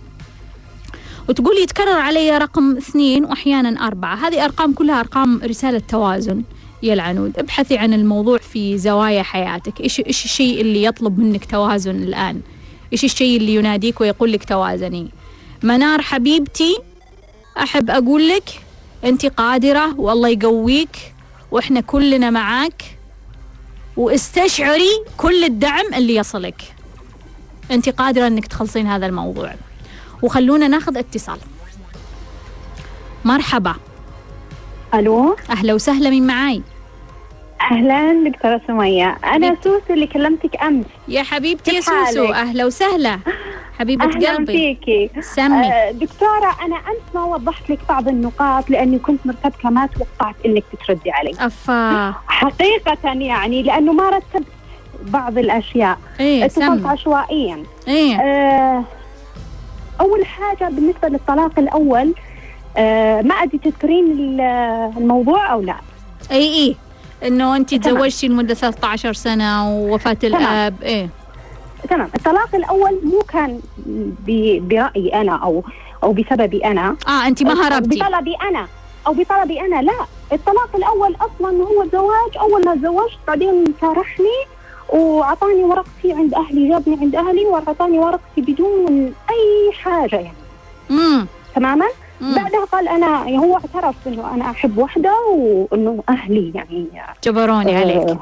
وتقول 1.30 1.58
يتكرر 1.58 2.00
علي 2.00 2.38
رقم 2.38 2.78
اثنين 2.78 3.26
وأحيانا 3.26 3.88
أربعة. 3.88 4.16
هذه 4.16 4.46
أرقام 4.46 4.74
كلها 4.74 5.00
أرقام 5.00 5.42
رسالة 5.44 5.82
توازن. 5.90 6.44
يا 6.84 6.94
العنود 6.94 7.40
ابحثي 7.40 7.78
عن 7.78 7.94
الموضوع 7.94 8.38
في 8.38 8.78
زوايا 8.78 9.24
حياتك. 9.24 9.82
إيش 9.82 10.00
إيش 10.00 10.26
الشيء 10.26 10.62
اللي 10.62 10.84
يطلب 10.84 11.20
منك 11.20 11.46
توازن 11.46 12.04
الآن؟ 12.04 12.42
إيش 12.94 13.04
الشيء 13.04 13.38
اللي 13.38 13.56
يناديك 13.56 14.02
ويقول 14.02 14.32
لك 14.32 14.44
توازني؟ 14.44 15.10
منار 15.64 16.02
حبيبتي 16.02 16.78
أحب 17.58 17.90
أقول 17.90 18.30
لك 18.30 18.62
أنت 19.04 19.26
قادرة 19.26 20.00
والله 20.00 20.30
يقويك 20.30 21.14
وإحنا 21.52 21.82
كلنا 21.82 22.30
معاك 22.30 22.84
واستشعري 23.98 25.04
كل 25.18 25.44
الدعم 25.44 25.94
اللي 25.94 26.16
يصلك. 26.16 26.62
أنت 27.72 27.90
قادرة 27.90 28.28
أنك 28.28 28.48
تخلصين 28.48 28.88
هذا 28.88 29.06
الموضوع. 29.06 29.56
وخلونا 30.22 30.68
ناخذ 30.68 30.98
اتصال. 30.98 31.38
مرحبا. 33.26 33.76
ألو؟ 35.00 35.36
أهلا 35.50 35.74
وسهلا 35.74 36.10
من 36.10 36.28
معاي؟ 36.28 36.62
أهلا 37.62 38.30
دكتورة 38.30 38.62
سمية. 38.68 39.18
أنا 39.24 39.48
حبيبتي. 39.48 39.64
سوسو 39.64 39.94
اللي 39.94 40.08
كلمتك 40.08 40.64
أمس. 40.64 40.86
يا 41.08 41.24
حبيبتي 41.24 41.76
يا 41.76 41.82
سوسو 41.82 42.26
حالك؟ 42.26 42.36
أهلا 42.36 42.66
وسهلا. 42.66 43.20
حبيبة 43.80 44.06
أهلا 44.06 44.36
قلبي. 44.36 44.54
فيكي. 44.54 45.10
سمي. 45.22 45.74
آه 45.74 45.92
دكتورة 45.92 46.56
أنا 46.66 46.76
أمس 46.76 47.16
ما 47.16 47.24
وضحت 47.24 47.70
لك 47.70 47.80
بعض 47.90 48.08
النقاط 48.08 48.70
لأني 48.70 49.00
كنت 49.00 49.20
مرتبكة 49.26 49.70
ما 49.70 49.86
توقعت 49.86 50.36
إنك 50.46 50.64
بتردي 50.74 51.12
علي. 51.12 51.32
أفا. 51.40 52.14
حقيقة 52.28 53.14
يعني 53.14 53.64
لأنه 53.64 53.94
ما 53.94 54.10
رتبت 54.10 54.48
بعض 55.02 55.38
الأشياء. 55.38 55.98
إيه 56.20 56.46
اتصلت 56.46 56.86
عشوائيا. 56.86 57.64
إيه. 57.88 58.16
آه 58.16 58.84
أول 60.02 60.26
حاجة 60.26 60.70
بالنسبة 60.70 61.08
للطلاق 61.08 61.60
الأول 61.60 62.14
ما 63.22 63.34
أدري 63.36 63.58
تذكرين 63.58 64.12
ال- 64.12 64.42
الموضوع 64.98 65.54
أو 65.54 65.62
لا. 65.62 65.76
إي 66.32 66.38
إي. 66.56 66.76
إنه 67.28 67.56
أنت. 67.56 67.76
تزوجتي 67.76 68.28
لمدة 68.28 68.54
13 68.54 69.14
سنة 69.14 69.70
ووفاة 69.70 70.18
الأب. 70.24 70.76
إيه 70.84 71.10
تمام. 71.90 72.10
الطلاق 72.16 72.56
الأول 72.56 73.00
مو 73.04 73.20
كان 73.20 73.60
برأيي 74.68 75.14
أنا 75.22 75.36
أو 75.36 75.64
أو 76.04 76.14
بسببي 76.14 76.66
أنا. 76.66 76.96
آه 77.08 77.28
أنت 77.28 77.44
ما 77.44 77.54
هربتي. 77.68 78.00
بطلبي 78.00 78.36
أنا. 78.50 78.68
أو 79.08 79.14
بطلبي 79.14 79.62
أنا 79.62 79.82
لا. 79.82 80.06
الطلاق 80.34 80.70
الأول 80.76 81.16
أصلا 81.16 81.64
هو 81.64 81.86
زواج 81.94 82.38
أول 82.40 82.66
ما 82.66 82.76
تزوجت 82.76 83.18
بعدين 83.28 83.64
سارحني 83.82 84.38
وأعطاني 84.90 85.64
ورقتي 85.64 86.14
عند 86.14 86.34
أهلي 86.34 86.70
جابني 86.70 86.98
عند 87.02 87.16
أهلي 87.16 87.46
واعطاني 87.46 88.00
ورقتي 88.00 88.42
بدون 88.42 89.14
أي 89.30 89.74
حاجة 89.74 90.16
يعني. 90.16 90.38
امم 90.92 91.28
تماما؟ 91.56 91.86
بعدها 92.22 92.66
قال 92.72 92.88
أنا 92.88 93.38
هو 93.40 93.56
اعترف 93.56 93.96
إنه 94.08 94.34
أنا 94.34 94.50
أحب 94.50 94.78
وحدة 94.78 95.14
وإنه 95.36 96.04
أهلي 96.10 96.52
يعني 96.56 96.88
جبروني 97.24 97.76
عليك. 97.76 98.10
آه، 98.10 98.20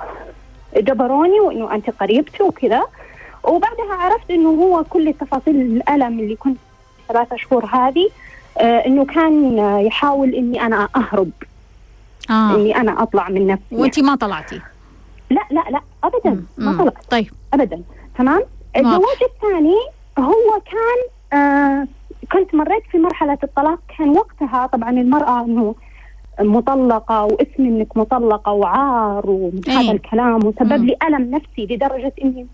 جبروني 0.78 1.40
وإنه 1.40 1.74
أنت 1.76 1.90
قريبتي 1.90 2.44
وكذا. 2.44 2.84
وبعدها 3.44 3.94
عرفت 3.94 4.32
إنه 4.32 4.50
هو 4.50 4.84
كل 4.84 5.14
تفاصيل 5.20 5.56
الألم 5.56 6.20
اللي 6.20 6.36
كنت 6.36 6.58
ثلاثة 7.08 7.36
شهور 7.38 7.66
هذه 7.66 8.10
آه 8.58 8.86
إنه 8.86 9.06
كان 9.06 9.60
آه، 9.60 9.80
يحاول 9.80 10.36
إني 10.36 10.62
أنا 10.66 10.90
أهرب. 10.96 11.32
آه. 12.30 12.56
إني 12.56 12.78
أنا 12.78 13.04
أطلع 13.04 13.30
من 13.30 13.48
نفسي. 13.48 13.64
وانت 13.76 14.00
ما 14.00 14.16
طلعتي؟ 14.16 14.62
لا 15.30 15.42
لا 15.52 15.64
لا 15.70 15.82
ابدا 16.04 16.44
ما 16.58 16.72
مم. 16.72 16.78
طلعت. 16.82 16.94
طيب. 17.10 17.32
ابدا. 17.54 17.82
تمام. 18.18 18.44
الزواج 18.78 19.18
الثاني 19.34 19.76
هو 20.20 20.62
كان 20.72 21.40
آه 21.40 21.88
كنت 22.32 22.56
مريت 22.56 22.84
في 22.92 22.98
مرحلة 22.98 23.38
الطلاق 23.44 23.80
كان 23.98 24.10
وقتها 24.10 24.66
طبعا 24.68 24.90
المرأة 24.90 25.46
إنه 25.46 25.76
مطلقة 26.42 27.24
واسم 27.26 27.66
إنك 27.66 27.98
مطلقة 27.98 28.52
وعار 28.52 29.30
وهذا 29.30 29.80
إيه. 29.82 29.92
الكلام 29.92 30.36
وسبب. 30.46 30.74
لي 30.84 30.96
ألم 31.08 31.36
نفسي 31.36 31.66
لدرجة 31.76 32.14
إني 32.24 32.48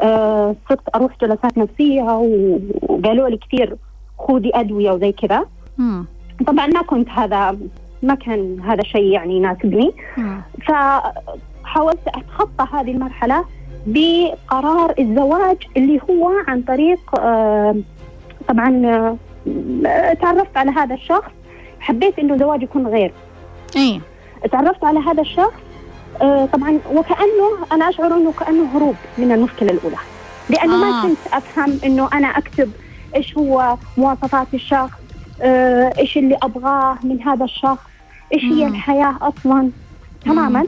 آه 0.00 0.56
صرت 0.68 0.94
أروح 0.94 1.12
جلسات 1.20 1.58
نفسية 1.58 2.02
و- 2.02 2.58
وقالوا 2.82 3.28
لي 3.28 3.36
كثير 3.36 3.76
خذي 4.18 4.50
أدوية 4.54 4.90
وزي 4.90 5.12
كذا 5.12 5.44
طبعا 6.46 6.66
ما 6.66 6.82
كنت 6.82 7.08
هذا 7.08 7.56
ما 8.02 8.14
كان 8.14 8.60
هذا 8.60 8.82
شيء 8.82 9.02
يعني 9.12 9.36
يناسبني. 9.36 9.92
فحاولت 10.66 12.08
أتخطى 12.08 12.66
هذه 12.72 12.90
المرحلة 12.90 13.44
بقرار 13.86 14.94
الزواج 14.98 15.56
اللي 15.76 16.00
هو 16.10 16.30
عن 16.48 16.62
طريق 16.62 17.00
آه، 17.20 17.76
طبعا 18.48 18.82
آه، 19.86 20.12
تعرفت 20.12 20.56
على 20.56 20.70
هذا 20.70 20.94
الشخص 20.94 21.30
حبيت 21.80 22.18
إنه 22.18 22.36
زواج 22.36 22.62
يكون 22.62 22.86
غير 22.86 23.12
إيه 23.76 24.00
تعرفت 24.52 24.84
على 24.84 24.98
هذا 24.98 25.20
الشخص 25.22 25.52
آه، 26.22 26.46
طبعا 26.46 26.78
وكأنه 26.92 27.66
أنا 27.72 27.88
أشعر 27.88 28.16
إنه 28.16 28.32
كأنه 28.32 28.76
هروب 28.76 28.94
من 29.18 29.32
المشكلة 29.32 29.70
الأولى 29.70 29.96
لأنه 30.50 30.74
آه. 30.74 30.76
ما 30.76 31.02
كنت 31.02 31.18
أفهم 31.32 31.78
إنه 31.84 32.08
أنا 32.12 32.26
أكتب 32.26 32.70
إيش 33.16 33.38
هو 33.38 33.76
مواصفات 33.96 34.46
الشخص 34.54 34.98
آه، 35.42 35.92
إيش 35.98 36.18
اللي 36.18 36.38
أبغاه 36.42 36.98
من 37.02 37.22
هذا 37.22 37.44
الشخص 37.44 37.82
إيش 38.34 38.44
هي. 38.44 38.66
الحياة 38.66 39.14
أصلا 39.22 39.70
تماما. 40.24 40.66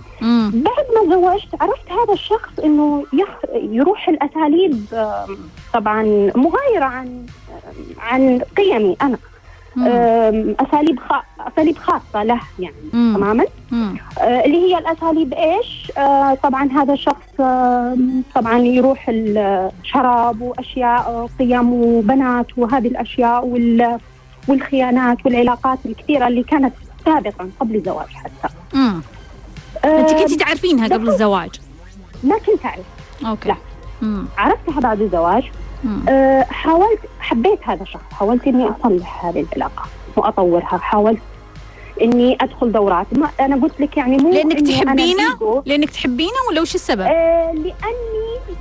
بعد 0.52 0.86
ما 0.94 1.06
تزوجت 1.06 1.48
عرفت 1.60 1.90
هذا 1.92 2.12
الشخص 2.12 2.58
إنه. 2.64 3.04
يروح 3.54 4.08
الأساليب 4.08 4.84
طبعا 5.74 6.02
مغايرة 6.36 6.84
عن 6.84 7.26
عن 7.98 8.40
قيمي 8.56 8.96
أنا 9.02 9.18
أساليب. 10.60 10.98
أساليب 11.40 11.78
خاصة 11.78 12.22
له 12.22 12.40
يعني 12.58 12.74
مم. 12.92 13.14
تماما 13.16 13.44
مم. 13.70 13.96
آه، 14.18 14.44
اللي 14.44 14.56
هي 14.58 14.78
الأساليب 14.78 15.34
إيش؟ 15.34 15.92
آه، 15.98 16.34
طبعا 16.34 16.68
هذا 16.72 16.92
الشخص 16.92 17.40
آم، 17.40 18.22
طبعا 18.34 18.58
يروح 18.58 19.06
الشراب 19.08 20.40
وأشياء 20.40 21.00
آه، 21.00 21.28
قيم 21.38 21.72
وبنات 21.72 22.46
وهذه 22.58 22.86
الأشياء 22.88 23.46
وال... 23.46 23.98
والخيانات 24.48 25.18
والعلاقات 25.26 25.78
الكثيرة 25.86 26.26
اللي 26.28 26.42
كانت 26.42 26.72
سابقا 27.04 27.50
قبل 27.60 27.74
الزواج 27.76 28.08
حتى. 28.08 28.54
مم. 28.74 29.00
أنت 29.86 30.10
آم، 30.10 30.18
كنتي 30.18 30.36
تعرفينها 30.36 30.88
قبل 30.88 31.08
الزواج 31.08 31.50
ما 32.24 32.38
كنت 32.38 32.64
أعرف 32.66 32.84
أوكي 33.26 33.48
لا. 33.48 33.56
مم. 34.02 34.26
عرفتها 34.38 34.80
بعد 34.80 35.00
الزواج. 35.00 35.44
أه 36.08 36.42
حاولت 36.42 36.98
حبيت 37.20 37.58
هذا 37.62 37.82
الشخص 37.82 38.02
حاولت 38.12 38.46
إني 38.46 38.68
أصلح 38.68 39.24
هذه 39.24 39.46
العلاقة 39.52 39.82
وأطورها 40.16 40.78
حاولت 40.78 41.18
إني 42.02 42.38
أدخل 42.40 42.72
دورات 42.72 43.06
ما 43.12 43.28
أنا 43.40 43.56
قلت 43.62 43.80
لك 43.80 43.96
يعني 43.96 44.16
مو 44.16 44.30
لأنك 44.32 44.60
تحبينه. 44.68 45.62
لأنك 45.66 45.90
تحبينه 45.90 46.30
ولا 46.50 46.60
وش 46.60 46.74
السبب؟ 46.74 47.00
أه 47.00 47.52
لأني 47.52 48.56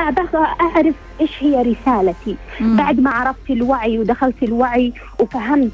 أبغى 0.00 0.46
أعرف 0.60 0.94
إيش 1.20 1.30
هي 1.40 1.62
رسالتي 1.62 2.36
مم. 2.60 2.76
بعد 2.76 3.00
ما 3.00 3.10
عرفت 3.10 3.50
الوعي 3.50 3.98
ودخلت 3.98 4.42
الوعي 4.42 4.92
وفهمت 5.20 5.70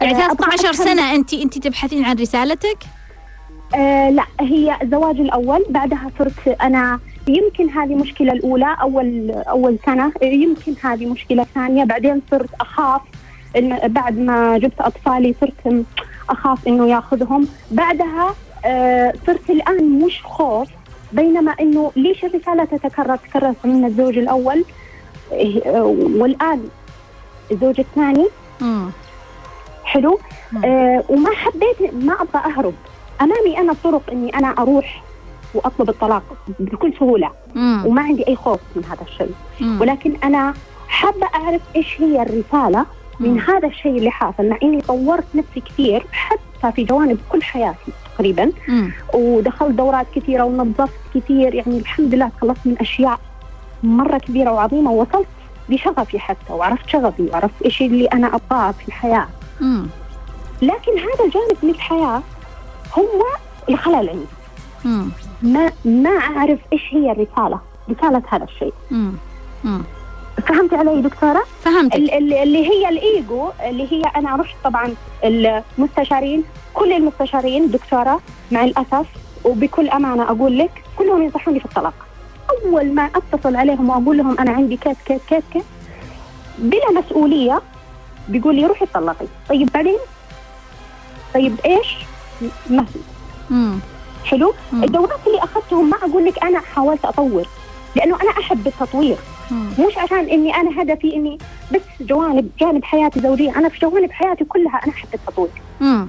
يعني 0.00 0.14
آه، 0.22 0.26
أبغى 0.32 0.36
13 0.36 0.72
أفهم- 0.72 0.76
سنة 0.84 1.14
أنت 1.14 1.34
أنت 1.34 1.58
تبحثين 1.58 2.04
عن 2.04 2.16
رسالتك؟ 2.16 2.78
آه 3.74 4.10
لا 4.10 4.24
هي 4.40 4.76
الزواج 4.82 5.20
الأول. 5.20 5.64
بعدها 5.70 6.10
صرت 6.18 6.48
أنا 6.62 7.00
يمكن 7.28 7.70
هذه 7.70 7.94
مشكلة 7.94 8.32
الأولى 8.32 8.76
أول 8.82 9.30
أول 9.30 9.78
سنة. 9.86 10.12
يمكن 10.22 10.74
هذه 10.82 11.06
مشكلة 11.06 11.46
ثانية. 11.54 11.84
بعدين 11.84 12.22
صرت 12.30 12.50
أخاف 12.60 13.00
إن 13.56 13.78
بعد 13.88 14.18
ما 14.18 14.58
جبت 14.58 14.80
أطفالي 14.80 15.34
صرت 15.40 15.84
أخاف 16.30 16.68
إنه 16.68 16.88
ياخذهم. 16.88 17.48
بعدها 17.70 18.34
آه 18.64 19.12
صرت 19.26 19.50
الآن 19.50 19.98
مش 19.98 20.22
خوف 20.24 20.68
بينما 21.12 21.54
إنه 21.60 21.92
ليش 21.96 22.24
الرسالة 22.24 22.64
تتكرر؟ 22.64 23.16
تكررت 23.16 23.56
من 23.64 23.84
الزوج 23.84 24.18
الأول. 24.18 24.64
آه، 25.32 25.96
والآن 26.16 26.68
الزوج 27.52 27.80
الثاني. 27.80 28.26
حلو. 29.84 30.18
آه 30.64 31.04
وما 31.08 31.30
حبيت 31.30 31.94
ما 31.94 32.12
أبغى 32.12 32.52
أهرب. 32.52 32.74
أمامي 33.22 33.58
أنا 33.58 33.74
طرق 33.84 34.02
إني 34.12 34.36
أنا 34.36 34.48
أروح 34.48 35.02
وأطلب 35.54 35.88
الطلاق 35.88 36.22
بكل 36.58 36.92
سهولة 36.98 37.30
مم. 37.54 37.82
وما 37.86 38.02
عندي 38.02 38.28
أي 38.28 38.36
خوف 38.36 38.60
من 38.76 38.84
هذا 38.84 39.02
الشيء 39.02 39.34
مم. 39.60 39.80
ولكن 39.80 40.16
أنا 40.24 40.54
حابة 40.88 41.26
أعرف 41.34 41.60
إيش 41.76 42.00
هي 42.00 42.22
الرسالة 42.22 42.86
من 43.20 43.30
مم. 43.30 43.38
هذا 43.38 43.68
الشيء 43.68 43.96
اللي 43.98 44.10
حاصل 44.10 44.48
مع 44.48 44.58
إني 44.62 44.80
طورت 44.80 45.24
نفسي 45.34 45.60
كثير 45.60 46.06
حتى 46.12 46.72
في 46.72 46.84
جوانب 46.84 47.18
كل 47.32 47.42
حياتي 47.42 47.92
تقريبا 48.14 48.52
مم. 48.68 48.92
ودخلت 49.14 49.70
دورات 49.70 50.06
كثيرة 50.14 50.44
ونظفت 50.44 50.92
كثير 51.14 51.54
يعني 51.54 51.78
الحمد 51.78 52.14
لله 52.14 52.28
تخلصت 52.38 52.66
من 52.66 52.76
أشياء 52.80 53.20
مرة 53.82 54.18
كبيرة 54.18 54.50
وعظيمة 54.52 54.90
ووصلت 54.90 55.26
لشغفي 55.68 56.18
حتى 56.18 56.52
وعرفت 56.52 56.88
شغفي 56.88 57.22
وعرفت 57.32 57.62
إيش 57.64 57.82
اللي 57.82 58.06
أنا 58.06 58.26
أبغاه 58.36 58.70
في 58.70 58.88
الحياة 58.88 59.26
مم. 59.60 59.86
لكن 60.62 60.92
هذا 60.98 61.24
الجانب 61.24 61.56
من 61.62 61.70
الحياة 61.70 62.22
هو 62.98 63.22
الخلل 63.68 64.08
عندي 64.08 64.26
مم. 64.84 65.10
ما 65.42 65.72
ما 65.84 66.10
أعرف 66.10 66.58
إيش 66.72 66.82
هي 66.90 67.12
الرسالة 67.12 67.60
رسالة 67.90 68.22
هذا 68.28 68.44
الشيء 68.44 68.72
مم. 68.90 69.12
مم. 69.64 69.82
فهمتي 70.48 70.76
علي 70.76 71.00
ال- 71.96 72.10
ال- 72.14 72.32
اللي 72.34 72.68
هي 72.70 72.88
الإيجو 72.88 73.48
اللي 73.68 73.92
هي 73.92 74.02
أنا 74.16 74.36
رحت 74.36 74.56
طبعا 74.64 74.94
المستشارين 75.24 76.44
كل 76.74 76.92
المستشارين 76.92 77.70
دكتورة 77.70 78.20
مع 78.52 78.64
الأسف 78.64 79.06
وبكل 79.44 79.88
أمانة 79.88 80.22
أقول 80.22 80.58
لك 80.58 80.84
كلهم 80.98 81.22
ينصحوني 81.22 81.58
في 81.60 81.64
الطلاق 81.66 81.94
أول 82.50 82.92
ما 82.94 83.10
أتصل 83.32 83.56
عليهم 83.56 83.88
وأقول 83.90 84.18
لهم 84.18 84.38
أنا 84.40 84.50
عندي 84.52 84.76
case 84.76 84.96
case 85.06 85.20
case 85.28 85.42
case 85.52 85.62
بلا 86.58 86.90
مسؤولية 87.00 87.62
بيقول 88.28 88.54
لي 88.56 88.66
روحي 88.66 88.84
اتطلقي 88.84 89.26
طيب 89.48 89.68
بعدين 89.74 89.98
طيب 91.34 91.56
إيش؟ 91.66 91.96
ما 92.70 92.84
في 92.84 92.98
مم. 93.50 93.78
حلو 94.24 94.54
مم. 94.72 94.84
الدورات 94.84 95.20
اللي 95.26 95.38
أخذتهم 95.38 95.90
ما 95.90 95.96
أقول 95.96 96.24
لك 96.24 96.44
أنا 96.44 96.60
حاولت 96.60 97.04
أطور 97.04 97.46
لأنه 97.96 98.16
أنا 98.22 98.30
أحب 98.30 98.66
التطوير 98.66 99.16
مم. 99.50 99.70
مش 99.86 99.98
عشان 99.98 100.18
إني 100.28 100.54
أنا 100.56 100.82
هدفي 100.82 101.14
إني 101.16 101.38
بس 101.74 101.80
جوانب 102.00 102.50
جانب 102.60 102.84
حياتي 102.84 103.16
الزوجيه 103.18 103.56
أنا 103.58 103.68
في 103.68 103.78
جوانب 103.78 104.12
حياتي 104.12 104.44
كلها 104.44 104.80
أنا 104.84 104.92
أحب 104.92 105.08
التطوير 105.14 105.50
مم. 105.80 106.08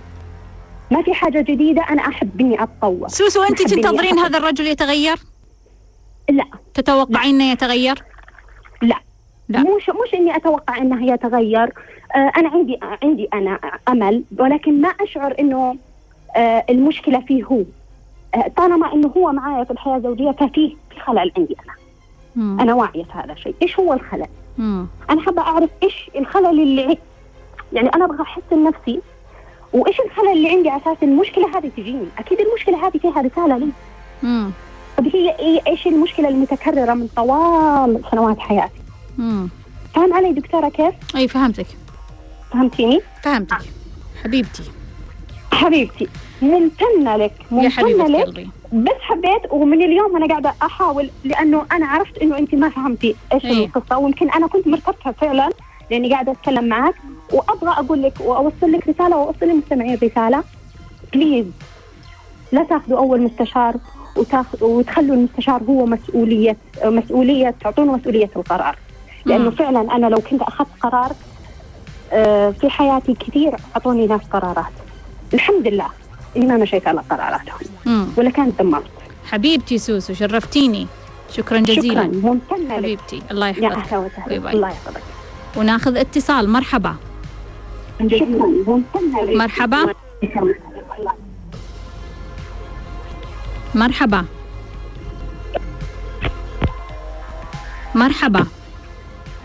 ما 0.92 1.02
في 1.04 1.14
حاجة 1.14 1.42
جديدة 1.42 1.82
أنا 1.90 2.02
أحب 2.08 2.42
إني 2.42 2.64
أتطور 2.64 3.08
سوسو 3.08 3.44
أنت 3.44 3.62
تنتظرين 3.62 4.20
هذا 4.20 4.38
الرجل 4.38 4.68
يتغير؟ 4.68 5.18
لا 6.30 6.44
تتوقعين 6.74 7.36
إنه 7.36 7.52
يتغير؟ 7.52 8.04
لا 8.82 8.96
لا. 9.50 9.60
مش 9.60 9.90
مش 9.90 10.14
إني 10.14 10.36
أتوقع 10.36 10.78
انها 10.78 11.14
يتغير 11.14 11.74
آه 12.16 12.32
أنا 12.38 12.50
عندي 12.50 12.80
عندي 13.04 13.30
أنا 13.34 13.60
أمل 13.90 14.24
ولكن 14.40 14.82
ما 14.82 14.88
أشعر 14.90 15.36
إنه 15.40 15.76
المشكلة 16.70 17.20
فيه 17.20 17.44
هو. 17.44 17.64
آه 18.36 18.48
طالما 18.58 18.94
إنه 18.94 19.08
هو 19.18 19.32
معايا 19.32 19.64
في 19.64 19.72
الحياة 19.72 19.98
الزوجية 19.98 20.32
ففيه 20.32 20.76
في 20.94 21.00
خلل 21.00 21.32
عندي 21.38 21.56
أنا. 21.66 21.74
مم. 22.36 22.60
أنا 22.60 22.74
واعية 22.74 23.04
في 23.04 23.12
هذا 23.14 23.34
الشيء. 23.34 23.56
إيش 23.62 23.80
هو 23.80 23.94
الخلل؟ 23.94 24.28
مم. 24.58 24.88
أنا 25.10 25.22
حابة 25.22 25.42
أعرف 25.42 25.70
إيش 25.84 26.10
الخلل 26.16 26.62
اللي 26.62 26.82
عندي. 26.82 27.00
يعني 27.74 27.90
أنا 27.96 28.06
أبغى 28.06 28.22
أحسن 28.22 28.64
نفسي. 28.64 29.02
وإيش 29.74 30.00
الخلل 30.00 30.32
اللي 30.32 30.50
عندي 30.50 30.70
على 30.70 30.82
أساس 30.82 30.98
المشكلة 31.04 31.58
هذه 31.58 31.72
تجيني؟ 31.78 32.06
أكيد 32.18 32.40
المشكلة 32.40 32.88
هذه 32.88 32.98
فيها 32.98 33.22
رسالة 33.22 33.58
لي. 33.58 33.68
مم. 34.24 34.52
طب 34.98 35.08
هي 35.08 35.36
إيه- 35.38 35.68
إيش 35.68 35.88
المشكلة 35.88 36.30
المتكررة 36.30 36.94
من 36.94 37.08
طوال 37.16 38.02
سنوات 38.12 38.40
حياتي؟ 38.40 38.74
مم. 39.18 39.50
فهم 39.96 40.14
علي 40.14 40.34
دكتورة 40.34 40.70
كيف؟ 40.70 40.94
أي 41.16 41.28
فهمتك. 41.28 41.66
فهمتيني؟ 42.52 43.00
فهمتك. 43.24 43.58
حبيبتي. 44.24 44.64
حبيبتي 45.54 46.08
ممتنه 46.42 47.16
لك 47.16 47.32
حبيبة 47.52 48.04
لك 48.08 48.26
قلبي 48.26 48.50
بس 48.74 48.96
حبيت 49.02 49.42
ومن 49.52 49.82
اليوم 49.82 50.16
أنا 50.16 50.28
قاعدة 50.28 50.54
أحاول 50.62 51.10
لأنه 51.24 51.66
أنا 51.72 51.86
عرفت 51.88 52.18
إنه 52.18 52.38
أنت 52.38 52.56
ما 52.56 52.70
فهمتي 52.70 53.16
إيش 53.34 53.46
إيه. 53.46 53.66
القصة 53.66 53.98
ويمكن 53.98 54.30
أنا 54.30 54.48
كنت 54.48 54.68
مرتبكه 54.68 55.12
فعلا 55.12 55.50
لأني 55.92 56.12
قاعدة 56.12 56.32
أتكلم 56.32 56.64
معك 56.64 56.96
وأبغى 57.34 57.70
أقول 57.70 58.04
لك 58.04 58.14
وأوصل 58.20 58.72
لك 58.72 58.88
رسالة 58.88 59.18
وأوصل 59.18 59.46
للمستمعين 59.46 59.98
رساله 60.04 60.44
بليز 61.14 61.46
لا 62.52 62.64
تاخذوا 62.64 62.98
أول 62.98 63.22
مستشار 63.22 63.76
وتاخ... 64.18 64.46
وتخلوا 64.62 65.16
المستشار 65.16 65.64
هو 65.70 65.86
مسؤولية 65.86 66.58
مسؤولية 66.86 67.56
تعطونه 67.62 67.96
مسؤولية 67.96 68.30
القرار 68.36 68.76
لأنه 69.26 69.50
مم. 69.50 69.56
فعلا 69.56 69.96
أنا 69.96 70.08
لو 70.08 70.18
كنت 70.18 70.42
أخذت 70.42 70.68
قرار 70.82 71.12
آه، 72.14 72.50
في 72.50 72.70
حياتي 72.70 73.14
كثير 73.14 73.56
أعطوني 73.76 74.08
ناس 74.08 74.22
قرارات 74.22 74.72
الحمد 75.34 75.68
لله. 75.68 75.88
اني 76.38 76.46
ما 76.46 76.58
مشيت 76.58 76.88
على 76.88 77.02
قراراتهم. 77.10 78.14
ولا 78.18 78.30
كانت 78.30 78.62
دمرت 78.62 78.84
حبيبتي 79.32 79.78
سوسو 79.78 80.14
شرفتيني. 80.14 80.88
شكرا 81.32 81.60
جزيلا. 81.60 82.04
شكرا 82.04 82.22
ممتنة 82.24 82.68
لك. 82.68 82.72
حبيبتي 82.72 83.22
الله 83.32 83.48
يحفظك. 83.48 84.12
الله 84.28 84.70
يحفظك. 84.70 85.02
وناخذ 85.56 85.98
اتصال. 85.98 86.50
مرحبا. 86.50 86.96
شكرا 88.00 88.48
ممتنة 88.68 89.24
لك. 89.24 89.36
مرحبا. 89.36 89.94
مرحبا. 93.76 94.26
مرحبا. 97.96 98.46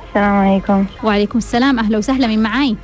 السلام 0.08 0.34
عليكم. 0.34 0.86
وعليكم 1.04 1.38
السلام. 1.38 1.78
أهلا 1.78 1.98
وسهلا. 1.98 2.26
من 2.26 2.42
معاي؟ 2.42 2.76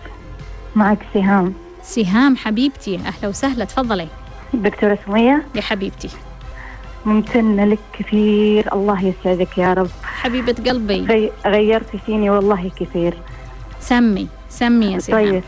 معك 0.76 0.98
سهام. 1.14 1.54
سهام 1.82 2.36
حبيبتي. 2.36 2.96
أهلا 2.96 3.28
وسهلا 3.28 3.64
تفضلي. 3.64 4.08
دكتورة 4.54 4.98
سمية. 5.06 5.42
يا 5.54 5.62
حبيبتي. 5.62 6.08
ممتنة 7.06 7.64
لك 7.64 7.78
كثير. 7.98 8.72
الله 8.72 9.04
يسعدك 9.04 9.58
يا 9.58 9.72
رب. 9.74 9.88
حبيبة 10.04 10.52
قلبي. 10.70 11.00
غي- 11.06 11.32
غيرت 11.46 11.96
فيني 12.06 12.30
والله 12.30 12.70
كثير. 12.80 13.14
سمي 13.80 14.28
سمي 14.50 14.92
يا 14.92 14.98
سهام. 14.98 15.18
طيب. 15.30 15.42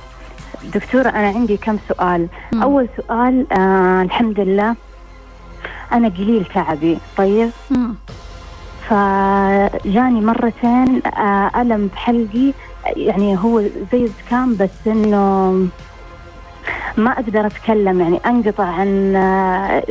دكتورة 0.75 1.09
أنا 1.09 1.29
عندي 1.29 1.57
كم 1.57 1.79
سؤال. 1.89 2.29
مم. 2.53 2.63
أول 2.63 2.89
سؤال 2.97 3.53
آه 3.53 4.03
الحمد 4.03 4.41
لله 4.41 4.77
أنا 5.93 6.09
قليل 6.09 6.45
تعبي. 6.55 6.99
طيب. 7.17 7.51
مم. 7.71 7.95
فجاني 8.89 10.21
مرتين 10.21 11.03
آه 11.07 11.51
ألم 11.63 11.87
بحلقي. 11.87 12.53
يعني 12.97 13.39
هو 13.39 13.61
زي 13.93 14.05
الزكام 14.05 14.57
بس 14.57 14.71
إنه 14.87 15.67
ما 16.97 17.11
أقدر 17.11 17.47
أتكلم 17.47 18.01
يعني 18.01 18.21
أنقطع 18.27 18.65
عن 18.65 19.17
آه، 19.17 19.83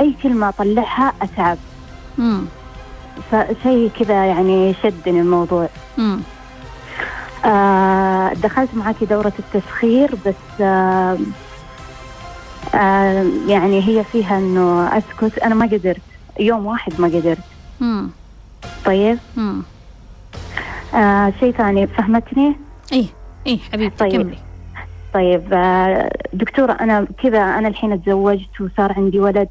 أي 0.00 0.14
كلمة 0.22 0.48
أطلعها 0.48 1.12
أتعب 1.22 1.58
مم. 2.18 2.40
فشيء 3.30 3.90
كذا 4.00 4.24
يعني 4.26 4.74
شدني 4.82 5.20
الموضوع 5.20 5.68
مم. 5.98 6.20
آه 7.44 8.32
دخلت 8.32 8.68
معاكي 8.74 9.04
دورة 9.04 9.32
التسخير 9.38 10.10
بس 10.26 10.60
آه 10.60 11.18
آه 12.74 13.26
يعني 13.46 13.88
هي 13.88 14.04
فيها 14.04 14.38
إنه 14.38 14.98
أسكت 14.98 15.38
أنا 15.38 15.54
ما 15.54 15.66
قدرت 15.66 16.00
يوم 16.40 16.66
واحد 16.66 16.92
ما 16.98 17.06
قدرت 17.08 17.38
مم. 17.80 18.10
طيب 18.84 19.18
مم. 19.36 19.62
آه 20.94 21.32
شيء 21.40 21.52
ثاني 21.52 21.86
فهمتني 21.86 22.56
إيه 22.92 23.06
إيه 23.46 23.58
حبيبتي 23.72 23.96
طيب. 23.98 24.22
كملي 24.22 24.38
طيب 25.14 25.42
آه 25.52 26.10
دكتورة 26.32 26.72
أنا 26.72 27.06
كذا 27.22 27.38
أنا 27.38 27.68
الحين 27.68 27.92
اتزوجت 27.92 28.60
وصار 28.60 28.92
عندي 28.96 29.20
ولد 29.20 29.48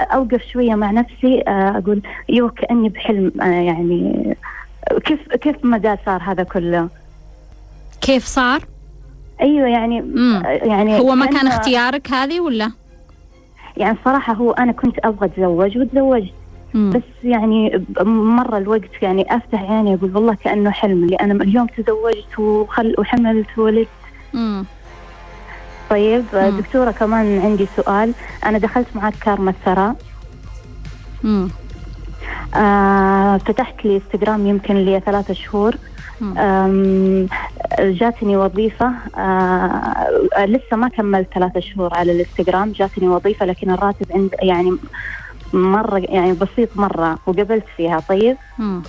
أوقف 0.00 0.42
شوية 0.52 0.74
مع 0.74 0.90
نفسي 0.90 1.42
آه 1.48 1.78
أقول 1.78 2.02
يو 2.28 2.48
كأني 2.48 2.88
بحلم 2.88 3.32
آه 3.42 3.44
يعني 3.44 4.36
كيف 5.04 5.28
كيف 5.28 5.56
مدى 5.64 5.96
صار 6.06 6.22
هذا 6.22 6.42
كله 6.42 6.88
كيف 8.00 8.24
صار؟ 8.24 8.60
أيوه 9.40 9.68
يعني 9.68 10.00
مم. 10.00 10.42
يعني 10.44 10.98
هو 10.98 11.14
ما 11.14 11.26
كأن 11.26 11.46
اختيارك 11.46 12.10
هذه 12.10 12.40
ولا؟ 12.40 12.72
يعني 13.76 13.98
صراحة 14.04 14.32
هو 14.34 14.50
أنا 14.52 14.72
كنت 14.72 14.96
أبغى 15.04 15.26
أتزوج 15.26 15.78
وتزوجت 15.78 16.32
مم. 16.74 16.90
بس 16.90 17.02
يعني 17.24 17.86
مرة 18.06 18.58
الوقت 18.58 19.02
يعني 19.02 19.36
أفتح 19.36 19.62
عيني 19.62 19.94
أقول 19.94 20.16
والله 20.16 20.34
كأنه 20.34 20.70
حلم 20.70 21.04
اللي 21.04 21.16
أنا 21.16 21.44
اليوم 21.44 21.66
تزوجت 21.66 22.38
وخل 22.38 22.94
وحملت 22.98 23.58
وولدت. 23.58 23.88
طيب 25.90 26.24
مم. 26.34 26.58
دكتورة 26.60 26.90
كمان 26.90 27.40
عندي 27.40 27.68
سؤال. 27.76 28.14
أنا 28.44 28.58
دخلت 28.58 28.86
معك 28.94 29.14
كارما 29.20 29.50
الثراء 29.50 29.96
مم. 31.22 31.48
آه 32.54 33.36
فتحت 33.36 33.84
لي 33.84 33.96
انستغرام 33.96 34.46
يمكن 34.46 34.74
لي 34.74 35.00
ثلاثة 35.06 35.34
شهور. 35.34 35.74
جاتني 37.80 38.36
وظيفة. 38.36 38.92
آه 39.16 40.44
لسه 40.44 40.76
ما 40.76 40.88
كملت 40.88 41.28
ثلاثة 41.34 41.60
شهور 41.60 41.94
على 41.94 42.12
الإنستغرام. 42.12 42.72
جاتني 42.72 43.08
وظيفة 43.08 43.46
لكن 43.46 43.70
الراتب 43.70 44.06
عند 44.10 44.34
يعني 44.42 44.76
مرة 45.52 45.98
يعني 45.98 46.32
بسيط 46.32 46.68
مرة 46.76 47.18
وقبلت 47.26 47.64
فيها. 47.76 48.00
طيب؟ 48.08 48.36
مم. 48.58 48.82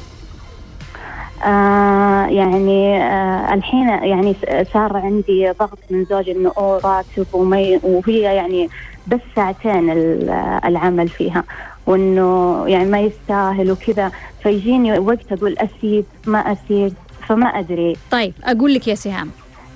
آه 1.43 2.25
يعني 2.25 2.97
آه 3.03 3.53
الحين 3.53 3.89
يعني 3.89 4.35
صار 4.73 4.97
عندي 4.97 5.51
ضغط 5.59 5.79
من 5.89 6.05
زوجي 6.05 6.31
إنه 6.31 6.51
أوه 6.57 6.79
راتب 6.83 7.25
ومي 7.33 7.79
وهي 7.83 8.19
يعني 8.21 8.69
بس 9.07 9.19
ساعتين 9.35 9.89
ال- 9.91 10.29
العمل 10.65 11.07
فيها 11.07 11.43
وإنه 11.87 12.63
يعني 12.67 12.89
ما 12.89 12.99
يستاهل 12.99 13.71
وكذا. 13.71 14.11
فيجيني 14.43 14.99
وقت 14.99 15.31
أقول 15.31 15.55
أسيب 15.57 16.05
ما 16.25 16.39
أسيب 16.39 16.93
فما 17.27 17.45
أدري. 17.59 17.95
طيب 18.11 18.33
أقول 18.43 18.73
لك 18.73 18.87
يا 18.87 18.95
سهام. 18.95 19.29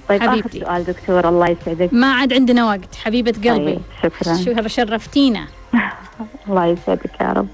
طيب 0.09 0.21
حبيبتي. 0.21 0.57
اخر 0.63 0.65
سؤال 0.65 0.83
دكتور 0.85 1.29
الله 1.29 1.47
يسعدك. 1.47 1.93
ما 1.93 2.13
عاد 2.13 2.33
عندنا 2.33 2.65
وقت 2.65 2.95
حبيبة 3.03 3.31
قلبي. 3.31 3.79
طيب 4.03 4.11
شكرا 4.35 4.67
شرفتينا. 4.67 5.45
الله 6.47 6.65
يسعدك 6.65 7.21
يا 7.21 7.33
رب. 7.33 7.47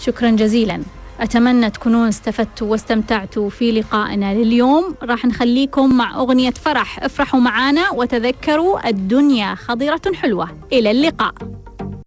شكرا 0.00 0.30
جزيلا. 0.30 0.82
أتمنى 1.20 1.70
تكونون 1.70 2.08
استفدتوا 2.08 2.70
واستمتعتوا 2.70 3.50
في 3.50 3.72
لقائنا 3.72 4.34
لليوم. 4.34 4.94
راح 5.02 5.24
نخليكم 5.24 5.96
مع 5.96 6.16
أغنية 6.16 6.50
فرح. 6.50 7.04
افرحوا 7.04 7.40
معانا 7.40 7.90
وتذكروا 7.90 8.88
الدنيا 8.88 9.54
خضرة 9.54 10.02
حلوة. 10.14 10.48
إلى 10.72 10.90
اللقاء. 10.90 11.63